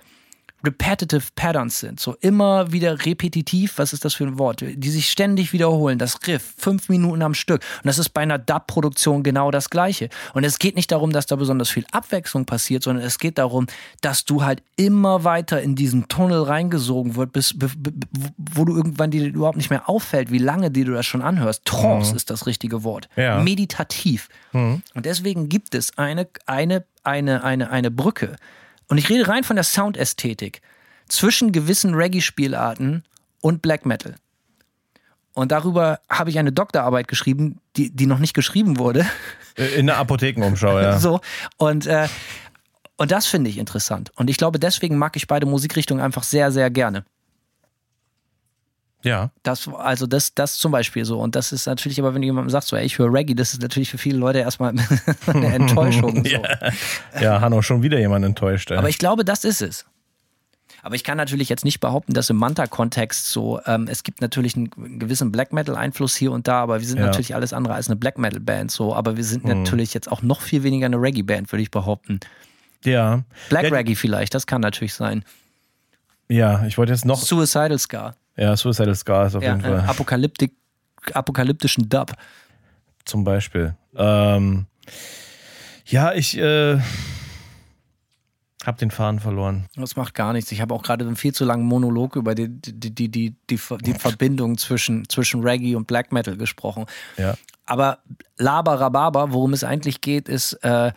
repetitive 0.65 1.23
Patterns 1.35 1.81
sind, 1.81 2.01
so 2.01 2.17
immer 2.21 2.73
wieder 2.73 3.05
repetitiv, 3.07 3.79
was 3.79 3.93
ist 3.93 4.05
das 4.05 4.15
für 4.15 4.25
ein 4.25 4.39
Wort, 4.39 4.65
die 4.67 4.91
sich 4.91 5.11
ständig 5.11 5.53
wiederholen, 5.53 5.99
das 5.99 6.27
Riff, 6.27 6.55
fünf 6.57 6.89
Minuten 6.89 7.23
am 7.23 7.35
Stück. 7.35 7.63
Und 7.83 7.87
das 7.87 7.99
ist 7.99 8.11
bei 8.11 8.23
einer 8.23 8.39
Dub-Produktion 8.39 9.23
genau 9.23 9.51
das 9.51 9.71
Gleiche. 9.71 10.09
Und 10.35 10.45
es 10.45 10.59
geht 10.59 10.75
nicht 10.75 10.91
darum, 10.91 11.13
dass 11.13 11.27
da 11.27 11.37
besonders 11.37 11.69
viel 11.69 11.85
Abwechslung 11.93 12.47
passiert, 12.47 12.83
sondern 12.83 13.05
es 13.05 13.19
geht 13.19 13.39
darum, 13.39 13.67
dass 14.01 14.25
du 14.25 14.45
halt 14.45 14.63
immer 14.77 15.25
weiter 15.25 15.63
in 15.63 15.77
diesen 15.77 16.09
Tunnel 16.09 16.43
reingesogen 16.43 17.17
wird, 17.17 17.33
bis, 17.33 17.55
wo 18.37 18.65
du 18.65 18.77
irgendwann 18.77 19.11
dir 19.11 19.27
überhaupt 19.27 19.59
nicht 19.59 19.71
mehr 19.71 19.89
auffällt, 19.89 20.33
wie 20.33 20.39
lange 20.39 20.71
dir 20.71 20.85
du 20.85 20.93
das 20.93 21.07
schon 21.07 21.23
anhörst. 21.23 21.65
Trance 21.65 22.15
ist 22.17 22.31
das 22.31 22.47
richtige 22.47 22.83
Wort. 22.83 23.09
Ja. 23.17 23.41
Meditativ. 23.43 24.29
Und 24.95 25.07
deswegen 25.07 25.49
gibt 25.49 25.75
es 25.75 25.97
eine, 25.99 26.29
eine, 26.47 26.85
eine, 27.05 27.45
eine, 27.45 27.71
eine 27.71 27.91
Brücke. 27.91 28.37
Und 28.89 28.99
ich 28.99 29.09
rede 29.09 29.29
rein 29.29 29.45
von 29.45 29.57
der 29.57 29.65
Soundästhetik 29.65 30.63
zwischen 31.09 31.53
gewissen 31.53 31.95
Reggae-Spielarten 31.95 33.05
und 33.41 33.63
Black 33.63 33.87
Metal. 33.87 34.17
Und 35.33 35.53
darüber 35.53 36.01
habe 36.09 36.31
ich 36.31 36.39
eine 36.39 36.53
Doktorarbeit 36.53 37.09
geschrieben, 37.09 37.61
die, 37.77 37.91
die 37.91 38.07
noch 38.07 38.19
nicht 38.19 38.33
geschrieben 38.33 38.79
wurde. 38.79 39.05
In 39.77 39.87
der 39.87 39.99
Apothekenumschau, 39.99 40.81
ja. 40.81 40.99
So. 40.99 41.21
Und, 41.59 41.87
äh, 41.87 42.09
und 42.97 43.11
das 43.11 43.27
finde 43.27 43.51
ich 43.51 43.59
interessant. 43.59 44.11
Und 44.17 44.31
ich 44.31 44.39
glaube, 44.39 44.59
deswegen 44.59 44.97
mag 44.97 45.15
ich 45.17 45.27
beide 45.27 45.47
Musikrichtungen 45.47 46.03
einfach 46.03 46.23
sehr, 46.23 46.51
sehr 46.53 46.71
gerne. 46.71 47.05
Ja. 49.07 49.31
Das, 49.45 49.69
also 49.69 50.07
das, 50.07 50.35
das 50.35 50.57
zum 50.57 50.73
Beispiel 50.73 51.05
so. 51.05 51.21
Und 51.21 51.37
das 51.37 51.53
ist 51.53 51.67
natürlich, 51.67 51.99
aber 52.01 52.13
wenn 52.15 52.23
jemand 52.23 52.51
sagt, 52.51 52.67
so, 52.67 52.77
ey, 52.77 52.85
ich 52.85 52.99
höre 52.99 53.13
Reggae, 53.13 53.35
das 53.35 53.53
ist 53.53 53.63
natürlich 53.63 53.91
für 53.91 53.99
viele 53.99 54.19
Leute 54.19 54.41
erstmal 54.41 54.75
eine 55.27 55.47
Enttäuschung. 55.55 56.25
So. 56.27 56.43
Ja, 57.23 57.41
Hanno, 57.41 57.63
schon 57.63 57.83
wieder 57.83 57.99
jemand 57.99 58.25
enttäuscht. 58.25 58.71
ey. 58.71 58.77
Aber 58.77 58.89
ich 58.89 58.99
glaube, 58.99 59.25
das 59.25 59.45
ist 59.45 59.63
es. 59.63 59.87
Aber 60.83 60.95
ich 60.95 61.05
kann 61.05 61.17
natürlich 61.17 61.49
jetzt 61.49 61.65
nicht 61.65 61.81
behaupten, 61.81 62.13
dass 62.15 62.31
im 62.31 62.37
Manta-Kontext 62.37 63.31
so, 63.31 63.61
ähm, 63.67 63.87
es 63.91 64.03
gibt 64.03 64.21
natürlich 64.21 64.57
einen 64.57 64.71
gewissen 64.99 65.33
Black 65.33 65.53
Metal-Einfluss 65.53 66.15
hier 66.17 66.33
und 66.33 66.47
da, 66.49 66.61
aber 66.63 66.81
wir 66.81 66.87
sind 66.87 66.99
Ja. 66.99 67.05
Hm. 67.05 67.11
natürlich 67.11 67.35
alles 67.35 67.53
andere 67.53 67.75
als 67.75 67.89
eine 67.89 67.97
Black 67.97 68.19
Metal-Band, 68.19 68.71
so, 68.71 68.95
aber 68.95 69.17
wir 69.17 69.25
sind 69.25 69.45
natürlich 69.45 69.95
jetzt 69.95 70.11
auch 70.11 70.23
noch 70.23 70.41
viel 70.41 70.63
weniger 70.63 70.87
eine 70.87 71.01
Reggae-Band, 71.01 71.51
würde 71.53 71.63
ich 71.63 71.71
behaupten. 71.71 72.21
ja. 72.85 73.23
Black 73.49 73.65
ja, 73.65 73.71
Reggae 73.71 73.95
vielleicht, 73.97 74.35
das 74.35 74.47
kann 74.47 74.61
natürlich 74.61 74.95
sein. 74.95 75.25
Ja, 76.29 76.65
ich 76.67 76.77
wollte 76.79 76.93
jetzt 76.93 77.05
noch. 77.05 77.21
Suicidal 77.21 77.79
Scar, 77.79 78.15
Ja, 78.37 78.57
Suicidal 78.57 78.95
Scars 78.95 79.35
auf 79.35 79.43
ja, 79.43 79.51
jeden 79.51 79.63
Fall. 79.63 79.81
Apokalyptik, 79.81 80.53
apokalyptischen 81.13 81.89
Dub. 81.89 82.13
Zum 83.05 83.25
Beispiel. 83.25 83.75
Ähm, 83.95 84.67
ja, 85.87 86.13
ich 86.13 86.37
äh, 86.37 86.79
hab 88.65 88.79
den 88.79 88.91
Faden 88.91 89.21
verloren. 89.21 89.67
Das 89.77 89.97
macht 89.97 90.15
gar 90.15 90.33
nichts. 90.33 90.51
Ich 90.53 90.61
habe 90.61 90.75
auch 90.75 90.83
gerade 90.83 91.07
einen 91.07 91.17
viel 91.17 91.33
zu 91.33 91.45
langen 91.45 91.65
Monolog 91.65 92.17
über 92.17 92.35
die, 92.35 92.49
die, 92.49 92.73
die, 92.73 93.09
die, 93.09 93.11
die, 93.11 93.35
die, 93.49 93.95
Verbindung 93.95 94.59
zwischen, 94.59 95.09
zwischen 95.09 95.43
Reggae 95.43 95.77
und 95.77 95.87
Black 95.87 96.13
Metal 96.13 96.37
gesprochen. 96.37 96.87
Ja. 97.17 97.35
Aber 97.65 97.99
Laber 98.37 98.81
Rhabarber, 98.81 99.33
worum 99.33 99.53
es 99.53 99.65
eigentlich 99.65 100.01
geht, 100.01 100.29
ist, 100.29 100.55
äh, 100.65 100.93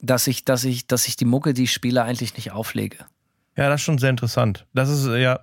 dass 0.00 0.26
ich, 0.26 0.44
dass 0.44 0.64
ich, 0.64 0.86
dass 0.86 1.08
ich 1.08 1.16
die 1.16 1.24
Mucke, 1.24 1.54
die 1.54 1.64
ich 1.64 1.72
spiele, 1.72 2.02
eigentlich 2.04 2.36
nicht 2.36 2.52
auflege. 2.52 2.98
Ja, 3.56 3.68
das 3.68 3.80
ist 3.80 3.84
schon 3.84 3.98
sehr 3.98 4.10
interessant. 4.10 4.66
Das 4.72 4.88
ist 4.88 5.06
äh, 5.06 5.20
ja 5.20 5.40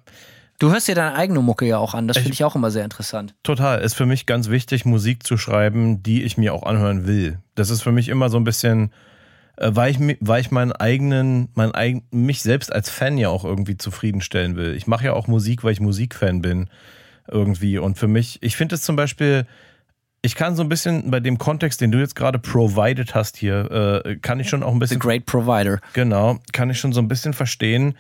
Du 0.60 0.72
hörst 0.72 0.88
dir 0.88 0.96
deine 0.96 1.16
eigene 1.16 1.42
Mucke 1.42 1.66
ja 1.66 1.78
auch 1.78 1.94
an. 1.94 2.08
Das 2.08 2.18
finde 2.18 2.34
ich 2.34 2.44
auch 2.44 2.56
immer 2.56 2.72
sehr 2.72 2.84
interessant. 2.84 3.36
total. 3.44 3.82
Ist 3.82 3.96
für 3.96 4.06
mich 4.06 4.26
ganz 4.26 4.50
wichtig, 4.50 4.86
Musik 4.86 5.26
zu 5.26 5.38
schreiben, 5.38 6.04
die 6.04 6.24
ich 6.24 6.38
mir 6.38 6.54
auch 6.54 6.63
anhören 6.63 7.06
will. 7.06 7.39
Das 7.56 7.70
ist 7.70 7.82
für 7.82 7.92
mich 7.92 8.08
immer 8.10 8.30
so 8.30 8.38
ein 8.38 8.44
bisschen, 8.44 8.92
äh, 9.58 9.72
weil 9.74 9.92
ich, 9.92 10.18
weil 10.22 10.42
ich 10.42 10.52
meinen 10.52 10.72
eigenen, 10.72 11.50
mein 11.56 11.74
eigen, 11.74 12.04
mich 12.12 12.42
selbst 12.42 12.72
als 12.72 12.89
Fan 12.89 13.18
ja 13.18 13.30
auch 13.30 13.44
irgendwie 13.44 13.78
zufriedenstellen 13.78 14.56
will. 14.56 14.76
Ich 14.76 14.88
mache 14.88 15.06
ja 15.06 15.13
auch 15.13 15.28
Musik, 15.28 15.63
weil 15.63 15.74
ich 15.74 15.82
Musikfan 15.82 16.42
bin. 16.42 16.70
Irgendwie. 17.30 17.78
Und 17.78 17.98
für 17.98 18.08
mich, 18.08 18.38
ich 18.42 18.56
finde 18.58 18.76
es 18.76 18.82
zum 18.82 18.96
Beispiel, 18.96 19.46
ich 20.22 20.36
kann 20.36 20.56
so 20.56 20.63
ein 20.63 20.70
bisschen 20.70 21.12
bei 21.12 21.20
dem 21.20 21.38
Kontext, 21.38 21.82
den 21.82 21.92
du 21.92 22.00
jetzt 22.00 22.16
gerade 22.16 22.39
provided 22.39 23.16
hast 23.16 23.38
hier, 23.38 24.04
äh, 24.06 24.16
kann 24.18 24.39
ich 24.39 24.50
schon 24.50 24.63
auch 24.63 24.70
ein 24.70 24.76
The 24.76 24.80
bisschen 24.80 25.00
Great 25.00 25.26
Provider. 25.26 25.80
Genau, 25.94 26.39
kann 26.54 26.70
ich 26.70 26.80
schon 26.80 26.94
so 26.94 27.02
ein 27.02 27.08
bisschen 27.08 27.34
verstehen, 27.34 27.96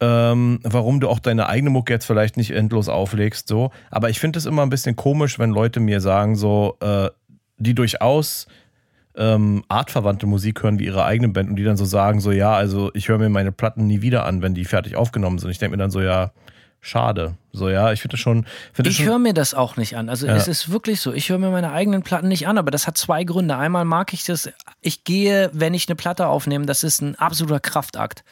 ähm, 0.00 0.60
warum 0.62 1.00
du 1.00 1.08
auch 1.08 1.18
deine 1.18 1.48
eigene 1.48 1.70
Mucke 1.70 1.92
jetzt 1.92 2.06
vielleicht 2.06 2.36
nicht 2.36 2.52
endlos 2.52 2.88
auflegst, 2.88 3.48
so. 3.48 3.70
Aber 3.90 4.08
ich 4.10 4.18
finde 4.18 4.38
es 4.38 4.46
immer 4.46 4.62
ein 4.62 4.70
bisschen 4.70 4.96
komisch, 4.96 5.38
wenn 5.38 5.50
Leute 5.50 5.80
mir 5.80 6.00
sagen, 6.00 6.36
so, 6.36 6.76
äh, 6.80 7.10
die 7.58 7.74
durchaus 7.74 8.46
ähm, 9.16 9.64
artverwandte 9.68 10.26
Musik 10.26 10.62
hören 10.62 10.78
wie 10.78 10.86
ihre 10.86 11.04
eigene 11.04 11.28
Band 11.28 11.50
und 11.50 11.56
die 11.56 11.64
dann 11.64 11.76
so 11.76 11.84
sagen, 11.84 12.20
so, 12.20 12.32
ja, 12.32 12.54
also 12.54 12.90
ich 12.94 13.08
höre 13.08 13.18
mir 13.18 13.28
meine 13.28 13.52
Platten 13.52 13.86
nie 13.86 14.00
wieder 14.02 14.24
an, 14.24 14.40
wenn 14.40 14.54
die 14.54 14.64
fertig 14.64 14.96
aufgenommen 14.96 15.38
sind. 15.38 15.50
Ich 15.50 15.58
denke 15.58 15.76
mir 15.76 15.82
dann 15.82 15.90
so, 15.90 16.00
ja, 16.00 16.30
schade. 16.80 17.34
So, 17.52 17.68
ja, 17.68 17.92
ich 17.92 18.00
finde 18.00 18.14
das 18.14 18.20
schon. 18.20 18.46
Find 18.72 18.88
Ich 18.88 19.04
höre 19.04 19.18
mir 19.18 19.34
das 19.34 19.52
auch 19.52 19.76
nicht 19.76 19.96
an. 19.96 20.08
Also 20.08 20.26
Ja. 20.26 20.36
es 20.36 20.48
ist 20.48 20.70
wirklich 20.70 21.00
so. 21.00 21.12
Ich 21.12 21.28
höre 21.28 21.38
mir 21.38 21.50
meine 21.50 21.72
eigenen 21.72 22.02
Platten 22.02 22.28
nicht 22.28 22.48
an, 22.48 22.56
aber 22.56 22.70
das 22.70 22.86
hat 22.86 22.96
zwei 22.96 23.24
Gründe. 23.24 23.56
Einmal 23.56 23.84
mag 23.84 24.12
ich 24.14 24.24
das, 24.24 24.50
ich 24.80 25.04
gehe, 25.04 25.50
wenn 25.52 25.74
ich 25.74 25.88
eine 25.88 25.96
Platte 25.96 26.26
aufnehme, 26.28 26.64
das 26.66 26.84
ist 26.84 27.02
ein 27.02 27.16
absoluter 27.16 27.60
Kraftakt. 27.60 28.24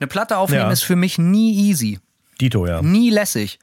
Eine 0.00 0.08
Platte 0.08 0.38
aufnehmen 0.38 0.62
Ja. 0.62 0.70
ist 0.70 0.82
für 0.82 0.96
mich 0.96 1.18
nie 1.18 1.54
easy. 1.68 2.00
Dito, 2.40 2.66
ja. 2.66 2.82
nie 2.82 3.10
lässig. 3.10 3.58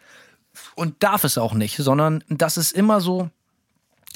Und 0.75 1.03
darf 1.03 1.23
es 1.23 1.37
auch 1.37 1.53
nicht, 1.53 1.77
sondern 1.77 2.23
das 2.29 2.57
ist 2.57 2.71
immer 2.71 3.01
so. 3.01 3.29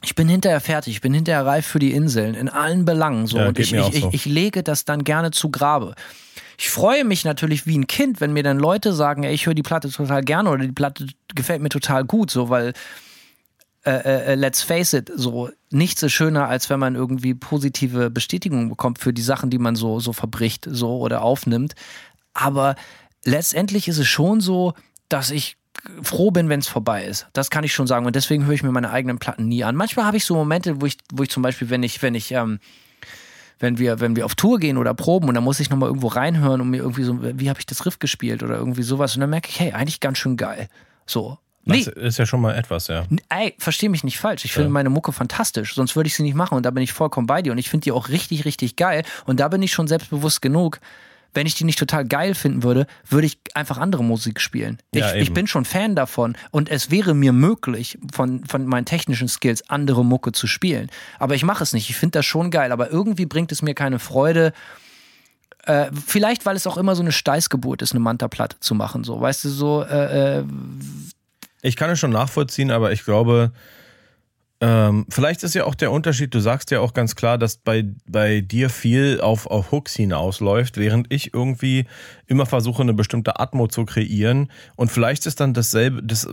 Ich 0.04 0.16
bin 0.16 0.28
hinterher 0.28 0.62
fertig, 0.62 0.96
ich 0.96 1.02
bin 1.02 1.14
hinterher 1.14 1.46
reif 1.46 1.66
für 1.66 1.78
die 1.80 1.92
Inseln, 1.92 2.34
in 2.34 2.50
allen 2.50 2.86
Belangen. 2.86 3.28
So. 3.28 3.38
Ja, 3.38 3.48
und 3.48 3.60
ich, 3.60 3.74
ich, 3.74 3.80
auch 3.80 3.94
ich, 3.94 4.02
so. 4.02 4.10
ich 4.12 4.26
lege 4.26 4.64
das 4.64 4.86
dann 4.86 5.04
gerne 5.04 5.32
zu 5.32 5.50
Grabe. 5.50 5.96
Ich 6.58 6.70
freue 6.70 7.04
mich 7.06 7.24
natürlich 7.24 7.66
wie 7.66 7.78
ein 7.78 7.88
Kind, 7.88 8.22
wenn 8.22 8.34
mir 8.34 8.44
dann 8.44 8.60
Leute 8.60 8.94
sagen, 8.94 9.24
ey, 9.24 9.34
ich 9.34 9.46
höre 9.48 9.54
die 9.56 9.64
Platte 9.64 9.90
total 9.90 10.24
gerne 10.24 10.50
oder 10.50 10.64
die 10.66 10.72
Platte 10.72 11.08
gefällt 11.34 11.62
mir 11.62 11.70
total 11.70 12.04
gut, 12.04 12.30
so, 12.32 12.50
weil 12.50 12.74
äh, 13.84 14.34
äh, 14.34 14.36
let's 14.36 14.62
face 14.62 14.94
it, 14.94 15.12
so 15.16 15.50
nichts 15.72 16.04
ist 16.04 16.12
schöner, 16.12 16.48
als 16.48 16.70
wenn 16.70 16.80
man 16.80 16.94
irgendwie 16.94 17.34
positive 17.34 18.12
Bestätigung 18.12 18.70
bekommt 18.70 19.00
für 19.00 19.12
die 19.12 19.24
Sachen, 19.24 19.50
die 19.50 19.58
man 19.58 19.76
so, 19.76 20.00
so 20.00 20.14
verbricht, 20.14 20.68
so 20.70 21.00
oder 21.00 21.24
aufnimmt. 21.24 21.74
Aber 22.34 22.76
letztendlich 23.26 23.88
ist 23.88 23.98
es 23.98 24.08
schon 24.08 24.42
so, 24.42 24.74
dass 25.10 25.32
ich 25.32 25.58
froh 26.04 26.32
bin, 26.32 26.50
wenn 26.50 26.60
es 26.60 26.68
vorbei 26.68 27.06
ist. 27.06 27.28
Das 27.34 27.50
kann 27.50 27.64
ich 27.64 27.74
schon 27.74 27.88
sagen. 27.88 28.06
Und 28.06 28.16
deswegen 28.16 28.46
höre 28.46 28.54
ich 28.54 28.64
mir 28.64 28.72
meine 28.72 28.92
eigenen 28.92 29.20
Platten 29.20 29.48
nie 29.48 29.64
an. 29.64 29.76
Manchmal 29.76 30.06
habe 30.06 30.18
ich 30.18 30.26
so 30.26 30.36
Momente, 30.36 30.82
wo 30.82 30.86
ich, 30.86 30.98
wo 31.12 31.24
ich 31.24 31.30
zum 31.30 31.44
Beispiel, 31.44 31.70
wenn 31.70 31.84
ich, 31.84 32.02
wenn 32.02 32.16
ich, 32.16 32.32
ähm, 32.32 32.60
wenn 33.60 33.78
wir, 33.78 34.00
wenn 34.00 34.16
wir 34.16 34.26
auf 34.26 34.36
Tour 34.36 34.60
gehen 34.60 34.78
oder 34.78 34.94
proben 34.94 35.28
und 35.28 35.36
dann 35.36 35.44
muss 35.44 35.60
ich 35.60 35.70
nochmal 35.70 35.88
irgendwo 35.88 36.08
reinhören 36.08 36.62
und 36.62 36.70
mir 36.70 36.78
irgendwie 36.78 37.04
so, 37.04 37.20
wie 37.22 37.50
habe 37.50 37.60
ich 37.60 37.66
das 37.66 37.86
Riff 37.86 38.00
gespielt 38.00 38.44
oder 38.44 38.56
irgendwie 38.56 38.84
sowas. 38.84 39.16
Und 39.16 39.22
dann 39.22 39.30
merke 39.30 39.50
ich, 39.50 39.60
hey, 39.60 39.72
eigentlich 39.72 40.00
ganz 40.00 40.18
schön 40.18 40.38
geil. 40.38 40.68
So. 41.06 41.38
Nee, 41.64 41.84
Das 41.84 41.94
ist 41.94 42.18
ja 42.18 42.26
schon 42.26 42.42
mal 42.42 42.56
etwas, 42.56 42.88
ja. 42.88 43.06
Ey, 43.30 43.54
versteh 43.60 43.88
mich 43.88 44.04
nicht 44.04 44.18
falsch. 44.20 44.46
Ich 44.46 44.54
finde 44.54 44.70
meine 44.70 44.90
Mucke 44.90 45.12
fantastisch, 45.12 45.76
sonst 45.76 45.96
würde 45.96 46.08
ich 46.08 46.16
sie 46.16 46.24
nicht 46.24 46.34
machen 46.34 46.56
und 46.56 46.66
da 46.66 46.72
bin 46.72 46.82
ich 46.82 46.92
vollkommen 46.92 47.28
bei 47.28 47.44
dir 47.44 47.52
und 47.52 47.60
ich 47.60 47.70
finde 47.70 47.84
die 47.84 47.92
auch 47.92 48.10
richtig, 48.10 48.46
richtig 48.46 48.78
geil 48.78 49.04
und 49.26 49.40
da 49.40 49.48
bin 49.48 49.62
ich 49.62 49.72
schon 49.72 49.88
selbstbewusst 49.88 50.42
genug. 50.42 50.80
Wenn 51.34 51.48
ich 51.48 51.56
die 51.56 51.64
nicht 51.64 51.80
total 51.80 52.06
geil 52.06 52.36
finden 52.36 52.64
würde, 52.64 52.88
würde 53.08 53.28
ich 53.28 53.40
einfach 53.54 53.78
andere 53.78 54.04
Musik 54.04 54.42
spielen. 54.42 54.80
Ich, 54.92 55.00
Ja, 55.00 55.16
ich 55.16 55.34
bin 55.34 55.48
schon 55.48 55.66
Fan 55.66 55.96
davon 55.96 56.36
und 56.52 56.70
es 56.70 56.92
wäre 56.92 57.14
mir 57.14 57.32
möglich, 57.32 57.98
von, 58.12 58.44
von 58.46 58.66
meinen 58.66 58.86
technischen 58.86 59.28
Skills 59.28 59.70
andere 59.70 60.04
Mucke 60.04 60.32
zu 60.32 60.48
spielen. 60.48 60.90
Aber 61.20 61.36
ich 61.36 61.44
mache 61.44 61.64
es 61.64 61.74
nicht. 61.74 61.90
Ich 61.90 61.96
finde 61.96 62.20
das 62.20 62.26
schon 62.26 62.52
geil, 62.52 62.72
aber 62.72 62.90
irgendwie 62.92 63.26
bringt 63.26 63.52
es 63.52 63.62
mir 63.62 63.74
keine 63.74 64.00
Freude. 64.00 64.54
Äh, 65.66 65.92
vielleicht, 66.06 66.46
weil 66.46 66.56
es 66.56 66.68
auch 66.68 66.78
immer 66.78 66.96
so 66.96 67.02
eine 67.02 67.12
Steißgeburt 67.12 67.82
ist, 67.82 67.92
eine 67.92 68.00
Manta-Platte 68.00 68.60
zu 68.60 68.76
machen. 68.76 69.04
So, 69.04 69.22
weißt 69.22 69.46
du, 69.46 69.50
so, 69.50 69.84
äh, 69.84 70.40
äh, 70.40 70.44
Ich 71.62 71.76
kann 71.76 71.90
es 71.92 72.00
schon 72.00 72.12
nachvollziehen, 72.12 72.72
aber 72.72 72.92
ich 72.92 73.06
glaube, 73.06 73.52
Ähm, 74.64 75.08
vielleicht 75.10 75.42
ist 75.42 75.56
ja 75.56 75.66
auch 75.66 75.74
der 75.74 75.92
Unterschied, 75.92 76.36
du 76.36 76.40
sagst 76.40 76.70
ja 76.70 76.82
auch 76.82 76.94
ganz 76.94 77.16
klar, 77.16 77.40
dass 77.40 77.58
bei, 77.58 77.84
bei 78.08 78.42
dir 78.42 78.70
viel 78.70 79.20
auf, 79.20 79.48
auf 79.48 79.72
Hooks 79.72 79.96
hinausläuft, 79.96 80.78
während 80.78 81.12
ich 81.12 81.34
irgendwie 81.34 81.88
immer 82.28 82.46
versuche, 82.46 82.84
eine 82.84 82.94
bestimmte 82.94 83.40
Atmo 83.40 83.68
zu 83.68 83.86
kreieren. 83.86 84.52
Und 84.76 84.92
vielleicht 84.92 85.26
ist 85.26 85.40
dann 85.40 85.56
dasselbe, 85.56 86.04
das 86.04 86.28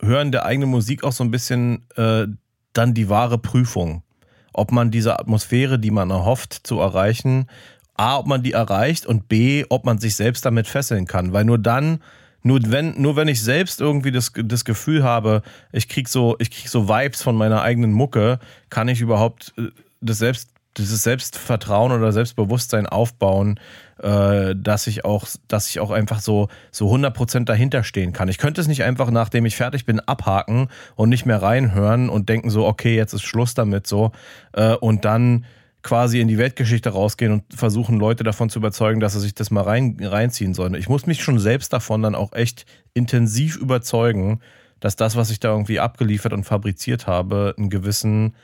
Hören 0.00 0.30
der 0.30 0.46
eigenen 0.46 0.70
Musik 0.70 1.02
auch 1.02 1.10
so 1.10 1.24
ein 1.24 1.32
bisschen 1.32 1.84
äh, 1.96 2.28
dann 2.74 2.94
die 2.94 3.08
wahre 3.08 3.38
Prüfung. 3.38 4.04
Ob 4.52 4.70
man 4.70 4.92
diese 4.92 5.18
Atmosphäre, 5.18 5.80
die 5.80 5.90
man 5.90 6.10
erhofft 6.10 6.60
zu 6.64 6.78
erreichen, 6.78 7.48
A, 7.94 8.18
ob 8.18 8.28
man 8.28 8.44
die 8.44 8.52
erreicht 8.52 9.04
und 9.04 9.26
B, 9.28 9.64
ob 9.68 9.84
man 9.84 9.98
sich 9.98 10.14
selbst 10.14 10.44
damit 10.44 10.68
fesseln 10.68 11.06
kann. 11.06 11.32
Weil 11.32 11.44
nur 11.44 11.58
dann 11.58 11.98
nur 12.44 12.60
wenn, 12.66 13.00
nur 13.00 13.16
wenn 13.16 13.26
ich 13.26 13.42
selbst 13.42 13.80
irgendwie 13.80 14.12
das, 14.12 14.32
das 14.36 14.64
Gefühl 14.64 15.02
habe, 15.02 15.42
ich 15.72 15.88
krieg 15.88 16.08
so, 16.08 16.36
ich 16.38 16.50
krieg 16.50 16.68
so 16.68 16.88
Vibes 16.88 17.22
von 17.22 17.34
meiner 17.34 17.62
eigenen 17.62 17.92
Mucke, 17.92 18.38
kann 18.68 18.86
ich 18.86 19.00
überhaupt 19.00 19.54
äh, 19.56 19.70
das 20.02 20.18
selbst, 20.18 20.50
dieses 20.76 21.02
Selbstvertrauen 21.02 21.92
oder 21.92 22.12
Selbstbewusstsein 22.12 22.86
aufbauen, 22.86 23.58
äh, 24.02 24.54
dass 24.54 24.86
ich 24.86 25.06
auch, 25.06 25.26
dass 25.48 25.70
ich 25.70 25.80
auch 25.80 25.90
einfach 25.90 26.20
so, 26.20 26.48
so 26.70 26.92
100% 26.92 27.44
dahinter 27.44 27.82
stehen 27.82 28.12
kann. 28.12 28.28
Ich 28.28 28.38
könnte 28.38 28.60
es 28.60 28.68
nicht 28.68 28.82
einfach, 28.82 29.10
nachdem 29.10 29.46
ich 29.46 29.56
fertig 29.56 29.86
bin, 29.86 30.00
abhaken 30.00 30.68
und 30.96 31.08
nicht 31.08 31.24
mehr 31.24 31.40
reinhören 31.40 32.10
und 32.10 32.28
denken 32.28 32.50
so, 32.50 32.66
okay, 32.66 32.94
jetzt 32.94 33.14
ist 33.14 33.22
Schluss 33.22 33.54
damit 33.54 33.86
so, 33.86 34.12
äh, 34.52 34.74
und 34.74 35.06
dann 35.06 35.46
quasi 35.84 36.18
in 36.20 36.26
die 36.26 36.38
Weltgeschichte 36.38 36.88
rausgehen 36.90 37.30
und 37.30 37.44
versuchen, 37.54 38.00
Leute 38.00 38.24
davon 38.24 38.48
zu 38.48 38.58
überzeugen, 38.58 39.00
dass 39.00 39.12
sie 39.12 39.20
sich 39.20 39.34
das 39.34 39.50
mal 39.50 39.62
rein, 39.62 39.98
reinziehen 40.00 40.54
sollen. 40.54 40.74
Ich 40.74 40.88
muss 40.88 41.06
mich 41.06 41.22
schon 41.22 41.38
selbst 41.38 41.72
davon 41.72 42.02
dann 42.02 42.14
auch 42.14 42.32
echt 42.32 42.64
intensiv 42.94 43.56
überzeugen, 43.56 44.40
dass 44.80 44.96
das, 44.96 45.14
was 45.14 45.30
ich 45.30 45.40
da 45.40 45.50
irgendwie 45.50 45.78
abgeliefert 45.80 46.32
und 46.32 46.44
fabriziert 46.44 47.06
habe, 47.06 47.54
einen 47.58 47.68
gewissen, 47.68 48.34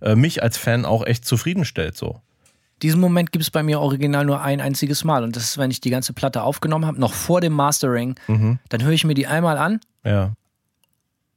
äh, 0.00 0.14
mich 0.14 0.42
als 0.42 0.56
Fan 0.56 0.84
auch 0.84 1.04
echt 1.04 1.26
zufriedenstellt, 1.26 1.96
so. 1.96 2.20
Diesen 2.82 3.00
Moment 3.00 3.32
gibt 3.32 3.42
es 3.42 3.50
bei 3.50 3.62
mir 3.62 3.80
original 3.80 4.24
nur 4.24 4.42
ein 4.42 4.60
einziges 4.60 5.04
Mal. 5.04 5.24
Und 5.24 5.36
das 5.36 5.44
ist, 5.44 5.58
wenn 5.58 5.70
ich 5.70 5.80
die 5.80 5.90
ganze 5.90 6.12
Platte 6.12 6.42
aufgenommen 6.42 6.86
habe, 6.86 7.00
noch 7.00 7.12
vor 7.12 7.40
dem 7.40 7.52
Mastering, 7.52 8.16
mhm. 8.26 8.58
dann 8.68 8.82
höre 8.82 8.92
ich 8.92 9.04
mir 9.04 9.14
die 9.14 9.26
einmal 9.26 9.58
an. 9.58 9.80
Ja. 10.04 10.32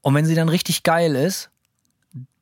Und 0.01 0.13
wenn 0.13 0.25
sie 0.25 0.35
dann 0.35 0.49
richtig 0.49 0.83
geil 0.83 1.15
ist, 1.15 1.49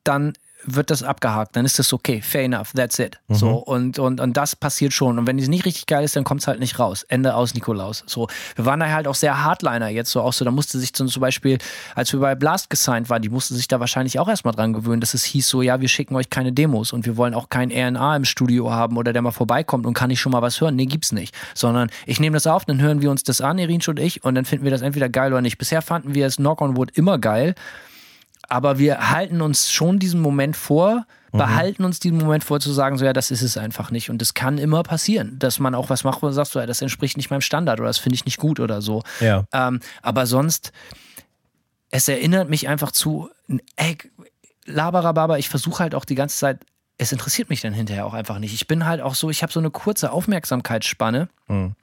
dann 0.04 0.34
wird 0.66 0.90
das 0.90 1.04
abgehakt, 1.04 1.56
dann 1.56 1.66
ist 1.66 1.80
das 1.80 1.94
okay, 1.94 2.22
fair 2.22 2.44
enough, 2.44 2.74
that's 2.74 3.00
it. 3.00 3.20
Mhm. 3.28 3.36
So, 3.36 3.50
und, 3.58 4.00
und, 4.00 4.20
und 4.20 4.38
das 4.38 4.56
passiert 4.56 4.94
schon. 4.94 5.20
Und 5.20 5.28
wenn 5.28 5.38
es 5.40 5.48
nicht 5.48 5.66
richtig 5.66 5.86
geil 5.86 6.04
ist, 6.04 6.16
dann 6.16 6.24
kommt 6.24 6.42
es 6.42 6.48
halt 6.48 6.60
nicht 6.60 6.80
raus. 6.80 7.04
Ende 7.04 7.36
aus 7.36 7.54
Nikolaus. 7.54 8.04
So, 8.08 8.28
wir 8.56 8.66
waren 8.66 8.80
da 8.80 8.90
halt 8.90 9.08
auch 9.08 9.16
sehr 9.16 9.44
Hardliner 9.44 9.90
jetzt 9.90 10.12
so 10.12 10.22
auch 10.22 10.34
so, 10.34 10.46
da 10.46 10.52
musste 10.52 10.80
sich 10.80 10.94
zum 10.94 11.08
Beispiel, 11.20 11.58
als 11.96 12.12
wir 12.14 12.20
bei 12.20 12.36
Blast 12.36 12.70
gesigned 12.70 13.10
waren, 13.10 13.22
die 13.22 13.30
mussten 13.30 13.56
sich 13.56 13.68
da 13.68 13.80
wahrscheinlich 13.80 14.20
auch 14.20 14.28
erstmal 14.28 14.54
dran 14.54 14.74
gewöhnen, 14.74 15.02
dass 15.02 15.14
es 15.14 15.24
hieß 15.24 15.48
so, 15.48 15.62
ja, 15.62 15.82
wir 15.82 15.88
schicken 15.88 16.16
euch 16.16 16.30
keine 16.30 16.52
Demos 16.52 16.94
und 16.94 17.06
wir 17.06 17.18
wollen 17.18 17.34
auch 17.34 17.50
kein 17.50 17.72
RNA 17.72 18.16
im 18.16 18.26
Studio 18.26 18.72
haben 18.72 18.98
oder 18.98 19.14
der 19.14 19.22
mal 19.22 19.32
vorbeikommt 19.32 19.86
und 19.86 19.94
kann 19.94 20.10
ich 20.10 20.20
schon 20.20 20.32
mal 20.32 20.42
was 20.42 20.62
hören. 20.62 20.76
Nee, 20.76 20.86
gibt's 20.86 21.12
nicht. 21.12 21.36
Sondern 21.54 21.90
ich 22.06 22.20
nehme 22.20 22.36
das 22.36 22.48
auf, 22.48 22.66
dann 22.66 22.82
hören 22.82 23.02
wir 23.02 23.12
uns 23.12 23.24
das 23.24 23.42
an, 23.42 23.58
Irinsch 23.58 23.88
und 23.88 24.00
ich, 24.00 24.24
und 24.24 24.36
dann 24.36 24.46
finden 24.46 24.64
wir 24.64 24.72
das 24.72 24.82
entweder 24.82 25.10
geil 25.10 25.32
oder 25.32 25.42
nicht. 25.42 25.58
Bisher 25.58 25.82
fanden 25.82 26.16
wir 26.16 26.26
es 26.26 26.38
Knock 26.38 26.62
on 26.62 26.78
Wood 26.78 26.92
immer 26.96 27.18
geil 27.18 27.56
aber 28.50 28.78
wir 28.80 29.12
halten 29.12 29.42
uns 29.42 29.72
schon 29.72 30.00
diesen 30.00 30.22
Moment 30.22 30.56
vor, 30.56 31.06
mhm. 31.32 31.38
behalten 31.38 31.84
uns 31.84 32.00
diesen 32.00 32.18
Moment 32.18 32.44
vor 32.44 32.60
zu 32.60 32.72
sagen, 32.72 32.98
so 32.98 33.06
ja, 33.06 33.14
das 33.14 33.32
ist 33.32 33.42
es 33.42 33.58
einfach 33.58 33.92
nicht. 33.92 34.10
Und 34.10 34.22
das 34.22 34.34
kann 34.34 34.58
immer 34.58 34.84
passieren, 34.84 35.38
dass 35.40 35.60
man 35.60 35.76
auch 35.76 35.90
was 35.90 36.04
macht, 36.04 36.22
wo 36.22 36.28
man 36.28 36.34
sagt, 36.34 36.52
so 36.52 36.60
ja, 36.60 36.66
das 36.66 36.82
entspricht 36.82 37.18
nicht 37.18 37.30
meinem 37.30 37.42
Standard 37.42 37.80
oder 37.80 37.90
das 37.90 37.98
finde 37.98 38.16
ich 38.16 38.26
nicht 38.26 38.38
gut 38.38 38.60
oder 38.60 38.82
so. 38.82 39.04
Ja. 39.20 39.46
Ähm, 39.52 39.80
aber 40.02 40.26
sonst, 40.26 40.72
es 41.92 42.08
erinnert 42.08 42.50
mich 42.50 42.68
einfach 42.68 42.92
zu, 42.92 43.30
ey, 43.76 43.98
Laberababa, 44.66 45.38
ich 45.38 45.50
versuche 45.50 45.84
halt 45.84 45.96
auch 45.96 46.06
die 46.06 46.16
ganze 46.16 46.38
Zeit, 46.38 46.60
es 46.98 47.12
interessiert 47.12 47.50
mich 47.50 47.62
dann 47.62 47.74
hinterher 47.74 48.06
auch 48.06 48.14
einfach 48.14 48.40
nicht. 48.40 48.54
Ich 48.54 48.68
bin 48.68 48.86
halt 48.86 49.02
auch 49.02 49.16
so, 49.16 49.30
ich 49.30 49.44
habe 49.44 49.52
so 49.52 49.60
eine 49.60 49.70
kurze 49.70 50.12
Aufmerksamkeitsspanne. 50.12 51.30
Mhm. 51.48 51.76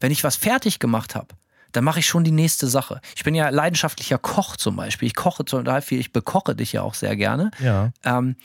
Wenn 0.00 0.10
ich 0.10 0.24
was 0.24 0.36
fertig 0.36 0.78
gemacht 0.78 1.14
habe, 1.14 1.28
dann 1.72 1.84
mache 1.84 2.00
ich 2.00 2.06
schon 2.06 2.24
die 2.24 2.32
nächste 2.32 2.66
Sache. 2.68 3.00
Ich 3.16 3.24
bin 3.24 3.34
ja 3.34 3.48
leidenschaftlicher 3.48 4.18
Koch 4.18 4.56
zum 4.56 4.76
Beispiel. 4.76 5.06
Ich 5.06 5.14
koche 5.14 5.44
total 5.44 5.82
viel, 5.82 5.98
ich 5.98 6.12
bekoche 6.12 6.54
dich 6.54 6.72
ja 6.72 6.82
auch 6.82 6.94
sehr 6.94 7.16
gerne. 7.16 7.50
Ja. 7.58 7.90
Ähm, 8.04 8.36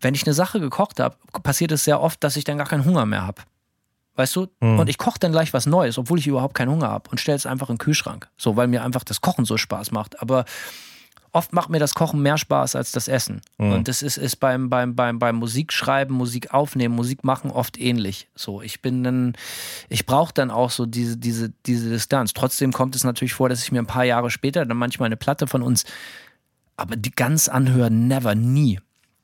wenn 0.00 0.14
ich 0.14 0.24
eine 0.26 0.34
Sache 0.34 0.60
gekocht 0.60 0.98
habe, 0.98 1.16
passiert 1.42 1.72
es 1.72 1.84
sehr 1.84 2.00
oft, 2.00 2.24
dass 2.24 2.36
ich 2.36 2.44
dann 2.44 2.58
gar 2.58 2.66
keinen 2.66 2.84
Hunger 2.84 3.06
mehr 3.06 3.26
habe. 3.26 3.42
Weißt 4.16 4.34
du? 4.36 4.48
Mhm. 4.60 4.78
Und 4.78 4.88
ich 4.88 4.98
koche 4.98 5.18
dann 5.18 5.32
gleich 5.32 5.52
was 5.52 5.66
Neues, 5.66 5.98
obwohl 5.98 6.18
ich 6.18 6.26
überhaupt 6.26 6.54
keinen 6.54 6.70
Hunger 6.70 6.88
habe 6.88 7.10
und 7.10 7.20
stelle 7.20 7.36
es 7.36 7.46
einfach 7.46 7.68
in 7.68 7.76
den 7.76 7.78
Kühlschrank. 7.78 8.28
So, 8.36 8.56
weil 8.56 8.66
mir 8.66 8.82
einfach 8.82 9.04
das 9.04 9.20
Kochen 9.20 9.44
so 9.44 9.56
Spaß 9.56 9.92
macht. 9.92 10.20
Aber 10.20 10.44
oft 11.32 11.52
macht 11.52 11.70
mir 11.70 11.78
das 11.78 11.94
Kochen 11.94 12.22
mehr 12.22 12.38
Spaß 12.38 12.76
als 12.76 12.92
das 12.92 13.08
Essen. 13.08 13.40
Mhm. 13.58 13.72
Und 13.72 13.88
das 13.88 14.02
ist, 14.02 14.16
ist 14.16 14.36
beim, 14.36 14.68
beim, 14.68 14.96
beim, 14.96 15.18
beim 15.18 15.36
Musikschreiben, 15.36 16.14
Musik 16.14 16.52
aufnehmen, 16.52 16.94
Musik 16.94 17.24
machen 17.24 17.50
oft 17.50 17.78
ähnlich. 17.78 18.28
So, 18.34 18.62
ich 18.62 18.82
bin 18.82 19.04
dann, 19.04 19.34
ich 19.88 20.06
brauche 20.06 20.34
dann 20.34 20.50
auch 20.50 20.70
so 20.70 20.86
diese, 20.86 21.16
diese, 21.16 21.52
diese 21.66 21.90
Distanz. 21.90 22.32
Trotzdem 22.32 22.72
kommt 22.72 22.96
es 22.96 23.04
natürlich 23.04 23.34
vor, 23.34 23.48
dass 23.48 23.62
ich 23.62 23.72
mir 23.72 23.80
ein 23.80 23.86
paar 23.86 24.04
Jahre 24.04 24.30
später 24.30 24.64
dann 24.64 24.76
manchmal 24.76 25.06
eine 25.06 25.16
Platte 25.16 25.46
von 25.46 25.62
uns, 25.62 25.84
aber 26.76 26.96
die 26.96 27.12
ganz 27.12 27.48
anhören, 27.48 28.08
never, 28.08 28.34
nie. 28.34 28.80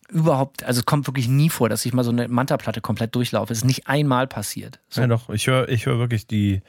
Überhaupt, 0.08 0.62
also 0.62 0.80
es 0.80 0.86
kommt 0.86 1.08
wirklich 1.08 1.26
nie 1.26 1.50
vor, 1.50 1.68
dass 1.68 1.84
ich 1.84 1.92
mal 1.92 2.04
so 2.04 2.12
eine 2.12 2.28
Manta-Platte 2.28 2.80
komplett 2.80 3.16
durchlaufe. 3.16 3.52
Es 3.52 3.58
ist 3.58 3.64
nicht 3.64 3.88
einmal 3.88 4.28
passiert. 4.28 4.78
So. 4.88 5.00
Ja, 5.00 5.08
doch, 5.08 5.30
ich 5.30 5.48
höre 5.48 5.68
ich 5.68 5.86
hör 5.86 5.98
wirklich 5.98 6.28
die, 6.28 6.62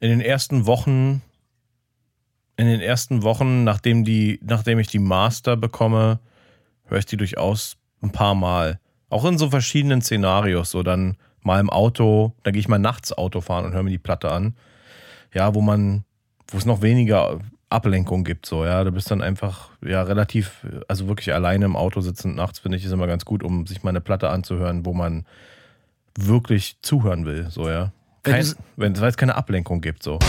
in 0.00 0.10
den 0.10 0.20
ersten 0.20 0.66
Wochen 0.66 1.22
in 2.62 2.68
den 2.68 2.80
ersten 2.80 3.22
Wochen, 3.22 3.64
nachdem, 3.64 4.04
die, 4.04 4.38
nachdem 4.42 4.78
ich 4.78 4.86
die 4.86 5.00
Master 5.00 5.56
bekomme, 5.56 6.20
höre 6.86 6.98
ich 6.98 7.06
die 7.06 7.16
durchaus 7.16 7.76
ein 8.02 8.10
paar 8.10 8.34
Mal. 8.34 8.78
Auch 9.10 9.24
in 9.24 9.36
so 9.36 9.50
verschiedenen 9.50 10.00
Szenarios. 10.00 10.70
So 10.70 10.82
dann 10.82 11.16
mal 11.42 11.58
im 11.58 11.70
Auto, 11.70 12.34
dann 12.44 12.52
gehe 12.52 12.60
ich 12.60 12.68
mal 12.68 12.78
nachts 12.78 13.12
Auto 13.12 13.40
fahren 13.40 13.64
und 13.64 13.72
höre 13.72 13.82
mir 13.82 13.90
die 13.90 13.98
Platte 13.98 14.30
an. 14.30 14.54
Ja, 15.34 15.54
wo 15.54 15.60
man, 15.60 16.04
wo 16.48 16.58
es 16.58 16.66
noch 16.66 16.82
weniger 16.82 17.40
Ablenkung 17.68 18.22
gibt, 18.22 18.46
so, 18.46 18.64
ja. 18.64 18.84
Du 18.84 18.92
bist 18.92 19.10
dann 19.10 19.22
einfach, 19.22 19.70
ja, 19.84 20.02
relativ, 20.02 20.64
also 20.86 21.08
wirklich 21.08 21.34
alleine 21.34 21.64
im 21.64 21.74
Auto 21.74 22.00
sitzend 22.00 22.36
nachts, 22.36 22.60
finde 22.60 22.78
ich, 22.78 22.84
ist 22.84 22.92
immer 22.92 23.06
ganz 23.06 23.24
gut, 23.24 23.42
um 23.42 23.66
sich 23.66 23.82
mal 23.82 23.90
eine 23.90 24.00
Platte 24.00 24.28
anzuhören, 24.30 24.86
wo 24.86 24.92
man 24.92 25.26
wirklich 26.16 26.76
zuhören 26.82 27.24
will, 27.24 27.50
so, 27.50 27.68
ja. 27.68 27.92
Kein, 28.22 28.46
wenn 28.76 28.92
es 28.92 29.16
keine 29.16 29.34
Ablenkung 29.34 29.80
gibt, 29.80 30.02
so. 30.04 30.20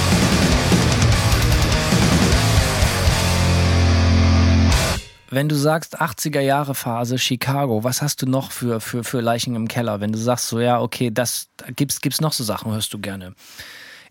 Wenn 5.33 5.49
du 5.49 5.55
sagst 5.55 5.99
80er 5.99 6.41
Jahre 6.41 6.75
Phase 6.75 7.17
Chicago, 7.17 7.83
was 7.83 8.01
hast 8.01 8.21
du 8.21 8.27
noch 8.27 8.51
für, 8.51 8.79
für, 8.79 9.03
für 9.03 9.19
Leichen 9.19 9.55
im 9.55 9.67
Keller? 9.67 9.99
Wenn 9.99 10.11
du 10.11 10.19
sagst 10.19 10.47
so, 10.47 10.59
ja, 10.59 10.79
okay, 10.79 11.09
das 11.11 11.49
gibt's, 11.75 12.01
gibt's 12.01 12.21
noch 12.21 12.33
so 12.33 12.43
Sachen, 12.43 12.71
hörst 12.71 12.93
du 12.93 12.99
gerne. 12.99 13.33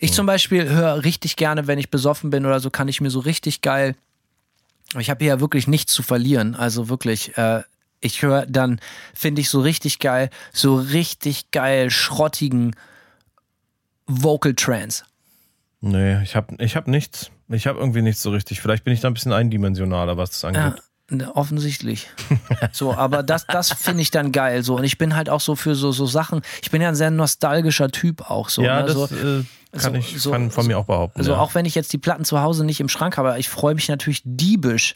Ich 0.00 0.12
zum 0.12 0.26
Beispiel 0.26 0.68
höre 0.68 1.04
richtig 1.04 1.36
gerne, 1.36 1.68
wenn 1.68 1.78
ich 1.78 1.90
besoffen 1.90 2.30
bin 2.30 2.44
oder 2.44 2.58
so, 2.58 2.70
kann 2.70 2.88
ich 2.88 3.00
mir 3.00 3.10
so 3.10 3.20
richtig 3.20 3.60
geil. 3.60 3.94
Ich 4.98 5.10
habe 5.10 5.24
hier 5.24 5.34
ja 5.34 5.40
wirklich 5.40 5.68
nichts 5.68 5.92
zu 5.92 6.02
verlieren. 6.02 6.56
Also 6.56 6.88
wirklich, 6.88 7.38
äh, 7.38 7.62
ich 8.00 8.22
höre 8.22 8.44
dann, 8.46 8.80
finde 9.14 9.42
ich 9.42 9.48
so 9.48 9.60
richtig 9.60 10.00
geil, 10.00 10.28
so 10.52 10.74
richtig 10.74 11.52
geil 11.52 11.90
schrottigen 11.90 12.74
Vocal 14.06 14.54
Trance. 14.54 15.04
Nee, 15.80 16.20
ich 16.22 16.34
habe 16.34 16.56
ich 16.58 16.74
hab 16.74 16.88
nichts. 16.88 17.30
Ich 17.48 17.68
habe 17.68 17.78
irgendwie 17.78 18.02
nichts 18.02 18.22
so 18.22 18.30
richtig. 18.30 18.60
Vielleicht 18.60 18.82
bin 18.82 18.92
ich 18.92 19.00
da 19.00 19.08
ein 19.08 19.14
bisschen 19.14 19.32
eindimensionaler, 19.32 20.16
was 20.16 20.30
das 20.30 20.44
angeht. 20.44 20.62
Ja. 20.62 20.91
Ne, 21.12 21.30
offensichtlich. 21.36 22.08
so, 22.72 22.94
aber 22.94 23.22
das, 23.22 23.46
das 23.46 23.70
finde 23.70 24.00
ich 24.00 24.10
dann 24.10 24.32
geil. 24.32 24.62
So. 24.62 24.76
Und 24.78 24.84
ich 24.84 24.96
bin 24.96 25.14
halt 25.14 25.28
auch 25.28 25.42
so 25.42 25.56
für 25.56 25.74
so, 25.74 25.92
so 25.92 26.06
Sachen. 26.06 26.40
Ich 26.62 26.70
bin 26.70 26.80
ja 26.80 26.88
ein 26.88 26.94
sehr 26.94 27.10
nostalgischer 27.10 27.90
Typ 27.90 28.30
auch. 28.30 28.48
So, 28.48 28.62
ja, 28.62 28.80
ne? 28.80 28.86
das 28.86 28.94
so, 28.94 29.04
äh, 29.04 29.44
kann 29.72 29.92
so, 29.92 29.92
ich 29.92 30.22
so, 30.22 30.30
kann 30.30 30.50
von 30.50 30.66
mir 30.66 30.78
auch 30.78 30.86
behaupten. 30.86 31.18
Also 31.18 31.32
ja. 31.32 31.38
auch 31.38 31.54
wenn 31.54 31.66
ich 31.66 31.74
jetzt 31.74 31.92
die 31.92 31.98
Platten 31.98 32.24
zu 32.24 32.40
Hause 32.40 32.64
nicht 32.64 32.80
im 32.80 32.88
Schrank 32.88 33.18
habe, 33.18 33.38
ich 33.38 33.50
freue 33.50 33.74
mich 33.74 33.88
natürlich 33.88 34.22
diebisch, 34.24 34.94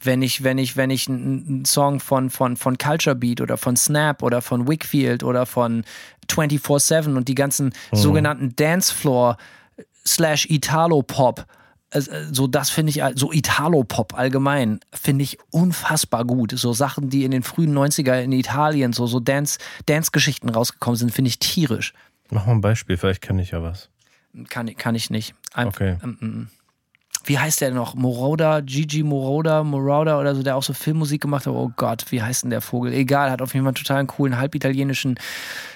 wenn 0.00 0.22
ich, 0.22 0.44
wenn 0.44 0.58
ich, 0.58 0.76
wenn 0.76 0.90
ich 0.90 1.08
einen 1.08 1.64
Song 1.64 1.98
von, 1.98 2.30
von, 2.30 2.56
von 2.56 2.78
Culture 2.78 3.16
Beat 3.16 3.40
oder 3.40 3.56
von 3.56 3.74
Snap 3.74 4.22
oder 4.22 4.42
von 4.42 4.68
Wickfield 4.68 5.24
oder 5.24 5.46
von 5.46 5.82
24-7 6.30 7.16
und 7.16 7.26
die 7.26 7.34
ganzen 7.34 7.72
mhm. 7.90 7.96
sogenannten 7.96 8.54
Dancefloor 8.54 9.36
slash 10.06 10.48
Italo 10.48 11.02
Pop 11.02 11.40
äh, 11.40 11.42
so 11.92 12.46
das 12.46 12.70
finde 12.70 12.90
ich, 12.90 13.02
so 13.14 13.32
Italo-Pop 13.32 14.18
allgemein, 14.18 14.80
finde 14.92 15.22
ich 15.24 15.38
unfassbar 15.50 16.24
gut. 16.24 16.52
So 16.56 16.72
Sachen, 16.72 17.10
die 17.10 17.24
in 17.24 17.30
den 17.30 17.42
frühen 17.42 17.76
90er 17.76 18.22
in 18.22 18.32
Italien, 18.32 18.92
so, 18.92 19.06
so 19.06 19.20
Dance, 19.20 19.58
Dance-Geschichten 19.86 20.48
rausgekommen 20.48 20.96
sind, 20.96 21.12
finde 21.12 21.28
ich 21.28 21.38
tierisch. 21.38 21.94
Mach 22.30 22.46
mal 22.46 22.52
ein 22.52 22.60
Beispiel, 22.60 22.96
vielleicht 22.96 23.22
kenne 23.22 23.42
ich 23.42 23.52
ja 23.52 23.62
was. 23.62 23.88
Kann, 24.48 24.74
kann 24.76 24.94
ich 24.94 25.10
nicht. 25.10 25.34
Ein, 25.54 25.68
okay. 25.68 25.96
Ähm, 26.02 26.18
ähm, 26.20 26.48
wie 27.24 27.38
heißt 27.38 27.60
der 27.60 27.72
noch? 27.72 27.94
Moroda, 27.94 28.60
Gigi 28.60 29.02
Moroda, 29.02 29.64
Moroda 29.64 30.20
oder 30.20 30.34
so, 30.34 30.42
der 30.42 30.56
auch 30.56 30.62
so 30.62 30.72
Filmmusik 30.72 31.20
gemacht 31.22 31.46
hat. 31.46 31.52
Oh 31.52 31.72
Gott, 31.74 32.04
wie 32.10 32.22
heißt 32.22 32.44
denn 32.44 32.50
der 32.50 32.60
Vogel? 32.60 32.92
Egal, 32.92 33.30
hat 33.30 33.42
auf 33.42 33.54
jeden 33.54 33.64
Fall 33.64 33.70
einen 33.70 33.74
total 33.74 34.06
coolen, 34.06 34.38
halbitalienischen 34.38 35.18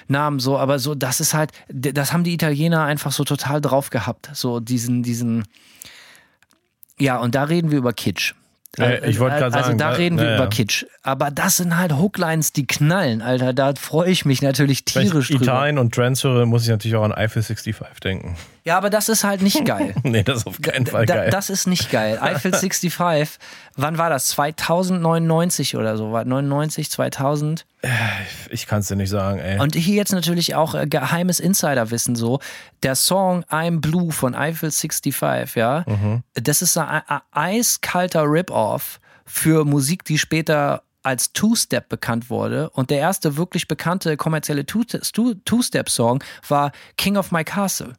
Namen. 0.07 0.39
So, 0.39 0.57
aber 0.57 0.79
so, 0.79 0.95
das 0.95 1.19
ist 1.19 1.33
halt, 1.33 1.51
das 1.67 2.13
haben 2.13 2.23
die 2.23 2.33
Italiener 2.33 2.83
einfach 2.83 3.11
so 3.11 3.23
total 3.23 3.59
drauf 3.59 3.89
gehabt. 3.89 4.29
So 4.33 4.59
diesen, 4.59 5.03
diesen, 5.03 5.43
ja, 7.01 7.17
und 7.17 7.35
da 7.35 7.43
reden 7.43 7.71
wir 7.71 7.77
über 7.77 7.93
Kitsch. 7.93 8.33
Äh, 8.79 9.09
ich 9.09 9.19
wollte 9.19 9.37
gerade 9.37 9.53
also 9.55 9.67
sagen, 9.67 9.77
da 9.77 9.91
da- 9.91 9.97
reden 9.97 10.17
wir 10.17 10.25
ja, 10.25 10.35
über 10.35 10.43
ja. 10.45 10.49
Kitsch. 10.49 10.85
Aber 11.03 11.29
das 11.29 11.57
sind 11.57 11.77
halt 11.77 11.93
Hooklines, 11.93 12.53
die 12.53 12.65
knallen, 12.65 13.21
Alter. 13.21 13.51
Da 13.53 13.73
freue 13.75 14.09
ich 14.09 14.23
mich 14.23 14.41
natürlich 14.41 14.83
Wenn 14.93 15.03
ich 15.03 15.09
tierisch 15.09 15.27
drüber. 15.27 15.43
Italien 15.43 15.77
und 15.77 15.93
Trance 15.93 16.27
höre, 16.27 16.45
muss 16.45 16.63
ich 16.63 16.69
natürlich 16.69 16.95
auch 16.95 17.03
an 17.03 17.11
Eiffel 17.11 17.43
65 17.43 17.75
denken. 17.99 18.37
Ja, 18.63 18.77
aber 18.77 18.89
das 18.91 19.09
ist 19.09 19.23
halt 19.23 19.41
nicht 19.41 19.65
geil. 19.65 19.95
nee, 20.03 20.23
das 20.23 20.39
ist 20.39 20.47
auf 20.47 20.61
keinen 20.61 20.85
Fall 20.85 21.05
Da, 21.05 21.15
geil. 21.15 21.29
das 21.31 21.49
ist 21.49 21.67
nicht 21.67 21.89
geil. 21.91 22.17
Eiffel 22.21 22.51
65, 22.53 23.37
wann 23.75 23.97
war 23.97 24.09
das? 24.09 24.27
2099 24.27 25.75
oder 25.77 25.97
so? 25.97 26.11
War 26.11 26.25
99, 26.25 26.89
2000? 26.91 27.65
ich 28.51 28.67
kann 28.67 28.81
es 28.81 28.87
dir 28.87 28.95
nicht 28.95 29.09
sagen, 29.09 29.39
ey. 29.39 29.59
Und 29.59 29.75
hier 29.75 29.95
jetzt 29.95 30.11
natürlich 30.11 30.53
auch 30.55 30.75
äh, 30.75 30.85
geheimes 30.87 31.39
Insiderwissen 31.39 32.15
so. 32.15 32.39
Der 32.83 32.95
Song 32.95 33.43
I'm 33.45 33.79
Blue 33.81 34.11
von 34.11 34.35
Eiffel 34.35 34.69
65, 34.71 35.55
ja, 35.55 35.83
Mhm. 35.87 36.21
das 36.35 36.61
ist 36.61 36.77
ein, 36.77 37.01
ein 37.07 37.21
eiskalter 37.31 38.23
Rip-Off 38.25 38.99
für 39.25 39.65
Musik, 39.65 40.03
die 40.05 40.17
später 40.19 40.83
als 41.03 41.33
Two-Step 41.33 41.89
bekannt 41.89 42.29
wurde. 42.29 42.69
Und 42.69 42.91
der 42.91 42.99
erste 42.99 43.35
wirklich 43.37 43.67
bekannte 43.67 44.17
kommerzielle 44.17 44.65
Two- 44.67 44.83
Two- 44.83 45.33
Two-Step-Song 45.45 46.23
war 46.47 46.71
King 46.97 47.17
of 47.17 47.31
My 47.31 47.43
Castle. 47.43 47.93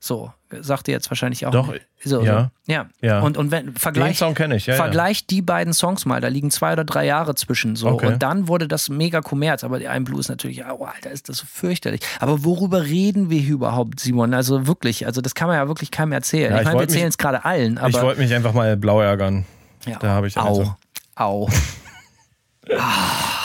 So, 0.00 0.30
sagt 0.60 0.86
ihr 0.88 0.92
jetzt 0.92 1.10
wahrscheinlich 1.10 1.46
auch. 1.46 1.52
Mhm. 1.52 1.56
Doch, 1.56 1.74
so, 2.04 2.20
ja. 2.22 2.50
So. 2.66 2.72
ja. 2.72 2.86
Ja. 3.00 3.20
Und, 3.20 3.38
und 3.38 3.50
wenn, 3.50 3.72
vergleich, 3.74 4.20
ich, 4.20 4.66
ja. 4.66 4.74
ja. 4.74 4.74
Vergleich 4.74 5.26
die 5.26 5.40
beiden 5.40 5.72
Songs 5.72 6.04
mal, 6.04 6.20
da 6.20 6.28
liegen 6.28 6.50
zwei 6.50 6.74
oder 6.74 6.84
drei 6.84 7.06
Jahre 7.06 7.34
zwischen 7.34 7.74
so. 7.74 7.88
Okay. 7.88 8.08
Und 8.08 8.22
dann 8.22 8.46
wurde 8.46 8.68
das 8.68 8.90
mega 8.90 9.22
kommerz. 9.22 9.64
Aber 9.64 9.78
die 9.78 9.88
Ein 9.88 10.04
Blue 10.04 10.20
ist 10.20 10.28
natürlich, 10.28 10.62
oh, 10.62 10.84
Alter, 10.84 11.10
ist 11.10 11.30
das 11.30 11.38
so 11.38 11.46
fürchterlich. 11.46 12.02
Aber 12.20 12.44
worüber 12.44 12.82
reden 12.84 13.30
wir 13.30 13.40
hier 13.40 13.54
überhaupt, 13.54 13.98
Simon? 13.98 14.34
Also 14.34 14.66
wirklich, 14.66 15.06
also 15.06 15.22
das 15.22 15.34
kann 15.34 15.48
man 15.48 15.56
ja 15.56 15.68
wirklich 15.68 15.90
keinem 15.90 16.12
erzählen. 16.12 16.50
Ja, 16.50 16.56
ich 16.56 16.60
ich 16.60 16.66
meine, 16.66 16.80
wir 16.80 16.82
erzählen 16.82 17.08
es 17.08 17.16
gerade 17.16 17.42
allen, 17.46 17.78
aber. 17.78 17.88
ich 17.88 18.02
wollte 18.02 18.20
mich 18.20 18.34
einfach 18.34 18.52
mal 18.52 18.76
blau 18.76 19.00
ärgern. 19.00 19.46
ja, 19.86 19.98
da 20.00 20.08
habe 20.10 20.26
ich 20.26 20.34
dann 20.34 20.46
Au. 20.46 20.54
so- 20.54 20.74
Au. 21.16 21.48
Ah. 22.78 23.43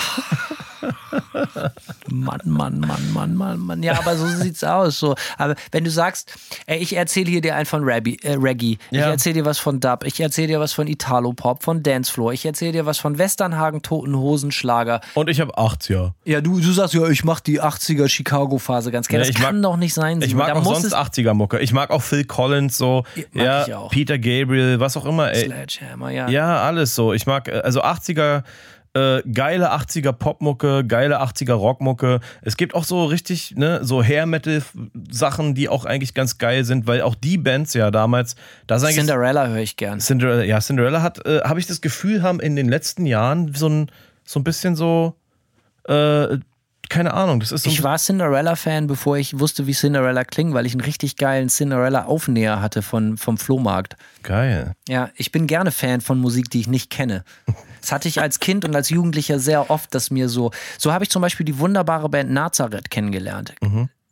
Mann, 2.10 2.39
Mann, 2.45 2.80
Mann, 2.80 3.14
Mann, 3.14 3.36
Mann, 3.36 3.60
Mann. 3.60 3.84
Ja, 3.84 3.97
aber 3.99 4.16
so 4.16 4.28
sieht's 4.28 4.64
aus. 4.64 4.99
So. 4.99 5.16
Aber 5.38 5.55
wenn 5.72 5.84
du 5.84 5.91
sagst, 5.91 6.34
ey, 6.66 6.80
ich 6.80 6.95
erzähle 6.95 7.30
hier 7.30 7.41
dir 7.41 7.55
einen 7.55 7.66
von 7.66 7.82
Rabbi, 7.84 8.18
äh, 8.24 8.34
Reggae, 8.39 8.78
ich 8.91 8.97
Ja. 8.97 9.10
erzähle 9.10 9.36
dir 9.36 9.45
was 9.45 9.60
von 9.60 9.80
Dub, 9.80 10.03
ich 10.05 10.20
erzähle 10.20 10.47
dir 10.47 10.60
was 10.60 10.74
von 10.74 10.88
Italo-Pop, 10.88 11.64
von 11.64 11.84
Dancefloor, 11.84 12.34
ich 12.34 12.45
erzähle 12.45 12.72
dir 12.72 12.86
was 12.86 12.97
von 12.97 13.18
Westernhagen, 13.18 13.82
Toten 13.82 14.16
Hosen, 14.18 14.51
Schlager. 14.51 15.01
Und 15.14 15.30
ich 15.30 15.39
habe 15.41 15.57
80er. 15.57 16.12
Ja, 16.26 16.41
du, 16.41 16.60
du 16.60 16.72
sagst 16.72 16.93
ja, 16.93 17.07
ich 17.07 17.24
mach 17.24 17.39
die 17.39 17.62
80er 17.62 18.07
Chicago-Phase 18.07 18.91
ganz 18.91 19.07
gerne. 19.07 19.24
Ja, 19.26 19.30
das 19.32 19.38
ich 19.38 19.43
kann 19.43 19.55
mag- 19.62 19.64
doch 19.72 19.78
nicht 19.78 19.93
sein. 19.93 20.22
Ich 20.22 20.30
Simon. 20.30 20.45
mag 20.45 20.53
da 20.53 20.60
auch 20.60 20.64
muss 20.64 20.82
sonst 20.82 20.86
es 20.88 20.95
80er 20.95 21.34
Mucke. 21.34 21.60
Ich 21.60 21.74
mag 21.74 21.89
auch 21.91 22.01
Phil 22.01 22.24
Collins 22.26 22.78
so. 22.78 23.03
Ja, 23.34 23.66
ich 23.68 23.74
auch. 23.74 23.91
Peter 23.91 24.18
Gabriel, 24.18 24.80
was 24.80 24.97
auch 24.97 25.05
immer. 25.05 25.32
Ey. 25.32 25.45
Sledgehammer, 25.45 26.10
ja. 26.12 26.30
Ja, 26.30 26.62
alles 26.64 26.95
so. 26.95 27.14
Ich 27.14 27.26
mag, 27.26 27.47
äh, 27.47 27.51
also 27.64 27.82
80er, 27.84 28.43
äh, 28.93 29.21
geile 29.31 29.71
80er 29.71 30.11
Popmucke, 30.11 30.83
geile 30.85 31.21
80er 31.21 31.53
Rockmucke. 31.53 32.19
Es 32.41 32.57
gibt 32.57 32.73
auch 32.75 32.83
so 32.83 33.05
richtig, 33.05 33.55
ne, 33.55 33.79
so 33.83 34.03
Hair-Metal-Sachen, 34.03 35.55
die 35.55 35.69
auch 35.69 35.85
eigentlich 35.85 36.13
ganz 36.13 36.37
geil 36.37 36.65
sind, 36.65 36.87
weil 36.87 37.01
auch 37.01 37.15
die 37.15 37.37
Bands 37.37 37.73
ja 37.73 37.91
damals, 37.91 38.35
da. 38.67 38.79
Cinderella 38.79 39.47
höre 39.47 39.59
ich 39.61 39.77
gern. 39.77 39.99
Cinderella, 39.99 40.43
ja, 40.43 40.59
Cinderella 40.59 41.01
hat, 41.01 41.25
äh, 41.25 41.41
habe 41.41 41.59
ich 41.59 41.67
das 41.67 41.81
Gefühl, 41.81 42.23
haben 42.23 42.39
in 42.39 42.55
den 42.55 42.69
letzten 42.69 43.05
Jahren 43.05 43.53
so 43.53 43.69
ein, 43.69 43.91
so 44.25 44.39
ein 44.39 44.43
bisschen 44.43 44.75
so, 44.75 45.15
äh, 45.87 46.37
keine 46.89 47.13
Ahnung, 47.13 47.39
das 47.39 47.51
ist 47.51 47.63
so 47.63 47.69
Ich 47.69 47.83
war 47.83 47.97
Cinderella-Fan, 47.99 48.87
bevor 48.87 49.17
ich 49.17 49.39
wusste, 49.39 49.67
wie 49.67 49.73
Cinderella 49.73 50.23
klingt, 50.23 50.55
weil 50.55 50.65
ich 50.65 50.73
einen 50.73 50.81
richtig 50.81 51.17
geilen 51.17 51.49
Cinderella-Aufnäher 51.49 52.61
hatte 52.61 52.81
von, 52.81 53.17
vom 53.17 53.37
Flohmarkt. 53.37 53.95
geil. 54.23 54.73
Ja, 54.87 55.09
ich 55.15 55.31
bin 55.31 55.45
gerne 55.45 55.71
Fan 55.71 56.01
von 56.01 56.19
Musik, 56.19 56.49
die 56.49 56.61
ich 56.61 56.67
nicht 56.67 56.89
kenne. 56.89 57.23
Das 57.82 57.91
hatte 57.91 58.07
ich 58.07 58.21
als 58.21 58.39
Kind 58.39 58.65
und 58.65 58.75
als 58.75 58.89
Jugendlicher 58.89 59.39
sehr 59.39 59.69
oft, 59.69 59.93
dass 59.93 60.11
mir 60.11 60.30
so. 60.30 60.51
So 60.77 60.91
habe 60.93 61.03
ich 61.03 61.09
zum 61.09 61.21
Beispiel 61.21 61.45
die 61.45 61.59
wunderbare 61.59 62.09
Band 62.09 62.32
Nazareth 62.32 62.89
kennengelernt. 62.89 63.53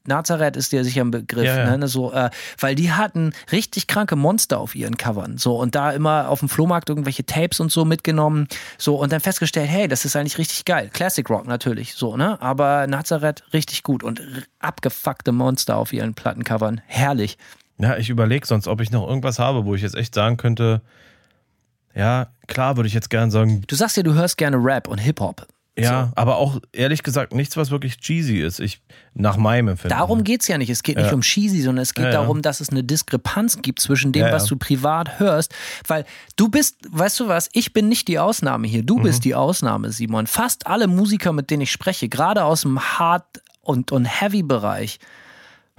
Nazareth 0.07 0.55
ist 0.55 0.71
dir 0.71 0.83
sicher 0.83 1.01
ein 1.01 1.11
Begriff, 1.11 1.45
Ja, 1.45 1.57
ja. 1.57 1.77
Ne? 1.77 1.87
So, 1.87 2.11
äh, 2.13 2.29
weil 2.59 2.75
die 2.75 2.91
hatten 2.91 3.33
richtig 3.51 3.87
kranke 3.87 4.15
Monster 4.15 4.59
auf 4.59 4.73
ihren 4.73 4.97
Covern. 4.97 5.37
So, 5.37 5.59
und 5.59 5.75
da 5.75 5.91
immer 5.91 6.29
auf 6.29 6.39
dem 6.39 6.49
Flohmarkt 6.49 6.89
irgendwelche 6.89 7.25
Tapes 7.25 7.59
und 7.59 7.71
so 7.71 7.85
mitgenommen. 7.85 8.47
So, 8.77 8.95
und 8.95 9.11
dann 9.11 9.19
festgestellt, 9.19 9.69
hey, 9.69 9.87
das 9.87 10.05
ist 10.05 10.15
eigentlich 10.15 10.37
richtig 10.37 10.65
geil. 10.65 10.89
Classic 10.91 11.29
Rock 11.29 11.45
natürlich, 11.45 11.93
so, 11.95 12.17
ne? 12.17 12.41
Aber 12.41 12.87
Nazareth 12.87 13.43
richtig 13.53 13.83
gut 13.83 14.03
und 14.03 14.21
abgefuckte 14.59 15.31
Monster 15.31 15.75
auf 15.75 15.93
ihren 15.93 16.13
Plattencovern. 16.13 16.81
Herrlich. 16.87 17.37
Ja, 17.77 17.97
ich 17.97 18.09
überlege 18.09 18.47
sonst, 18.47 18.67
ob 18.67 18.81
ich 18.81 18.91
noch 18.91 19.07
irgendwas 19.07 19.37
habe, 19.37 19.65
wo 19.65 19.75
ich 19.75 19.81
jetzt 19.81 19.95
echt 19.95 20.15
sagen 20.15 20.37
könnte, 20.37 20.81
ja, 21.97 22.27
klar 22.47 22.77
würde 22.77 22.87
ich 22.87 22.93
jetzt 22.93 23.09
gern 23.09 23.31
sagen, 23.31 23.63
Du 23.67 23.75
sagst 23.75 23.97
ja, 23.97 24.03
du 24.03 24.13
hörst 24.13 24.37
gerne 24.37 24.57
Rap 24.57 24.87
und 24.87 24.99
Hip-Hop. 24.99 25.47
ja, 25.77 26.11
aber 26.15 26.37
auch 26.37 26.59
ehrlich 26.73 27.03
gesagt 27.03 27.33
nichts, 27.33 27.55
was 27.57 27.69
wirklich 27.71 27.97
cheesy 27.99 28.37
ist. 28.39 28.59
Ich, 28.59 28.81
nach 29.13 29.37
meinem 29.37 29.67
Empfinden. 29.69 29.95
Darum 29.95 30.23
geht 30.23 30.41
es 30.41 30.47
ja 30.47 30.57
nicht. 30.57 30.69
Es 30.71 30.81
geht 30.81 30.97
nicht 30.97 31.07
Ja. 31.07 31.13
um 31.13 31.21
cheesy, 31.21 31.61
sondern 31.61 31.83
es 31.83 31.93
geht 31.93 32.05
Ja, 32.05 32.11
ja. 32.11 32.17
darum, 32.21 32.41
dass 32.41 32.61
es 32.61 32.69
eine 32.69 32.83
Diskrepanz 32.83 33.61
gibt 33.61 33.79
zwischen 33.79 34.11
dem, 34.11 34.31
was 34.31 34.45
du 34.45 34.57
privat 34.57 35.19
hörst. 35.19 35.53
Weil 35.87 36.05
du 36.35 36.49
bist, 36.49 36.77
weißt 36.89 37.19
du 37.19 37.27
was, 37.27 37.49
ich 37.53 37.73
bin 37.73 37.89
nicht 37.89 38.07
die 38.07 38.17
Ausnahme 38.19 38.67
hier. 38.67 38.81
Mhm. 38.81 38.85
Du 38.87 39.01
bist 39.01 39.23
die 39.25 39.35
Ausnahme, 39.35 39.91
Simon. 39.91 40.25
Fast 40.27 40.65
alle 40.67 40.87
Musiker, 40.87 41.31
mit 41.33 41.49
denen 41.51 41.61
ich 41.61 41.71
spreche, 41.71 42.09
gerade 42.09 42.43
aus 42.43 42.61
dem 42.61 42.79
Hard- 42.79 43.41
und, 43.61 43.91
und 43.91 44.05
Heavy-Bereich, 44.05 44.99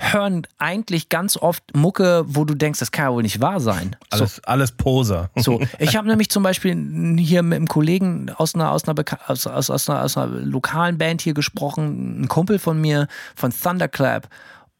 hören 0.01 0.47
eigentlich 0.59 1.09
ganz 1.09 1.37
oft 1.37 1.77
Mucke, 1.77 2.25
wo 2.29 2.45
du 2.45 2.55
denkst, 2.55 2.79
das 2.79 2.93
kann 2.93 3.07
ja 3.07 3.13
wohl 3.13 3.23
nicht 3.23 3.41
wahr 3.41 3.59
sein. 3.61 3.97
So, 4.13 4.19
Alles, 4.21 4.45
alles 4.45 4.73
Poser. 4.73 5.31
so, 5.37 5.61
ich 5.81 5.97
habe 5.97 6.07
nämlich 6.07 6.31
zum 6.31 6.45
Beispiel 6.45 7.17
hier 7.19 7.43
mit 7.43 7.57
einem 7.57 7.67
Kollegen 7.67 8.31
aus 8.31 8.55
einer, 8.55 8.71
aus, 8.71 8.85
einer, 8.85 8.95
Beka- 8.95 9.19
aus, 9.27 9.47
aus, 9.49 9.71
aus, 9.71 9.91
einer, 9.91 10.03
aus 10.03 10.17
einer 10.17 10.29
lokalen 10.29 10.99
Band 10.99 11.21
hier 11.21 11.35
gesprochen, 11.35 12.23
ein 12.23 12.29
Kumpel 12.29 12.59
von 12.61 12.81
mir, 12.81 13.09
von 13.35 13.53
Thunderclap. 13.53 14.29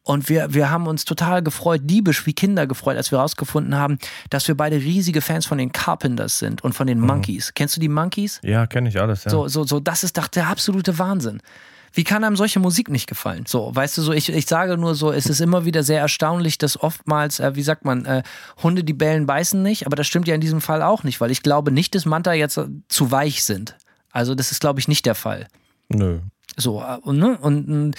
Und 0.05 0.31
wir, 0.31 0.55
wir 0.55 0.71
haben 0.71 0.87
uns 0.87 1.05
total 1.05 1.43
gefreut, 1.43 1.83
diebisch 1.85 2.25
wie 2.25 2.33
Kinder 2.33 2.67
gefreut, 2.67 2.97
als 2.97 3.11
wir 3.11 3.19
herausgefunden 3.19 3.75
haben, 3.75 3.99
dass 4.31 4.49
wir 4.49 4.57
beide 4.57 4.77
riesige 4.77 5.21
Fans 5.21 5.45
von 5.45 5.59
den 5.59 5.71
Carpenters 5.71 6.39
sind 6.39 6.65
und 6.65 6.73
von 6.75 6.87
den 6.87 6.99
Monkeys. 6.99 7.53
Kennst 7.55 7.77
du 7.77 7.81
die 7.81 7.91
Monkeys? 7.91 8.41
Ja, 8.43 8.67
kenne 8.67 8.89
ich 8.89 8.99
alles, 8.99 9.25
ja. 9.25 9.31
So, 9.31 9.49
so, 9.49 9.65
so, 9.65 9.81
das 9.81 10.05
ist 10.05 10.17
doch 10.17 10.29
der 10.29 10.47
absolute 10.49 10.99
Wahnsinn. 10.99 11.43
Wie 11.99 12.05
kann 12.05 12.23
einem 12.23 12.37
solche 12.37 12.61
Musik 12.61 12.91
nicht 12.91 13.09
gefallen? 13.09 13.43
So, 13.49 13.75
weißt 13.75 13.99
du, 13.99 14.03
so, 14.03 14.13
ich, 14.13 14.29
ich 14.29 14.47
sage 14.47 14.79
nur 14.79 14.95
so, 14.95 15.11
es 15.11 15.27
ist 15.27 15.41
immer 15.41 15.65
wieder 15.65 15.83
sehr 15.83 15.99
erstaunlich, 16.01 16.57
dass 16.57 16.81
oftmals, 16.81 17.41
äh, 17.41 17.57
wie 17.57 17.63
sagt 17.65 17.85
man, 17.85 18.05
äh, 18.05 18.23
Hunde, 18.63 18.85
die 18.85 18.93
bellen, 18.93 19.27
beißen 19.27 19.61
nicht, 19.61 19.85
aber 19.85 19.97
das 19.97 20.07
stimmt 20.07 20.29
ja 20.29 20.37
in 20.37 20.41
diesem 20.41 20.61
Fall 20.61 20.81
auch 20.83 21.03
nicht, 21.03 21.21
weil 21.21 21.33
ich 21.33 21.43
glaube 21.43 21.73
nicht, 21.73 21.97
dass 21.97 22.05
Manta 22.05 22.35
jetzt 22.35 22.61
zu 22.87 23.11
weich 23.11 23.43
sind. 23.43 23.77
Also, 24.13 24.37
das 24.37 24.53
ist, 24.53 24.61
glaube 24.61 24.79
ich, 24.79 24.87
nicht 24.87 25.07
der 25.07 25.17
Fall. 25.17 25.49
Nö. 25.89 26.21
So, 26.57 26.81
äh, 26.81 26.99
und, 27.03 27.19
ne? 27.19 27.37
und 27.37 27.69
ähm, 27.69 27.91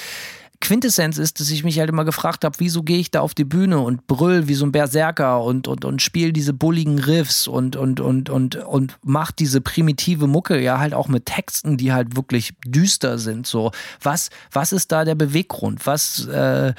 Quintessenz 0.62 1.18
ist, 1.18 1.39
dass 1.39 1.49
ich 1.51 1.64
mich 1.64 1.80
halt 1.80 1.89
immer 1.89 2.03
gefragt 2.03 2.43
habe, 2.43 2.60
wieso 2.60 2.84
gehe 2.84 2.99
ich 2.99 3.12
da 3.12 3.22
auf 3.22 3.34
die 3.34 3.45
Bühne 3.45 3.80
und 3.80 4.07
brüll 4.07 4.47
wie 4.47 4.55
so 4.55 4.66
ein 4.66 4.74
Berserker 4.74 5.41
und, 5.41 5.68
und, 5.68 5.86
und 5.86 6.01
spiele 6.01 6.34
diese 6.34 6.53
bulligen 6.53 6.99
Riffs 6.99 7.47
und, 7.47 7.78
und, 7.78 8.01
und, 8.01 8.30
und, 8.30 8.55
und 8.55 8.97
mach 9.03 9.32
diese 9.32 9.62
primitive 9.62 10.28
Mucke 10.28 10.60
ja 10.62 10.80
halt 10.80 10.93
auch 10.93 11.07
mit 11.07 11.26
Texten, 11.26 11.78
die 11.78 11.93
halt 11.93 12.18
wirklich 12.18 12.53
düster 12.66 13.20
sind. 13.20 13.47
So, 13.47 13.72
was, 14.01 14.30
was 14.51 14.74
ist 14.74 14.91
da 14.91 15.05
der 15.05 15.16
Beweggrund? 15.16 15.86
Was, 15.86 16.26
äh, 16.28 16.74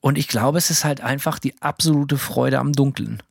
und 0.00 0.16
ich 0.16 0.28
glaube, 0.28 0.58
es 0.58 0.70
ist 0.70 0.84
halt 0.84 1.02
einfach 1.02 1.38
die 1.38 1.60
absolute 1.60 2.16
Freude 2.16 2.58
am 2.60 2.72
Dunkeln. 2.72 3.22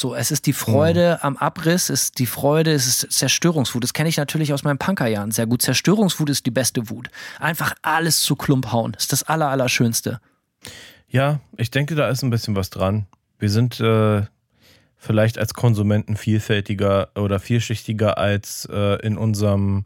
So, 0.00 0.14
es 0.14 0.30
ist 0.30 0.46
die 0.46 0.54
Freude 0.54 1.22
am 1.22 1.36
Abriss, 1.36 1.90
es 1.90 2.04
ist 2.04 2.20
die 2.20 2.24
Freude, 2.24 2.72
es 2.72 2.86
ist 2.86 3.12
Zerstörungswut. 3.12 3.84
Das 3.84 3.92
kenne 3.92 4.08
ich 4.08 4.16
natürlich 4.16 4.54
aus 4.54 4.64
meinen 4.64 4.78
Punkerjahren 4.78 5.30
sehr 5.30 5.44
gut. 5.46 5.60
Zerstörungswut 5.60 6.30
ist 6.30 6.46
die 6.46 6.50
beste 6.50 6.88
Wut. 6.88 7.10
Einfach 7.38 7.74
alles 7.82 8.22
zu 8.22 8.34
Klump 8.34 8.72
hauen, 8.72 8.94
ist 8.94 9.12
das 9.12 9.24
aller, 9.24 9.48
Allerschönste. 9.48 10.18
Ja, 11.10 11.40
ich 11.58 11.70
denke, 11.70 11.96
da 11.96 12.08
ist 12.08 12.22
ein 12.22 12.30
bisschen 12.30 12.56
was 12.56 12.70
dran. 12.70 13.08
Wir 13.38 13.50
sind 13.50 13.78
äh, 13.78 14.22
vielleicht 14.96 15.36
als 15.36 15.52
Konsumenten 15.52 16.16
vielfältiger 16.16 17.10
oder 17.14 17.38
vielschichtiger 17.38 18.16
als 18.16 18.66
äh, 18.72 19.06
in 19.06 19.18
unserem. 19.18 19.84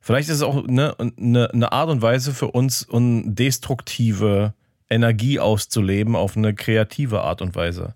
Vielleicht 0.00 0.30
ist 0.30 0.36
es 0.36 0.42
auch 0.42 0.66
eine 0.66 0.96
ne, 1.14 1.48
ne 1.52 1.70
Art 1.70 1.90
und 1.90 2.02
Weise 2.02 2.34
für 2.34 2.48
uns, 2.48 2.82
um 2.82 3.36
destruktive 3.36 4.52
Energie 4.90 5.38
auszuleben 5.38 6.16
auf 6.16 6.36
eine 6.36 6.56
kreative 6.56 7.20
Art 7.20 7.40
und 7.40 7.54
Weise. 7.54 7.94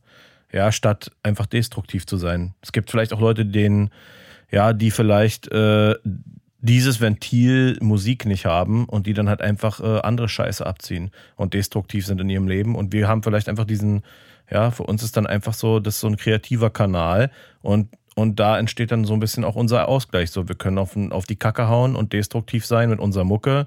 Ja, 0.53 0.71
statt 0.71 1.11
einfach 1.23 1.47
destruktiv 1.47 2.07
zu 2.07 2.17
sein. 2.19 2.55
Es 2.61 2.73
gibt 2.73 2.91
vielleicht 2.91 3.13
auch 3.13 3.21
Leute, 3.21 3.47
denen, 3.47 3.91
ja, 4.51 4.75
die 4.75 4.91
vielleicht 4.91 5.51
äh, 5.51 5.95
dieses 6.63 7.01
Ventil 7.01 7.77
Musik 7.81 8.25
nicht 8.25 8.47
haben 8.47 8.85
und 8.85 9.07
die 9.07 9.15
dann 9.15 9.29
halt 9.29 9.43
einfach 9.43 9.81
äh, 9.81 10.01
andere 10.01 10.29
Scheiße 10.29 10.65
abziehen 10.65 11.11
und 11.37 11.55
destruktiv 11.55 12.07
sind 12.07 12.21
in 12.21 12.31
ihrem 12.31 12.47
Leben. 12.47 12.77
Und 12.77 12.93
wir 12.93 13.09
haben 13.09 13.23
vielleicht 13.23 13.49
einfach 13.49 13.65
diesen, 13.65 14.03
ja, 14.51 14.71
für 14.71 14.85
uns 14.85 15.03
ist 15.03 15.17
dann 15.17 15.27
einfach 15.27 15.55
so, 15.55 15.81
das 15.81 15.95
ist 15.95 16.01
so 16.01 16.07
ein 16.07 16.17
kreativer 16.17 16.71
Kanal 16.71 17.31
und, 17.63 17.89
und 18.15 18.39
da 18.39 18.59
entsteht 18.59 18.93
dann 18.93 19.05
so 19.05 19.15
ein 19.15 19.21
bisschen 19.21 19.45
auch 19.45 19.57
unser 19.57 19.89
Ausgleich. 19.89 20.31
So, 20.31 20.49
wir 20.49 20.55
können 20.55 20.79
auf, 20.79 20.97
auf 21.11 21.25
die 21.25 21.37
Kacke 21.37 21.69
hauen 21.69 21.97
und 21.97 22.13
destruktiv 22.13 22.65
sein 22.65 22.91
mit 22.91 23.01
unserer 23.01 23.25
Mucke 23.25 23.67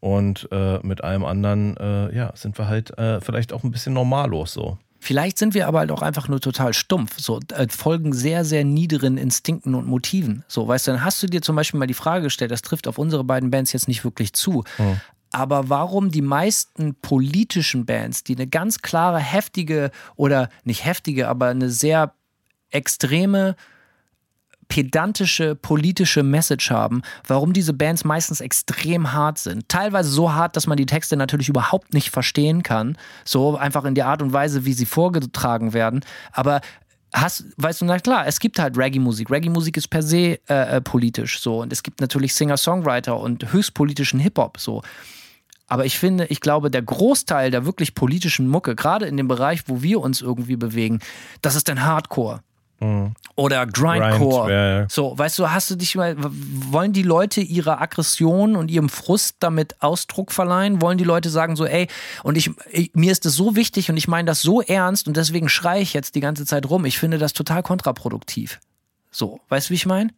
und 0.00 0.48
äh, 0.50 0.78
mit 0.82 1.04
allem 1.04 1.24
anderen, 1.24 1.76
äh, 1.76 2.14
ja, 2.14 2.32
sind 2.34 2.56
wir 2.56 2.68
halt 2.68 2.96
äh, 2.98 3.20
vielleicht 3.20 3.52
auch 3.52 3.64
ein 3.64 3.70
bisschen 3.70 3.92
normallos 3.92 4.54
so. 4.54 4.78
Vielleicht 5.02 5.38
sind 5.38 5.54
wir 5.54 5.66
aber 5.66 5.80
halt 5.80 5.90
auch 5.90 6.02
einfach 6.02 6.28
nur 6.28 6.40
total 6.40 6.74
stumpf, 6.74 7.18
so 7.18 7.40
äh, 7.54 7.66
folgen 7.68 8.12
sehr, 8.12 8.44
sehr 8.44 8.64
niederen 8.64 9.16
Instinkten 9.16 9.74
und 9.74 9.86
Motiven. 9.86 10.44
So, 10.46 10.68
weißt 10.68 10.86
du, 10.86 10.90
dann 10.92 11.04
hast 11.04 11.22
du 11.22 11.26
dir 11.26 11.40
zum 11.40 11.56
Beispiel 11.56 11.80
mal 11.80 11.86
die 11.86 11.94
Frage 11.94 12.24
gestellt, 12.24 12.50
das 12.50 12.60
trifft 12.60 12.86
auf 12.86 12.98
unsere 12.98 13.24
beiden 13.24 13.50
Bands 13.50 13.72
jetzt 13.72 13.88
nicht 13.88 14.04
wirklich 14.04 14.34
zu. 14.34 14.62
Hm. 14.76 15.00
Aber 15.32 15.70
warum 15.70 16.10
die 16.10 16.22
meisten 16.22 16.94
politischen 16.96 17.86
Bands, 17.86 18.24
die 18.24 18.36
eine 18.36 18.46
ganz 18.46 18.82
klare, 18.82 19.18
heftige 19.18 19.90
oder 20.16 20.50
nicht 20.64 20.84
heftige, 20.84 21.28
aber 21.28 21.46
eine 21.46 21.70
sehr 21.70 22.12
extreme 22.70 23.56
pedantische 24.70 25.56
politische 25.56 26.22
Message 26.22 26.70
haben, 26.70 27.02
warum 27.26 27.52
diese 27.52 27.74
Bands 27.74 28.04
meistens 28.04 28.40
extrem 28.40 29.12
hart 29.12 29.36
sind. 29.36 29.68
Teilweise 29.68 30.08
so 30.08 30.32
hart, 30.32 30.56
dass 30.56 30.66
man 30.66 30.78
die 30.78 30.86
Texte 30.86 31.16
natürlich 31.16 31.50
überhaupt 31.50 31.92
nicht 31.92 32.10
verstehen 32.10 32.62
kann. 32.62 32.96
So 33.24 33.56
einfach 33.56 33.84
in 33.84 33.96
der 33.96 34.06
Art 34.06 34.22
und 34.22 34.32
Weise, 34.32 34.64
wie 34.64 34.72
sie 34.72 34.86
vorgetragen 34.86 35.74
werden. 35.74 36.00
Aber 36.32 36.60
hast, 37.12 37.46
weißt 37.56 37.80
du, 37.80 37.84
na 37.84 37.98
klar, 37.98 38.26
es 38.28 38.38
gibt 38.38 38.60
halt 38.60 38.78
Reggae-Musik. 38.78 39.28
Reggae-Musik 39.28 39.76
ist 39.76 39.88
per 39.88 40.02
se 40.02 40.38
äh, 40.48 40.76
äh, 40.76 40.80
politisch 40.80 41.40
so. 41.40 41.60
Und 41.60 41.72
es 41.72 41.82
gibt 41.82 42.00
natürlich 42.00 42.34
Singer-Songwriter 42.34 43.18
und 43.18 43.52
höchstpolitischen 43.52 44.20
Hip-Hop 44.20 44.58
so. 44.58 44.82
Aber 45.66 45.84
ich 45.84 45.98
finde, 45.98 46.26
ich 46.26 46.40
glaube, 46.40 46.70
der 46.70 46.82
Großteil 46.82 47.50
der 47.50 47.64
wirklich 47.64 47.94
politischen 47.94 48.46
Mucke, 48.48 48.76
gerade 48.76 49.06
in 49.06 49.16
dem 49.16 49.26
Bereich, 49.26 49.62
wo 49.66 49.82
wir 49.82 50.00
uns 50.00 50.20
irgendwie 50.20 50.56
bewegen, 50.56 51.00
das 51.42 51.56
ist 51.56 51.68
dann 51.68 51.84
Hardcore. 51.84 52.40
Oder 53.36 53.66
Grindcore. 53.66 54.46
Grind, 54.46 54.50
ja, 54.50 54.80
ja. 54.80 54.86
So, 54.88 55.16
weißt 55.16 55.38
du, 55.38 55.50
hast 55.50 55.70
du 55.70 55.76
dich 55.76 55.96
mal, 55.96 56.16
wollen 56.18 56.92
die 56.92 57.02
Leute 57.02 57.42
ihrer 57.42 57.80
Aggression 57.80 58.56
und 58.56 58.70
ihrem 58.70 58.88
Frust 58.88 59.36
damit 59.40 59.82
Ausdruck 59.82 60.32
verleihen? 60.32 60.80
Wollen 60.80 60.96
die 60.96 61.04
Leute 61.04 61.28
sagen 61.28 61.56
so, 61.56 61.66
ey, 61.66 61.88
und 62.22 62.36
ich, 62.36 62.50
ich 62.70 62.90
mir 62.94 63.12
ist 63.12 63.26
das 63.26 63.34
so 63.34 63.54
wichtig 63.54 63.90
und 63.90 63.98
ich 63.98 64.08
meine 64.08 64.26
das 64.26 64.40
so 64.40 64.62
ernst 64.62 65.08
und 65.08 65.16
deswegen 65.16 65.50
schreie 65.50 65.82
ich 65.82 65.92
jetzt 65.92 66.14
die 66.14 66.20
ganze 66.20 66.46
Zeit 66.46 66.68
rum. 66.70 66.86
Ich 66.86 66.98
finde 66.98 67.18
das 67.18 67.34
total 67.34 67.62
kontraproduktiv. 67.62 68.60
So, 69.10 69.40
weißt 69.48 69.68
du, 69.68 69.70
wie 69.70 69.76
ich 69.76 69.86
meine? 69.86 70.10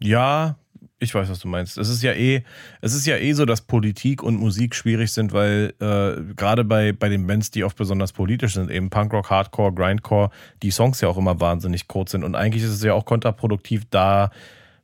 Ja, 0.00 0.56
ich 1.00 1.14
weiß, 1.14 1.28
was 1.28 1.38
du 1.38 1.48
meinst. 1.48 1.78
Es 1.78 1.88
ist 1.88 2.02
ja 2.02 2.12
eh, 2.12 2.42
es 2.80 2.94
ist 2.94 3.06
ja 3.06 3.16
eh 3.16 3.32
so, 3.32 3.44
dass 3.44 3.60
Politik 3.60 4.22
und 4.22 4.38
Musik 4.38 4.74
schwierig 4.74 5.12
sind, 5.12 5.32
weil 5.32 5.74
äh, 5.80 6.34
gerade 6.34 6.64
bei, 6.64 6.92
bei 6.92 7.08
den 7.08 7.26
Bands, 7.26 7.50
die 7.50 7.64
oft 7.64 7.76
besonders 7.76 8.12
politisch 8.12 8.54
sind, 8.54 8.70
eben 8.70 8.90
Punkrock, 8.90 9.30
Hardcore, 9.30 9.72
Grindcore, 9.72 10.30
die 10.62 10.70
Songs 10.70 11.00
ja 11.00 11.08
auch 11.08 11.16
immer 11.16 11.40
wahnsinnig 11.40 11.86
kurz 11.86 12.12
sind. 12.12 12.24
Und 12.24 12.34
eigentlich 12.34 12.64
ist 12.64 12.70
es 12.70 12.82
ja 12.82 12.94
auch 12.94 13.04
kontraproduktiv, 13.04 13.84
da 13.90 14.30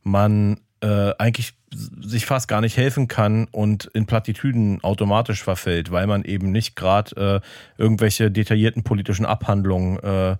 man 0.02 0.60
äh, 0.80 1.12
eigentlich 1.18 1.54
sich 2.00 2.26
fast 2.26 2.46
gar 2.46 2.60
nicht 2.60 2.76
helfen 2.76 3.08
kann 3.08 3.46
und 3.50 3.86
in 3.94 4.06
Plattitüden 4.06 4.82
automatisch 4.84 5.42
verfällt, 5.42 5.90
weil 5.90 6.06
man 6.06 6.22
eben 6.24 6.52
nicht 6.52 6.76
gerade 6.76 7.42
äh, 7.42 7.82
irgendwelche 7.82 8.30
detaillierten 8.30 8.84
politischen 8.84 9.26
Abhandlungen 9.26 9.98
äh, 9.98 10.36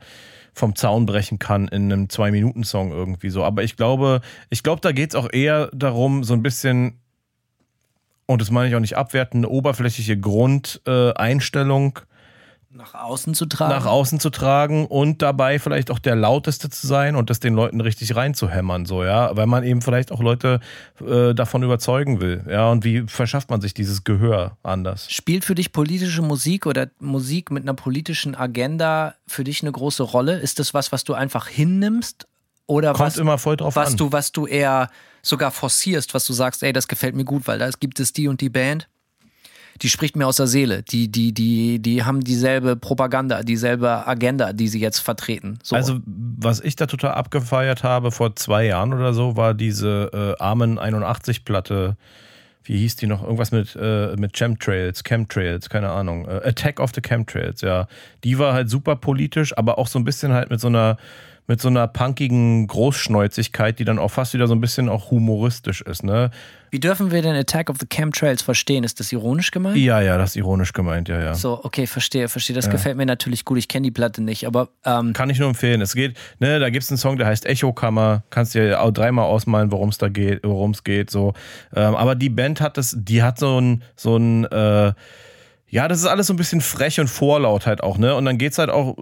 vom 0.55 0.75
Zaun 0.77 1.07
brechen 1.07 1.39
kann 1.39 1.69
in 1.69 1.93
einem 1.93 2.09
Zwei-Minuten-Song 2.09 2.93
irgendwie 2.93 3.31
so. 3.31 3.45
Aber 3.45 3.63
ich 3.63 3.77
glaube, 3.77 4.21
ich 4.51 4.63
glaube, 4.63 4.81
da 4.81 4.93
geht 4.93 5.11
es 5.11 5.17
auch 5.17 5.33
eher 5.33 5.69
darum, 5.73 6.25
so 6.25 6.33
ein 6.35 6.43
bisschen, 6.43 7.01
und 8.27 8.41
das 8.41 8.51
meine 8.51 8.69
ich 8.69 8.75
auch 8.75 8.81
nicht 8.81 8.97
abwertend, 8.97 9.45
eine 9.45 9.53
oberflächliche 9.53 10.19
Grundeinstellung 10.19 11.99
äh, 11.99 12.14
nach 12.75 12.95
außen 12.95 13.35
zu 13.35 13.47
tragen. 13.47 13.73
nach 13.73 13.87
außen 13.87 14.19
zu 14.19 14.31
tragen 14.31 14.87
und 14.87 15.23
dabei 15.23 15.59
vielleicht 15.59 15.91
auch 15.91 16.01
der 16.01 16.17
lauteste 16.17 16.69
zu 16.71 16.87
sein 16.87 17.15
und 17.15 17.31
das 17.31 17.39
den 17.39 17.55
Leuten 17.55 17.81
richtig 17.81 18.17
reinzuhämmern, 18.17 18.85
so, 18.85 19.05
ja, 19.05 19.37
weil 19.37 19.47
man 19.47 19.63
eben 19.63 19.81
vielleicht 19.81 20.11
auch 20.11 20.21
Leute 20.21 20.59
äh, 21.01 21.35
davon 21.35 21.63
überzeugen 21.63 22.21
will, 22.21 22.45
ja, 22.49 22.71
und 22.71 22.85
wie 22.85 23.03
verschafft 23.07 23.49
man 23.51 23.61
sich 23.61 23.75
dieses 23.75 24.03
Gehör 24.03 24.57
anders? 24.65 25.11
Spielt 25.11 25.45
für 25.45 25.55
dich 25.55 25.73
politische 25.73 26.23
Musik 26.23 26.67
oder 26.67 26.89
Musik 26.99 27.53
mit 27.53 27.63
einer 27.63 27.75
politischen 27.75 28.35
Agenda 28.35 29.15
für 29.27 29.45
dich 29.45 29.63
eine 29.63 29.71
große 29.71 30.03
Rolle? 30.03 30.39
Ist 30.39 30.59
das 30.59 30.75
was, 30.75 30.91
was 30.91 31.05
du 31.05 31.15
einfach 31.15 31.47
hinnimmst? 31.47 32.27
Oder 32.67 32.93
Kommt 32.95 33.09
was, 33.09 33.17
immer 33.19 33.39
voll 33.39 33.57
drauf 33.57 33.77
was 33.77 33.91
an. 33.91 33.97
du, 33.99 34.13
was 34.13 34.33
du 34.33 34.47
eher 34.47 34.89
sogar 35.23 35.51
forcierst, 35.51 36.15
was 36.15 36.27
du 36.27 36.33
sagst, 36.33 36.63
ey, 36.63 36.73
das 36.73 36.89
gefällt 36.89 37.15
mir 37.15 37.25
gut, 37.25 37.47
weil 37.47 37.59
da 37.59 37.69
gibt 37.79 38.01
es 38.01 38.13
die 38.15 38.27
und 38.27 38.41
die 38.41 38.49
Band, 38.49 38.89
die 39.83 39.89
spricht 39.89 40.17
mir 40.17 40.27
aus 40.27 40.37
der 40.37 40.47
Seele. 40.47 40.83
Die, 40.83 41.11
die, 41.11 41.33
die, 41.33 41.81
die 41.81 42.05
haben 42.05 42.21
dieselbe 42.21 42.77
Propaganda, 42.77 43.43
dieselbe 43.43 44.07
Agenda, 44.07 44.53
die 44.53 44.69
sie 44.69 44.81
jetzt 44.81 45.01
vertreten. 45.01 45.59
So. 45.63 45.77
Also, 45.77 46.01
was 46.07 46.61
ich 46.61 46.77
da 46.77 46.87
total 46.87 47.13
abgefeiert 47.13 47.83
habe 47.83 48.11
vor 48.11 48.37
zwei 48.37 48.67
Jahren 48.67 48.93
oder 48.93 49.13
so, 49.13 49.37
war 49.37 49.55
diese 49.55 50.37
äh, 50.39 50.43
Armen 50.43 50.79
81-Platte. 50.79 51.97
Wie 52.63 52.79
hieß 52.79 52.97
die 52.97 53.07
noch? 53.07 53.23
Irgendwas 53.23 53.53
mit, 53.53 53.77
äh, 53.79 54.17
mit 54.17 54.33
Chemtrails, 54.33 55.05
Chemtrails, 55.05 55.69
keine 55.69 55.91
Ahnung. 55.91 56.27
Äh, 56.27 56.49
Attack 56.49 56.81
of 56.81 56.93
the 56.95 57.03
Chemtrails, 57.03 57.61
ja. 57.61 57.89
Die 58.23 58.39
war 58.39 58.55
halt 58.55 58.71
super 58.71 58.97
politisch, 58.97 59.57
aber 59.57 59.79
auch 59.79 59.87
so 59.87 59.99
ein 59.99 60.05
bisschen 60.05 60.33
halt 60.33 60.51
mit 60.51 60.61
so 60.61 60.69
einer 60.69 60.97
mit 61.47 61.61
so 61.61 61.69
einer 61.69 61.87
punkigen 61.87 62.67
Großschnäuzigkeit, 62.67 63.79
die 63.79 63.85
dann 63.85 63.99
auch 63.99 64.11
fast 64.11 64.33
wieder 64.35 64.47
so 64.47 64.55
ein 64.55 64.61
bisschen 64.61 64.89
auch 64.89 65.11
humoristisch 65.11 65.83
ist, 65.83 66.03
ne? 66.03 66.31
Wie 66.71 66.81
dürfen 66.81 67.13
wir 67.13 67.23
den 67.23 67.37
Attack 67.37 67.71
of 67.71 67.77
the 67.79 67.87
Chemtrails 67.87 68.43
verstehen? 68.43 68.83
Ist 68.83 68.99
das 68.99 69.13
ironisch 69.13 69.53
gemeint? 69.53 69.77
Ja, 69.77 70.01
ja, 70.01 70.19
das 70.19 70.31
ist 70.31 70.37
ironisch 70.37 70.73
gemeint, 70.73 71.09
ja, 71.09 71.21
ja. 71.21 71.35
So, 71.35 71.61
okay, 71.63 71.87
verstehe, 71.87 72.29
verstehe. 72.29 72.57
Das 72.57 72.69
gefällt 72.69 72.97
mir 72.97 73.07
natürlich 73.07 73.45
gut. 73.45 73.59
Ich 73.59 73.69
kenne 73.69 73.85
die 73.85 73.93
Platte 73.93 74.21
nicht, 74.21 74.45
aber 74.45 74.71
ähm, 74.85 75.13
Kann 75.13 75.31
ich 75.31 75.39
nur 75.39 75.49
empfehlen. 75.49 75.81
Es 75.83 75.95
geht, 75.95 76.17
ne, 76.41 76.59
da 76.59 76.71
gibt 76.71 76.83
es 76.83 76.91
einen 76.91 76.99
Song, 76.99 77.17
der 77.17 77.29
heißt 77.29 77.47
Echokammer. 77.47 78.25
Kannst 78.31 78.55
dir 78.55 78.83
auch 78.83 78.91
dreimal 78.91 79.27
ausmalen, 79.27 79.71
worum 79.71 79.91
es 79.91 79.99
da 79.99 80.09
geht, 80.09 80.41
worum 80.43 80.73
es 80.73 80.83
geht. 80.83 81.11
So. 81.11 81.35
Ähm, 81.77 81.95
aber 81.95 82.17
die 82.17 82.29
Band 82.31 82.61
hat 82.61 82.77
das, 82.77 82.97
die 82.99 83.23
hat 83.23 83.39
so 83.39 83.61
ein, 83.61 83.85
so 83.95 84.17
ein, 84.17 84.45
äh, 84.47 84.93
ja, 85.69 85.87
das 85.87 86.01
ist 86.01 86.07
alles 86.07 86.27
so 86.27 86.33
ein 86.33 86.37
bisschen 86.37 86.61
frech 86.61 86.99
und 86.99 87.09
vorlaut 87.09 87.67
halt 87.67 87.85
auch, 87.85 87.99
ne? 87.99 88.17
Und 88.17 88.25
dann 88.25 88.39
geht's 88.39 88.59
halt 88.59 88.71
auch 88.71 88.97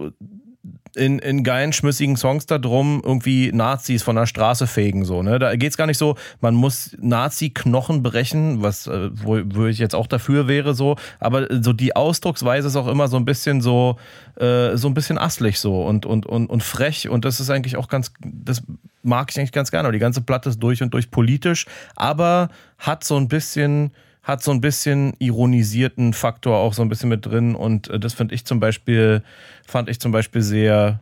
in, 0.95 1.19
in 1.19 1.43
geilen, 1.43 1.73
schmissigen 1.73 2.17
Songs 2.17 2.45
darum, 2.45 3.01
irgendwie 3.03 3.51
Nazis 3.51 4.03
von 4.03 4.15
der 4.15 4.25
Straße 4.25 4.67
fegen, 4.67 5.05
so, 5.05 5.23
ne? 5.23 5.39
Da 5.39 5.55
geht's 5.55 5.77
gar 5.77 5.87
nicht 5.87 5.97
so, 5.97 6.15
man 6.41 6.55
muss 6.55 6.95
Nazi-Knochen 6.99 8.03
brechen, 8.03 8.61
was, 8.61 8.87
äh, 8.87 9.09
wo, 9.13 9.39
wo 9.45 9.65
ich 9.65 9.79
jetzt 9.79 9.95
auch 9.95 10.07
dafür 10.07 10.47
wäre, 10.47 10.73
so, 10.73 10.95
aber 11.19 11.47
so 11.61 11.73
die 11.73 11.95
Ausdrucksweise 11.95 12.67
ist 12.67 12.75
auch 12.75 12.87
immer 12.87 13.07
so 13.07 13.17
ein 13.17 13.25
bisschen 13.25 13.61
so, 13.61 13.97
äh, 14.35 14.77
so 14.77 14.87
ein 14.87 14.93
bisschen 14.93 15.17
asslig 15.17 15.59
so 15.59 15.83
und, 15.83 16.05
und, 16.05 16.25
und, 16.25 16.47
und 16.47 16.63
frech 16.63 17.09
und 17.09 17.25
das 17.25 17.39
ist 17.39 17.49
eigentlich 17.49 17.77
auch 17.77 17.87
ganz, 17.87 18.11
das 18.21 18.63
mag 19.03 19.31
ich 19.31 19.37
eigentlich 19.37 19.51
ganz 19.51 19.69
gerne. 19.71 19.91
Die 19.91 19.99
ganze 19.99 20.21
Platte 20.21 20.49
ist 20.49 20.59
durch 20.59 20.81
und 20.81 20.93
durch 20.93 21.11
politisch, 21.11 21.65
aber 21.95 22.49
hat 22.77 23.03
so 23.03 23.17
ein 23.17 23.27
bisschen, 23.27 23.91
hat 24.23 24.41
so 24.41 24.51
ein 24.51 24.61
bisschen 24.61 25.13
ironisierten 25.19 26.13
Faktor 26.13 26.57
auch 26.57 26.73
so 26.73 26.81
ein 26.81 26.89
bisschen 26.89 27.09
mit 27.09 27.25
drin 27.25 27.55
und 27.55 27.89
äh, 27.89 27.99
das 27.99 28.13
finde 28.13 28.33
ich 28.33 28.45
zum 28.45 28.59
Beispiel, 28.59 29.21
fand 29.67 29.89
ich 29.89 29.99
zum 29.99 30.13
Beispiel 30.13 30.41
sehr, 30.41 31.01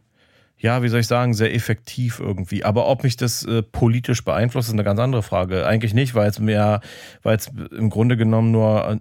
ja, 0.58 0.82
wie 0.82 0.90
soll 0.90 1.02
ich 1.02 1.08
sagen, 1.08 1.36
sehr 1.36 1.54
effektiv 1.54 2.20
irgendwie. 2.20 2.64
Aber 2.64 2.88
ob 2.88 3.04
mich 3.04 3.18
das 3.18 3.44
äh, 3.46 3.62
politisch 3.62 4.26
beeinflusst, 4.26 4.70
ist 4.70 4.74
eine 4.74 4.84
ganz 4.84 5.00
andere 5.00 5.22
Frage. 5.22 5.66
Eigentlich 5.66 5.94
nicht, 5.94 6.16
weil 6.16 6.30
es 6.30 6.40
mir, 6.40 6.82
weil 7.22 7.38
es 7.38 7.52
im 7.78 7.92
Grunde 7.92 8.18
genommen 8.18 8.52
nur 8.52 8.88
eine 8.88 9.00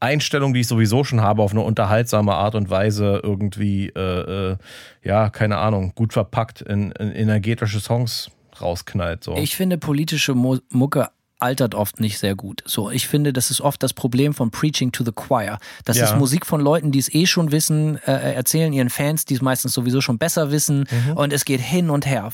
Einstellung, 0.00 0.52
die 0.52 0.60
ich 0.60 0.68
sowieso 0.68 1.04
schon 1.04 1.20
habe, 1.20 1.42
auf 1.42 1.52
eine 1.52 1.62
unterhaltsame 1.62 2.34
Art 2.34 2.56
und 2.56 2.70
Weise 2.70 3.20
irgendwie, 3.22 3.88
äh, 3.88 4.52
äh, 4.52 4.56
ja, 5.04 5.30
keine 5.30 5.58
Ahnung, 5.58 5.92
gut 5.94 6.12
verpackt 6.12 6.60
in, 6.60 6.90
in 6.92 7.12
energetische 7.12 7.78
Songs 7.78 8.30
rausknallt. 8.60 9.24
So. 9.24 9.36
ich 9.36 9.56
finde 9.56 9.78
politische 9.78 10.34
Mu 10.34 10.58
Mucke 10.70 11.08
altert 11.40 11.74
oft 11.74 12.00
nicht 12.00 12.18
sehr 12.18 12.34
gut. 12.34 12.62
So, 12.66 12.90
ich 12.90 13.08
finde, 13.08 13.32
das 13.32 13.50
ist 13.50 13.60
oft 13.60 13.82
das 13.82 13.92
Problem 13.92 14.34
von 14.34 14.50
Preaching 14.50 14.92
to 14.92 15.04
the 15.04 15.12
Choir. 15.12 15.58
Das 15.84 15.96
Ja. 15.96 16.04
ist 16.04 16.16
Musik 16.16 16.46
von 16.46 16.60
Leuten, 16.60 16.92
die 16.92 16.98
es 16.98 17.12
eh 17.14 17.26
schon 17.26 17.50
wissen, 17.52 17.96
äh, 18.06 18.34
erzählen 18.34 18.72
ihren 18.72 18.90
Fans, 18.90 19.24
die 19.24 19.34
es 19.34 19.42
meistens 19.42 19.72
sowieso 19.72 20.00
schon 20.00 20.18
besser 20.18 20.50
wissen. 20.50 20.86
Und 21.14 21.32
es 21.32 21.44
geht 21.44 21.60
hin 21.60 21.90
und 21.90 22.06
her. 22.06 22.30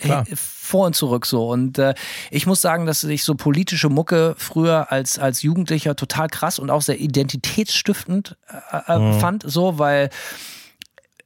Klar. 0.00 0.24
Vor 0.34 0.86
und 0.86 0.96
zurück 0.96 1.26
so. 1.26 1.48
Und 1.48 1.78
äh, 1.78 1.94
ich 2.32 2.44
muss 2.46 2.60
sagen, 2.60 2.86
dass 2.86 3.04
ich 3.04 3.22
so 3.22 3.36
politische 3.36 3.88
Mucke 3.88 4.34
früher 4.36 4.90
als, 4.90 5.16
als 5.18 5.42
Jugendlicher 5.42 5.94
total 5.94 6.26
krass 6.28 6.58
und 6.58 6.70
auch 6.70 6.82
sehr 6.82 6.98
identitätsstiftend 6.98 8.36
äh, 8.72 8.92
äh, 8.92 9.20
fand, 9.20 9.44
so, 9.46 9.78
weil 9.78 10.10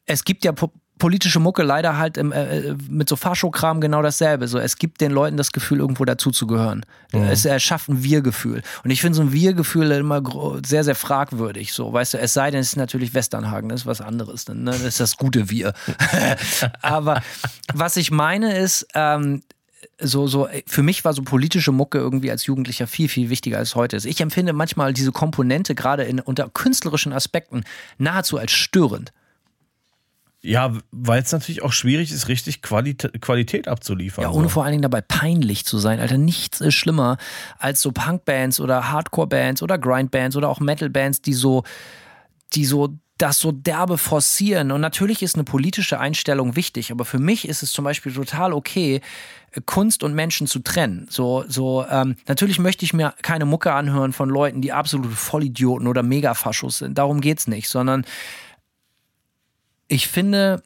es 0.07 0.25
gibt 0.25 0.45
ja 0.45 0.53
po 0.53 0.71
politische 1.01 1.41
Mucke 1.41 1.65
leider 1.65 1.99
halt 1.99 2.17
im, 2.17 2.31
äh, 2.31 2.77
mit 2.89 3.09
so 3.09 3.17
Faschokram 3.17 3.81
genau 3.81 4.03
dasselbe. 4.03 4.47
So, 4.47 4.61
es 4.61 4.77
gibt 4.77 5.01
den 5.01 5.11
Leuten 5.11 5.37
das 5.37 5.51
Gefühl, 5.51 5.81
irgendwo 5.81 6.05
dazuzugehören. 6.05 6.87
Es 7.13 7.45
erschafft 7.45 7.89
ein 7.89 8.05
Wir-Gefühl. 8.05 8.63
Und 8.85 8.91
ich 8.91 9.01
finde 9.01 9.17
so 9.17 9.23
ein 9.23 9.33
Wir-Gefühl 9.33 9.91
immer 9.91 10.23
sehr, 10.65 10.85
sehr 10.85 10.95
fragwürdig. 10.95 11.73
So, 11.73 11.93
weißt 11.93 12.15
du, 12.15 12.19
es 12.19 12.33
sei 12.35 12.53
denn, 12.53 12.61
es 12.61 12.69
ist 12.69 12.77
natürlich 12.77 13.15
Westernhagen, 13.15 13.69
das 13.69 13.81
ist 13.81 13.87
was 13.87 14.01
anderes. 14.01 14.45
Dann, 14.45 14.63
ne? 14.63 14.71
Das 14.71 14.83
ist 14.83 15.01
das 15.01 15.17
gute 15.17 15.51
Wir. 15.51 15.73
Aber 16.83 17.21
was 17.75 17.97
ich 17.97 18.13
meine 18.13 18.57
ist, 18.57 18.87
ähm, 18.95 19.43
so, 19.99 20.27
so, 20.27 20.49
für 20.67 20.83
mich 20.83 21.05
war 21.05 21.13
so 21.13 21.23
politische 21.23 21.73
Mucke 21.73 21.99
irgendwie 21.99 22.31
als 22.31 22.47
Jugendlicher 22.47 22.87
viel, 22.87 23.09
viel 23.09 23.31
wichtiger 23.31 23.59
als 23.59 23.75
heute 23.75 23.97
ist. 23.97 24.05
Ich 24.05 24.21
empfinde 24.21 24.53
manchmal 24.53 24.93
diese 24.93 25.13
Komponente 25.13 25.75
gerade 25.75 26.05
in, 26.05 26.21
unter 26.21 26.49
künstlerischen 26.49 27.13
Aspekten 27.13 27.65
nahezu 27.99 28.39
als 28.39 28.53
störend. 28.53 29.13
Ja, 30.43 30.73
weil 30.91 31.23
es 31.23 31.33
natürlich 31.33 31.63
auch 31.63 31.73
schwierig 31.73 32.11
ist, 32.11 32.29
richtig 32.29 32.63
Qualität, 32.63 33.21
Qualität 33.21 33.69
abzuliefern. 33.69 34.23
Ja, 34.23 34.31
ohne 34.31 34.49
vor 34.49 34.65
allen 34.65 34.73
Dingen 34.73 34.83
dabei 34.83 35.03
peinlich 35.03 35.67
zu 35.67 35.79
sein. 35.79 36.01
Alter, 36.01 36.17
nichts 36.17 36.63
ist 36.63 36.75
schlimmer 36.75 37.19
als 37.59 37.83
so 37.83 37.93
Punkbands 37.93 38.59
oder 38.59 38.91
Hardcore-Bands 38.91 39.63
oder 39.63 39.77
Grindbands 39.77 40.37
oder 40.37 40.49
auch 40.49 40.61
Metal-Bands, 40.61 41.21
die 41.21 41.35
so, 41.35 41.65
die 42.55 42.65
so 42.65 42.97
das 43.19 43.39
so 43.39 43.53
derbe 43.53 43.99
forcieren. 43.99 44.73
Und 44.73 44.81
natürlich 44.81 45.23
ist 45.23 45.35
eine 45.35 45.45
politische 45.45 46.01
Einstellung 46.01 46.57
wichtig, 46.57 46.91
aber 46.91 47.05
für 47.05 47.19
mich 47.19 47.47
ist 47.47 47.63
es 47.63 47.73
zum 47.73 47.85
Beispiel 47.85 48.13
total 48.13 48.55
okay, 48.55 49.03
Kunst 49.67 50.03
und 50.03 50.15
Menschen 50.15 50.47
zu 50.47 50.61
trennen. 50.61 51.07
So, 51.11 51.45
so, 51.49 51.85
ähm, 51.91 52.17
natürlich 52.29 52.59
möchte 52.59 52.85
ich 52.85 52.95
mir 52.95 53.13
keine 53.21 53.45
Mucke 53.45 53.73
anhören 53.73 54.15
von 54.15 54.31
Leuten, 54.31 54.63
die 54.63 54.73
absolute 54.73 55.11
Vollidioten 55.11 55.87
oder 55.87 56.03
Megafaschos 56.03 56.79
sind. 56.79 56.97
Darum 56.97 57.21
geht's 57.21 57.47
nicht, 57.47 57.69
sondern 57.69 58.07
ich 59.91 60.07
finde, 60.09 60.63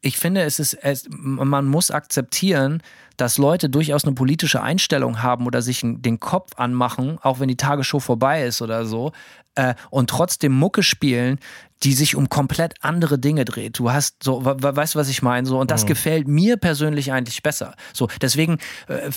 ich 0.00 0.16
finde, 0.16 0.42
es 0.42 0.58
ist, 0.58 0.74
es, 0.74 1.06
man 1.10 1.66
muss 1.66 1.90
akzeptieren, 1.90 2.82
dass 3.16 3.38
Leute 3.38 3.68
durchaus 3.68 4.04
eine 4.04 4.14
politische 4.14 4.62
Einstellung 4.62 5.22
haben 5.22 5.46
oder 5.46 5.62
sich 5.62 5.80
den 5.82 6.20
Kopf 6.20 6.52
anmachen, 6.56 7.18
auch 7.22 7.40
wenn 7.40 7.48
die 7.48 7.56
Tagesshow 7.56 8.00
vorbei 8.00 8.44
ist 8.44 8.62
oder 8.62 8.86
so, 8.86 9.12
äh, 9.56 9.74
und 9.90 10.10
trotzdem 10.10 10.52
Mucke 10.52 10.82
spielen, 10.82 11.38
die 11.82 11.92
sich 11.92 12.16
um 12.16 12.28
komplett 12.28 12.74
andere 12.80 13.18
Dinge 13.18 13.44
dreht. 13.44 13.78
Du 13.78 13.90
hast 13.90 14.22
so, 14.22 14.44
weißt 14.44 14.94
du, 14.94 14.98
was 14.98 15.08
ich 15.08 15.22
meine? 15.22 15.46
So, 15.46 15.58
und 15.58 15.70
das 15.70 15.84
mhm. 15.84 15.88
gefällt 15.88 16.28
mir 16.28 16.56
persönlich 16.56 17.12
eigentlich 17.12 17.42
besser. 17.42 17.74
So, 17.92 18.08
deswegen 18.20 18.58
äh, 18.88 19.10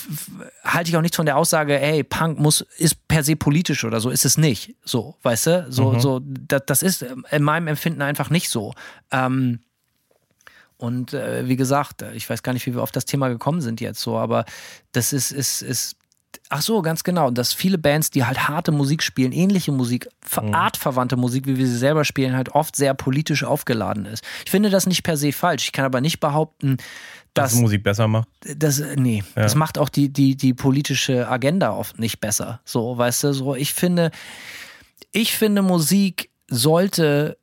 halte 0.64 0.90
ich 0.90 0.96
auch 0.96 1.00
nichts 1.00 1.16
von 1.16 1.26
der 1.26 1.36
Aussage, 1.36 1.80
ey, 1.80 2.04
Punk 2.04 2.38
muss, 2.38 2.62
ist 2.76 3.06
per 3.08 3.22
se 3.22 3.36
politisch 3.36 3.84
oder 3.84 4.00
so, 4.00 4.10
ist 4.10 4.24
es 4.24 4.36
nicht. 4.36 4.74
So, 4.84 5.16
weißt 5.22 5.46
du? 5.46 5.66
So, 5.70 5.92
mhm. 5.92 6.00
so, 6.00 6.20
das, 6.22 6.62
das 6.66 6.82
ist 6.82 7.04
in 7.30 7.42
meinem 7.42 7.68
Empfinden 7.68 8.02
einfach 8.02 8.30
nicht 8.30 8.50
so. 8.50 8.74
Ähm, 9.10 9.60
und 10.80 11.12
äh, 11.12 11.46
wie 11.46 11.56
gesagt, 11.56 12.02
ich 12.14 12.28
weiß 12.28 12.42
gar 12.42 12.54
nicht, 12.54 12.66
wie 12.66 12.74
wir 12.74 12.82
auf 12.82 12.90
das 12.90 13.04
Thema 13.04 13.28
gekommen 13.28 13.60
sind 13.60 13.80
jetzt 13.80 14.00
so, 14.00 14.16
aber 14.16 14.46
das 14.92 15.12
ist, 15.12 15.30
ist, 15.30 15.60
ist 15.60 15.96
Ach 16.48 16.62
so, 16.62 16.80
ganz 16.82 17.04
genau. 17.04 17.30
Dass 17.30 17.52
viele 17.52 17.78
Bands, 17.78 18.10
die 18.10 18.24
halt 18.24 18.48
harte 18.48 18.72
Musik 18.72 19.02
spielen, 19.02 19.32
ähnliche 19.32 19.72
Musik, 19.72 20.08
mhm. 20.40 20.54
artverwandte 20.54 21.16
Musik, 21.16 21.46
wie 21.46 21.56
wir 21.56 21.66
sie 21.66 21.76
selber 21.76 22.04
spielen, 22.04 22.36
halt 22.36 22.50
oft 22.50 22.76
sehr 22.76 22.94
politisch 22.94 23.44
aufgeladen 23.44 24.04
ist. 24.04 24.24
Ich 24.44 24.50
finde 24.50 24.70
das 24.70 24.86
nicht 24.86 25.02
per 25.02 25.16
se 25.16 25.32
falsch. 25.32 25.64
Ich 25.64 25.72
kann 25.72 25.84
aber 25.84 26.00
nicht 26.00 26.20
behaupten, 26.20 26.76
dass. 27.34 27.52
Dass 27.52 27.60
Musik 27.60 27.82
besser 27.82 28.08
macht? 28.08 28.28
Das, 28.42 28.82
nee, 28.96 29.24
ja. 29.36 29.42
das 29.42 29.54
macht 29.54 29.78
auch 29.78 29.88
die, 29.88 30.12
die, 30.12 30.36
die 30.36 30.54
politische 30.54 31.28
Agenda 31.28 31.72
oft 31.72 31.98
nicht 31.98 32.20
besser. 32.20 32.60
So, 32.64 32.96
weißt 32.96 33.24
du, 33.24 33.32
so. 33.32 33.54
Ich 33.54 33.74
finde, 33.74 34.10
ich 35.12 35.36
finde, 35.36 35.62
Musik 35.62 36.30
sollte 36.48 37.38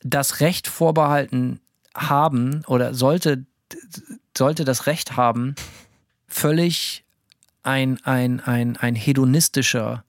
das 0.00 0.40
Recht 0.40 0.68
vorbehalten 0.68 1.60
haben 1.94 2.64
oder 2.66 2.94
sollte, 2.94 3.44
sollte 4.36 4.64
das 4.64 4.86
Recht 4.86 5.16
haben, 5.16 5.54
völlig 6.26 7.04
ein, 7.62 8.02
ein, 8.04 8.40
ein, 8.40 8.76
ein 8.76 8.94
hedonistischer 8.94 10.04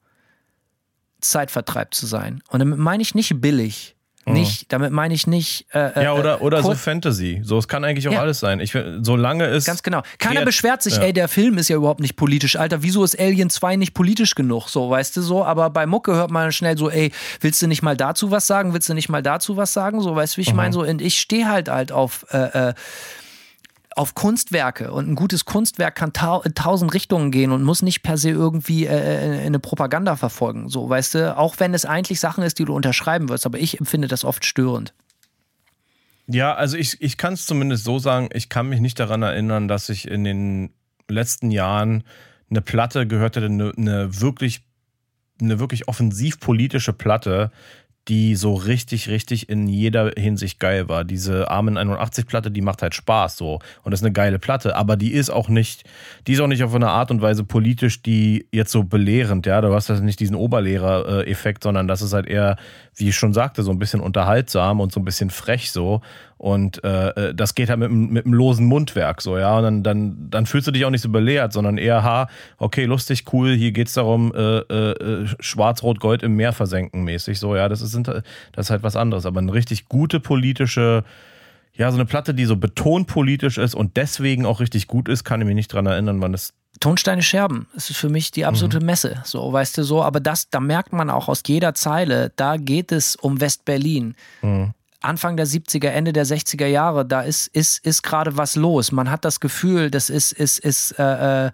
Zeitvertreib 1.22 1.94
zu 1.94 2.06
sein. 2.06 2.42
Und 2.50 2.60
damit 2.60 2.80
meine 2.80 3.02
ich 3.02 3.16
nicht 3.16 3.42
billig. 3.42 3.96
Nicht, 4.26 4.72
damit 4.72 4.92
meine 4.92 5.14
ich 5.14 5.28
nicht. 5.28 5.66
Äh, 5.74 6.04
ja, 6.04 6.14
oder, 6.14 6.40
äh, 6.40 6.44
oder 6.44 6.62
so 6.62 6.76
Fantasy. 6.76 7.42
So, 7.44 7.58
es 7.58 7.68
kann 7.68 7.84
eigentlich 7.84 8.08
auch 8.08 8.14
ja. 8.14 8.22
alles 8.22 8.40
sein. 8.40 8.60
Ich, 8.60 8.78
solange 9.02 9.46
es. 9.46 9.66
Ganz 9.66 9.82
genau. 9.82 10.02
Keiner 10.20 10.46
beschwert 10.46 10.84
sich, 10.84 10.98
ja. 10.98 11.04
ey, 11.04 11.14
der 11.14 11.28
Film 11.28 11.58
ist 11.58 11.70
ja 11.70 11.76
überhaupt 11.76 12.00
nicht 12.00 12.16
politisch. 12.16 12.56
Alter, 12.56 12.84
wieso 12.84 13.04
ist 13.04 13.20
Alien 13.20 13.50
2 13.50 13.78
nicht 13.78 13.94
politisch 13.94 14.36
genug? 14.36 14.70
So, 14.70 14.90
weißt 14.90 15.18
du 15.18 15.22
so? 15.22 15.44
Aber 15.44 15.70
bei 15.70 15.86
Mucke 15.86 16.14
hört 16.14 16.32
man 16.32 16.52
schnell 16.52 16.78
so, 16.78 16.90
ey, 16.90 17.12
willst 17.42 17.62
du 17.62 17.68
nicht 17.68 17.82
mal 17.82 17.98
dazu 17.98 18.30
was 18.30 18.46
sagen? 18.46 18.74
Willst 18.74 18.90
du 18.90 18.94
nicht 18.94 19.10
mal 19.10 19.24
dazu 19.24 19.58
was 19.58 19.74
sagen? 19.74 20.02
So, 20.02 20.16
weißt 20.16 20.36
du, 20.36 20.38
wie 20.38 20.42
ich 20.42 20.52
mhm. 20.52 20.58
meine? 20.58 20.74
So, 20.74 20.84
und 20.84 21.02
ich 21.02 21.20
stehe 21.20 21.50
halt 21.50 21.70
halt 21.70 21.92
auf. 21.92 22.26
Äh, 22.32 22.70
äh 22.70 22.74
auf 24.00 24.16
Kunstwerke 24.16 24.94
und 24.94 25.10
ein 25.10 25.16
gutes 25.16 25.44
Kunstwerk 25.44 25.94
kann 25.94 26.14
ta 26.14 26.40
tausend 26.56 26.94
Richtungen 26.94 27.32
gehen 27.32 27.52
und 27.52 27.64
muss 27.64 27.82
nicht 27.82 28.02
per 28.02 28.18
se 28.18 28.30
irgendwie 28.30 28.86
äh, 28.86 29.42
äh, 29.42 29.46
eine 29.46 29.60
Propaganda 29.60 30.16
verfolgen. 30.16 30.70
So, 30.70 30.90
weißt 30.90 31.16
du, 31.16 31.38
auch 31.38 31.60
wenn 31.60 31.74
es 31.74 31.84
eigentlich 31.84 32.22
Sachen 32.22 32.42
ist, 32.42 32.60
die 32.60 32.66
du 32.66 32.74
unterschreiben 32.74 33.28
wirst, 33.28 33.46
aber 33.46 33.60
ich 33.60 33.78
empfinde 33.78 34.08
das 34.08 34.24
oft 34.24 34.46
störend. 34.46 34.94
Ja, 36.28 36.56
also 36.56 36.78
ich, 36.78 37.02
ich 37.02 37.18
kann 37.18 37.34
es 37.34 37.46
zumindest 37.46 37.84
so 37.84 38.00
sagen, 38.00 38.30
ich 38.32 38.48
kann 38.48 38.70
mich 38.70 38.80
nicht 38.80 38.98
daran 39.02 39.22
erinnern, 39.22 39.68
dass 39.68 39.90
ich 39.90 40.08
in 40.08 40.24
den 40.24 40.70
letzten 41.10 41.52
Jahren 41.52 42.04
eine 42.50 42.62
Platte 42.62 43.06
gehört 43.06 43.36
hätte, 43.36 43.48
eine, 43.48 43.74
eine 43.76 44.22
wirklich 44.22 44.62
eine 45.42 45.60
wirklich 45.60 45.90
offensiv 45.90 46.40
politische 46.40 46.94
Platte, 46.94 47.52
die 48.08 48.36
so 48.36 48.56
richtig, 48.56 49.08
richtig 49.10 49.50
in 49.50 49.68
jeder 49.68 50.12
Hinsicht 50.18 50.60
geil 50.60 50.90
war. 50.90 51.04
Diese 51.04 51.52
Armen 51.52 51.78
81-Platte, 51.78 52.50
die 52.50 52.62
macht 52.62 52.82
halt 52.82 52.96
Spaß 52.96 53.38
so. 53.38 53.60
Und 53.84 53.94
ist 53.94 54.04
eine 54.04 54.12
geile 54.12 54.40
Platte, 54.40 54.76
aber 54.76 54.96
die 54.96 55.12
ist 55.12 55.30
auch 55.30 55.50
nicht, 55.50 55.84
die 56.26 56.34
ist 56.34 56.40
auch 56.40 56.48
nicht 56.48 56.64
auf 56.64 56.74
eine 56.74 56.90
Art 56.90 57.12
und 57.12 57.22
Weise 57.22 57.44
politisch, 57.44 58.02
die 58.02 58.48
jetzt 58.52 58.72
so 58.72 58.84
belehrend, 58.84 59.46
ja. 59.46 59.62
Du 59.62 59.74
hast 59.74 59.90
das 59.90 60.02
nicht 60.02 60.20
diesen 60.20 60.36
Oberlehrer-Effekt, 60.36 61.64
sondern 61.64 61.88
das 61.88 62.02
ist 62.02 62.14
halt 62.14 62.26
eher, 62.26 62.58
wie 62.96 63.10
ich 63.10 63.16
schon 63.16 63.34
sagte, 63.34 63.64
so 63.64 63.72
ein 63.72 63.80
bisschen 63.80 64.02
unterhaltsam 64.02 64.80
und 64.80 64.92
so 64.92 65.00
ein 65.00 65.06
bisschen 65.06 65.30
frech 65.30 65.72
so. 65.72 66.02
Und 66.40 66.82
äh, 66.86 67.10
äh, 67.10 67.36
das 67.36 67.54
geht 67.54 67.70
halt 67.70 67.80
mit, 67.80 67.92
mit 67.92 68.26
einem 68.26 68.34
losen 68.34 68.66
Mundwerk 68.66 69.22
so, 69.22 69.38
ja. 69.38 69.58
Und 69.58 69.64
dann, 69.64 69.84
dann, 69.84 70.30
dann 70.30 70.46
fühlst 70.46 70.68
du 70.68 70.72
dich 70.72 70.86
auch 70.86 70.90
nicht 70.90 71.02
so 71.02 71.10
belehrt, 71.10 71.52
sondern 71.52 71.78
eher, 71.78 72.02
ha, 72.02 72.30
okay, 72.58 72.86
lustig, 72.86 73.26
cool, 73.34 73.54
hier 73.56 73.74
geht's 73.74 73.94
darum, 73.94 74.34
äh, 74.34 74.60
äh, 74.60 74.92
äh 74.92 75.28
Schwarz-Rot-Gold 75.42 76.24
im 76.24 76.38
Meer 76.38 76.54
versenken 76.54 77.04
mäßig. 77.04 77.40
So, 77.40 77.58
ja, 77.58 77.68
das 77.68 77.82
ist, 77.82 77.99
das 78.04 78.24
ist 78.56 78.70
halt 78.70 78.84
was 78.84 78.96
anderes. 78.96 79.26
Aber 79.26 79.40
eine 79.40 79.54
richtig 79.54 79.88
gute 79.88 80.20
politische, 80.20 81.04
ja, 81.74 81.92
so 81.92 81.98
eine 81.98 82.06
Platte, 82.06 82.34
die 82.34 82.46
so 82.46 82.56
betonpolitisch 82.56 83.58
ist 83.58 83.76
und 83.76 83.98
deswegen 83.98 84.46
auch 84.46 84.60
richtig 84.60 84.88
gut 84.88 85.10
ist, 85.10 85.24
kann 85.24 85.42
ich 85.42 85.48
mich 85.48 85.56
nicht 85.56 85.74
dran 85.74 85.86
erinnern, 85.86 86.22
wann 86.22 86.34
es 86.34 86.54
Tonsteine 86.80 87.24
Scherben. 87.24 87.68
Das 87.74 87.90
ist 87.90 87.98
für 87.98 88.10
mich 88.10 88.32
die 88.32 88.46
absolute 88.46 88.80
mhm. 88.80 88.86
Messe. 88.86 89.22
So, 89.26 89.52
weißt 89.52 89.78
du 89.78 89.84
so. 89.84 90.04
Aber 90.04 90.20
das, 90.20 90.50
da 90.50 90.60
merkt 90.60 90.94
man 90.94 91.10
auch 91.10 91.28
aus 91.28 91.42
jeder 91.46 91.74
Zeile, 91.74 92.32
da 92.36 92.58
geht 92.58 92.92
es 92.92 93.16
um 93.16 93.42
West-Berlin. 93.42 94.16
Mhm. 94.42 94.74
Anfang 95.02 95.38
der 95.38 95.48
70er, 95.48 95.88
Ende 95.88 96.14
der 96.14 96.26
60er 96.26 96.68
Jahre, 96.68 97.06
da 97.06 97.22
ist, 97.22 97.48
ist, 97.48 97.86
ist 97.86 98.04
gerade 98.04 98.38
was 98.38 98.56
los. 98.56 98.92
Man 98.92 99.10
hat 99.10 99.24
das 99.24 99.40
Gefühl, 99.40 99.90
das 99.90 100.10
ist, 100.10 100.34
ist, 100.34 100.60
ist, 100.60 100.92
äh, 101.00 101.48
äh, 101.48 101.52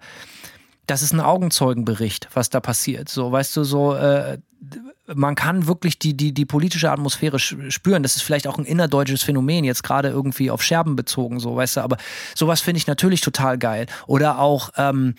das 0.86 1.02
ist 1.02 1.12
ein 1.12 1.20
Augenzeugenbericht, 1.20 2.28
was 2.34 2.50
da 2.50 2.60
passiert. 2.60 3.08
So, 3.08 3.30
weißt 3.30 3.56
du, 3.56 3.64
so, 3.64 3.94
äh, 3.94 4.38
man 5.14 5.34
kann 5.34 5.66
wirklich 5.66 5.98
die, 5.98 6.16
die, 6.16 6.32
die 6.32 6.44
politische 6.44 6.90
Atmosphäre 6.90 7.38
spüren. 7.38 8.02
Das 8.02 8.16
ist 8.16 8.22
vielleicht 8.22 8.46
auch 8.46 8.58
ein 8.58 8.64
innerdeutsches 8.64 9.22
Phänomen, 9.22 9.64
jetzt 9.64 9.82
gerade 9.82 10.08
irgendwie 10.08 10.50
auf 10.50 10.62
Scherben 10.62 10.96
bezogen, 10.96 11.40
so, 11.40 11.56
weißt 11.56 11.76
du, 11.76 11.80
aber 11.80 11.96
sowas 12.34 12.60
finde 12.60 12.78
ich 12.78 12.86
natürlich 12.86 13.20
total 13.20 13.58
geil. 13.58 13.86
Oder 14.06 14.38
auch, 14.38 14.70
ähm, 14.76 15.14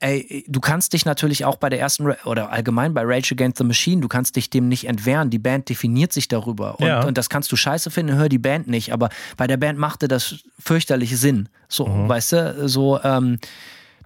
ey, 0.00 0.44
du 0.46 0.60
kannst 0.60 0.92
dich 0.92 1.04
natürlich 1.04 1.44
auch 1.44 1.56
bei 1.56 1.68
der 1.68 1.80
ersten 1.80 2.12
oder 2.24 2.52
allgemein 2.52 2.94
bei 2.94 3.02
Rage 3.04 3.34
Against 3.34 3.58
the 3.58 3.64
Machine, 3.64 4.00
du 4.00 4.08
kannst 4.08 4.36
dich 4.36 4.50
dem 4.50 4.68
nicht 4.68 4.86
entwehren. 4.86 5.30
Die 5.30 5.38
Band 5.38 5.68
definiert 5.68 6.12
sich 6.12 6.28
darüber. 6.28 6.78
Und, 6.78 6.86
ja. 6.86 7.04
und 7.04 7.18
das 7.18 7.28
kannst 7.28 7.50
du 7.50 7.56
scheiße 7.56 7.90
finden, 7.90 8.16
hör 8.16 8.28
die 8.28 8.38
Band 8.38 8.68
nicht. 8.68 8.92
Aber 8.92 9.08
bei 9.36 9.46
der 9.46 9.56
Band 9.56 9.78
machte 9.78 10.06
das 10.06 10.36
fürchterlich 10.58 11.18
Sinn. 11.18 11.48
So, 11.68 11.86
mhm. 11.86 12.08
weißt 12.08 12.32
du, 12.32 12.68
so, 12.68 13.00
ähm, 13.02 13.38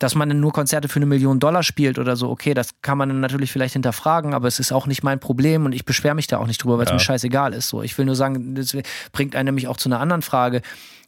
dass 0.03 0.17
man 0.17 0.41
nur 0.41 0.53
Konzerte 0.53 0.89
für 0.89 0.97
eine 0.97 1.07
Million 1.07 1.39
Dollar 1.39 1.63
spielt 1.63 1.99
oder 1.99 2.17
so, 2.17 2.29
okay, 2.29 2.55
das 2.55 2.81
kann 2.83 2.99
man 2.99 3.09
dann 3.09 3.21
natürlich 3.21 3.53
vielleicht 3.53 3.75
hinterfragen, 3.75 4.35
aber 4.35 4.49
es 4.49 4.59
ist 4.59 4.73
auch 4.73 4.87
nicht 4.87 5.05
mein 5.05 5.21
Problem 5.21 5.65
und 5.65 5.73
ich 5.73 5.85
beschwere 5.85 6.17
mich 6.17 6.27
da 6.27 6.39
auch 6.39 6.49
nicht 6.49 6.63
drüber, 6.63 6.77
weil 6.79 6.87
es 6.87 6.91
ja. 6.91 6.95
mir 6.95 7.01
scheißegal 7.01 7.53
ist. 7.53 7.69
So, 7.69 7.83
ich 7.83 7.97
will 7.97 8.05
nur 8.05 8.17
sagen, 8.17 8.57
das 8.57 8.77
bringt 9.13 9.37
einen 9.37 9.47
nämlich 9.47 9.69
auch 9.69 9.77
zu 9.77 9.89
einer 9.89 10.01
anderen 10.01 10.23
Frage. 10.23 10.63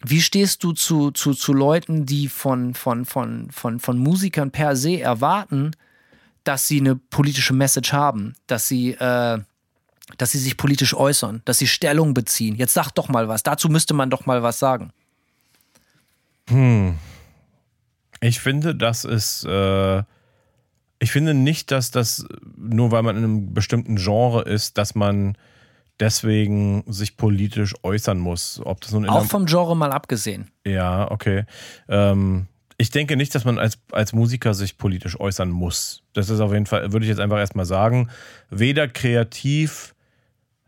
Wie 0.07 0.21
stehst 0.21 0.63
du 0.63 0.73
zu, 0.73 1.11
zu, 1.11 1.35
zu 1.35 1.53
Leuten, 1.53 2.07
die 2.07 2.29
von, 2.29 2.75
von, 2.75 3.05
von, 3.05 3.51
von, 3.51 3.81
von 3.81 3.99
Musikern 3.99 4.53
per 4.53 4.77
se 4.77 5.01
erwarten, 5.01 5.73
dass 6.45 6.69
sie 6.69 6.79
eine 6.79 6.95
politische 6.95 7.55
Message 7.55 7.93
haben, 7.93 8.35
dass 8.47 8.69
sie, 8.69 8.93
äh, 8.93 9.39
dass 10.19 10.31
sie 10.31 10.39
sich 10.39 10.57
politisch 10.57 10.95
äußern, 10.95 11.43
dass 11.47 11.59
sie 11.59 11.67
Stellung 11.67 12.15
beziehen? 12.15 12.55
Jetzt 12.55 12.75
sag 12.75 12.93
doch 12.93 13.09
mal 13.09 13.27
was. 13.27 13.43
Dazu 13.43 13.69
müsste 13.69 13.95
man 13.95 14.11
doch 14.11 14.27
mal 14.27 14.45
was 14.45 14.61
sagen. 14.61 14.93
Hm. 16.49 16.97
Ich 18.25 18.41
finde, 18.41 18.75
das 18.75 19.05
ist. 19.05 19.45
Äh, 19.45 20.03
ich 20.99 21.12
finde 21.12 21.35
nicht, 21.35 21.70
dass 21.70 21.91
das, 21.91 22.27
nur 22.57 22.91
weil 22.91 23.03
man 23.03 23.16
in 23.16 23.25
einem 23.25 23.53
bestimmten 23.53 23.97
Genre 23.97 24.43
ist, 24.43 24.79
dass 24.79 24.95
man 24.95 25.37
deswegen 26.01 26.83
sich 26.87 27.18
politisch 27.18 27.75
äußern 27.83 28.18
muss. 28.18 28.61
Ob 28.64 28.81
das 28.81 28.93
nun 28.93 29.09
Auch 29.09 29.27
vom 29.27 29.45
Genre 29.45 29.77
mal 29.77 29.93
abgesehen. 29.93 30.51
Ja, 30.64 31.11
okay. 31.11 31.45
Ähm, 31.89 32.47
ich 32.79 32.91
denke 32.91 33.16
nicht, 33.16 33.35
dass 33.35 33.45
man 33.45 33.59
als, 33.59 33.79
als 33.93 34.14
Musiker 34.14 34.55
sich 34.55 34.79
politisch 34.79 35.20
äußern 35.20 35.51
muss. 35.51 36.03
Das 36.14 36.31
ist 36.31 36.41
auf 36.41 36.53
jeden 36.53 36.66
Fall, 36.66 36.93
würde 36.93 37.05
ich 37.05 37.11
jetzt 37.11 37.20
einfach 37.20 37.39
erstmal 37.39 37.66
sagen, 37.66 38.09
weder 38.49 38.89
kreativ 38.89 39.95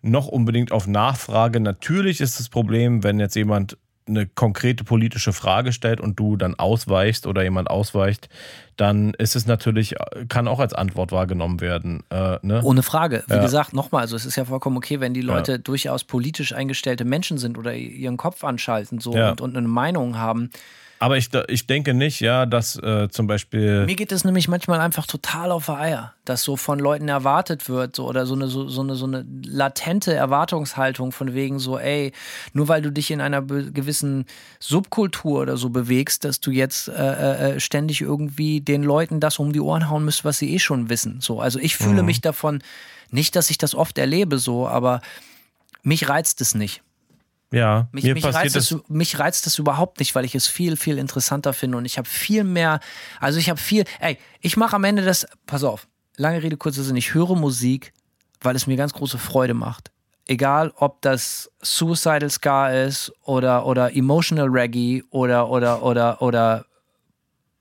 noch 0.03 0.29
unbedingt 0.29 0.71
auf 0.71 0.87
Nachfrage. 0.87 1.61
Natürlich 1.61 2.21
ist 2.21 2.39
das 2.39 2.51
Problem, 2.51 3.03
wenn 3.03 3.19
jetzt 3.19 3.37
jemand 3.37 3.79
eine 4.09 4.27
konkrete 4.27 4.85
politische 4.85 5.33
Frage 5.33 5.73
stellt 5.73 6.01
und 6.01 6.19
du 6.19 6.37
dann 6.37 6.55
ausweichst 6.55 7.27
oder 7.27 7.43
jemand 7.43 7.69
ausweicht, 7.69 8.29
dann 8.77 9.15
ist 9.15 9.37
es 9.37 9.47
natürlich, 9.47 9.95
kann 10.29 10.49
auch 10.49 10.61
als 10.61 10.75
Antwort 10.75 11.13
wahrgenommen 11.13 11.61
werden. 11.61 12.05
Äh, 12.11 12.39
ne? 12.43 12.61
Ohne 12.63 12.83
Frage. 12.83 13.25
Wie 13.27 13.35
ja. 13.35 13.43
gesagt, 13.43 13.73
nochmal, 13.73 14.03
also 14.03 14.17
es 14.17 14.25
ist 14.25 14.37
ja 14.37 14.45
vollkommen 14.45 14.77
okay, 14.77 15.01
wenn 15.01 15.15
die 15.15 15.23
Leute 15.23 15.53
ja. 15.53 15.59
durchaus 15.59 16.05
politisch 16.05 16.53
eingestellte 16.53 17.05
Menschen 17.05 17.39
sind 17.39 17.59
oder 17.59 17.75
ihren 17.75 18.17
Kopf 18.17 18.45
anschalten 18.45 19.01
so 19.01 19.15
ja. 19.15 19.31
und, 19.31 19.41
und, 19.41 19.57
eine 19.57 19.69
Meinung 19.69 20.19
haben. 20.19 20.51
Aber 20.99 21.19
ich, 21.19 21.29
ich 21.49 21.67
denke 21.67 21.93
nicht, 21.93 22.21
ja, 22.21 22.47
dass 22.47 22.77
äh, 22.77 23.09
zum 23.11 23.27
Beispiel. 23.27 23.85
Mir 23.85 23.97
geht 23.97 24.13
es 24.13 24.25
nämlich 24.25 24.49
manchmal 24.49 24.81
einfach 24.81 25.07
total 25.07 25.53
auf 25.53 25.67
die 25.67 25.73
Eier, 25.73 26.15
dass 26.25 26.43
so 26.43 26.57
von 26.57 26.79
Leuten 26.79 27.09
erwartet 27.09 27.69
wird 27.69 27.97
so, 27.97 28.07
oder 28.07 28.25
so 28.25 28.35
eine, 28.35 28.49
so, 28.49 28.67
so, 28.69 28.81
eine, 28.81 28.95
so 28.95 29.05
eine 29.05 29.27
latente 29.45 30.15
Erwartungshaltung 30.15 31.13
von 31.13 31.35
wegen 31.35 31.59
so, 31.59 31.79
ey, 31.79 32.13
nur 32.55 32.69
weil 32.69 32.81
du 32.81 32.91
dich 32.91 33.11
in 33.11 33.21
einer 33.21 33.43
gewissen 33.43 34.25
Subkultur 34.59 35.43
oder 35.43 35.59
so 35.59 35.69
bewegst, 35.69 36.25
dass 36.25 36.41
du 36.41 36.51
jetzt 36.51 36.89
äh, 36.89 37.57
äh, 37.57 37.61
ständig 37.61 38.01
irgendwie 38.01 38.63
den 38.63 38.83
Leuten 38.83 39.21
das 39.21 39.39
um 39.39 39.53
die 39.53 39.61
Ohren 39.61 39.91
hauen 39.91 40.05
müsst, 40.05 40.25
was 40.25 40.39
sie 40.39 40.55
eh 40.55 40.59
schon 40.59 40.89
wissen. 40.89 41.21
So, 41.21 41.41
also 41.41 41.59
ich 41.59 41.77
fühle 41.77 42.01
mhm. 42.01 42.07
mich 42.07 42.23
davon, 42.23 42.63
nicht, 43.11 43.37
dass 43.37 43.51
ich 43.51 43.59
das 43.59 43.75
oft 43.75 43.99
erlebe 43.99 44.39
so, 44.39 44.67
aber 44.67 45.01
mich 45.83 46.09
reizt 46.09 46.41
es 46.41 46.55
nicht. 46.55 46.83
Ja, 47.53 47.89
mich, 47.93 48.05
mich, 48.05 48.25
reizt 48.25 48.57
das, 48.57 48.77
mich 48.89 49.19
reizt 49.19 49.47
das 49.47 49.59
überhaupt 49.59 50.01
nicht, 50.01 50.15
weil 50.15 50.25
ich 50.25 50.35
es 50.35 50.49
viel, 50.49 50.77
viel 50.77 50.99
interessanter 50.99 51.53
finde 51.53 51.79
und 51.79 51.85
ich 51.85 51.97
habe 51.97 52.09
viel 52.09 52.43
mehr, 52.43 52.81
also 53.21 53.39
ich 53.39 53.49
habe 53.49 53.61
viel, 53.61 53.85
ey, 54.01 54.19
ich 54.41 54.57
mache 54.57 54.75
am 54.75 54.85
Ende 54.85 55.05
das, 55.05 55.27
pass 55.47 55.63
auf, 55.63 55.87
lange 56.17 56.43
Rede, 56.43 56.57
kurzer 56.57 56.83
Sinn, 56.83 56.97
ich 56.97 57.15
höre 57.15 57.37
Musik, 57.37 57.93
weil 58.41 58.57
es 58.57 58.67
mir 58.67 58.77
ganz 58.77 58.93
große 58.93 59.19
Freude 59.19 59.55
macht. 59.55 59.93
Egal, 60.27 60.73
ob 60.75 61.03
das 61.03 61.53
Suicidal 61.63 62.31
Scar 62.31 62.75
ist 62.75 63.13
oder, 63.23 63.65
oder 63.65 63.95
Emotional 63.95 64.49
Reggae 64.49 65.05
oder, 65.11 65.49
oder, 65.49 65.85
oder, 65.85 66.21
oder 66.21 66.67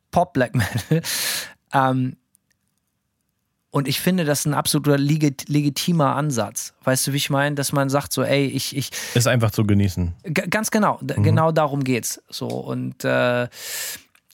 Pop 0.09 0.33
Black 0.33 0.55
Metal. 0.55 1.01
ähm, 1.73 2.17
und 3.75 3.89
ich 3.89 3.99
finde, 3.99 4.23
das 4.23 4.39
ist 4.39 4.45
ein 4.45 4.53
absoluter 4.53 4.97
legit 4.97 5.49
legitimer 5.49 6.15
Ansatz. 6.15 6.73
Weißt 6.85 7.07
du, 7.07 7.11
wie 7.11 7.17
ich 7.17 7.29
meine? 7.29 7.55
Dass 7.55 7.73
man 7.73 7.89
sagt 7.89 8.13
so, 8.13 8.23
ey, 8.23 8.45
ich. 8.45 8.73
ich 8.73 8.89
ist 9.15 9.27
einfach 9.27 9.51
zu 9.51 9.65
genießen. 9.65 10.13
Ganz 10.31 10.71
genau. 10.71 10.97
Mhm. 11.01 11.23
Genau 11.23 11.51
darum 11.51 11.83
geht's. 11.83 12.23
So. 12.29 12.47
Und 12.47 13.03
äh, 13.03 13.49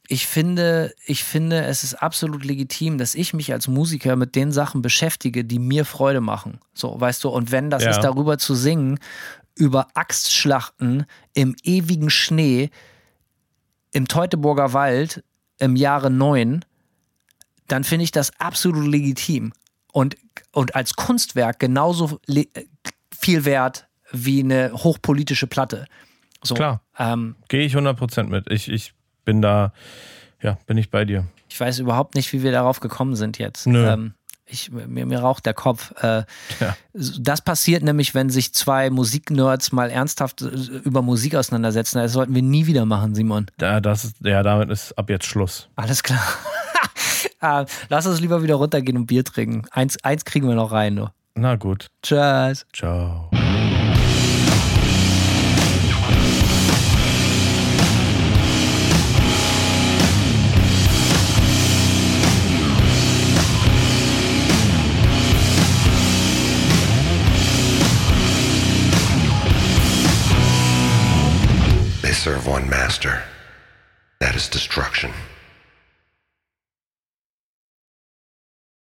ich 0.07 0.27
finde, 0.27 0.93
ich 1.07 1.23
finde, 1.23 1.63
es 1.63 1.83
ist 1.83 1.95
absolut 1.95 2.45
legitim, 2.45 2.99
dass 2.99 3.15
ich 3.15 3.33
mich 3.33 3.51
als 3.51 3.67
Musiker 3.67 4.15
mit 4.15 4.35
den 4.35 4.51
Sachen 4.51 4.83
beschäftige, 4.83 5.43
die 5.43 5.57
mir 5.57 5.85
Freude 5.85 6.21
machen. 6.21 6.59
So, 6.75 7.01
weißt 7.01 7.23
du, 7.23 7.29
und 7.29 7.51
wenn 7.51 7.71
das 7.71 7.83
ja. 7.83 7.89
ist, 7.89 8.01
darüber 8.01 8.37
zu 8.37 8.53
singen, 8.53 8.99
über 9.55 9.87
Axtschlachten 9.95 11.07
im 11.33 11.55
ewigen 11.63 12.11
Schnee 12.11 12.69
im 13.91 14.07
Teutoburger 14.07 14.73
Wald 14.73 15.23
im 15.57 15.75
Jahre 15.75 16.11
9 16.11 16.63
dann 17.71 17.83
finde 17.83 18.03
ich 18.03 18.11
das 18.11 18.31
absolut 18.39 18.85
legitim 18.85 19.53
und, 19.91 20.17
und 20.51 20.75
als 20.75 20.95
Kunstwerk 20.95 21.59
genauso 21.59 22.19
viel 23.17 23.45
wert 23.45 23.87
wie 24.11 24.41
eine 24.41 24.71
hochpolitische 24.73 25.47
Platte. 25.47 25.85
So, 26.43 26.55
Klar. 26.55 26.81
Ähm, 26.97 27.35
Gehe 27.47 27.65
ich 27.65 27.75
100% 27.75 28.23
mit. 28.23 28.51
Ich, 28.51 28.69
ich 28.69 28.93
bin 29.25 29.41
da, 29.41 29.73
ja, 30.41 30.57
bin 30.65 30.77
ich 30.77 30.89
bei 30.89 31.05
dir. 31.05 31.25
Ich 31.49 31.59
weiß 31.59 31.79
überhaupt 31.79 32.15
nicht, 32.15 32.33
wie 32.33 32.43
wir 32.43 32.51
darauf 32.51 32.79
gekommen 32.79 33.15
sind 33.15 33.37
jetzt. 33.37 33.67
Nö. 33.67 33.87
Ähm, 33.87 34.13
ich, 34.45 34.71
mir, 34.71 35.05
mir 35.05 35.19
raucht 35.19 35.45
der 35.45 35.53
Kopf. 35.53 35.93
Äh, 36.01 36.23
ja. 36.59 36.75
Das 36.93 37.41
passiert 37.41 37.83
nämlich, 37.83 38.13
wenn 38.13 38.29
sich 38.29 38.53
zwei 38.53 38.89
Musiknerds 38.89 39.71
mal 39.71 39.89
ernsthaft 39.89 40.41
äh, 40.41 40.47
über 40.83 41.01
Musik 41.01 41.35
auseinandersetzen. 41.35 41.99
Das 41.99 42.11
sollten 42.11 42.35
wir 42.35 42.41
nie 42.41 42.67
wieder 42.67 42.85
machen, 42.85 43.15
Simon. 43.15 43.47
Ja, 43.59 43.79
das 43.79 44.13
ja 44.21 44.43
damit 44.43 44.69
ist 44.69 44.97
ab 44.97 45.09
jetzt 45.09 45.25
Schluss. 45.25 45.69
Alles 45.75 46.03
klar. 46.03 46.21
Ah, 47.41 47.65
lass 47.89 48.07
uns 48.07 48.21
lieber 48.21 48.43
wieder 48.43 48.55
runtergehen 48.55 48.97
und 48.97 49.07
Bier 49.07 49.23
trinken. 49.23 49.63
Eins, 49.71 49.97
eins 50.03 50.25
kriegen 50.25 50.47
wir 50.47 50.55
noch 50.55 50.71
rein, 50.71 50.95
du. 50.95 51.07
Na 51.35 51.55
gut. 51.55 51.87
Tschüss. 52.03 52.65
Ciao. 52.73 53.29
serve 72.21 72.45
one 72.45 72.69
master. 72.69 73.23
That 74.19 74.35
is 74.35 74.47
destruction. 74.47 75.11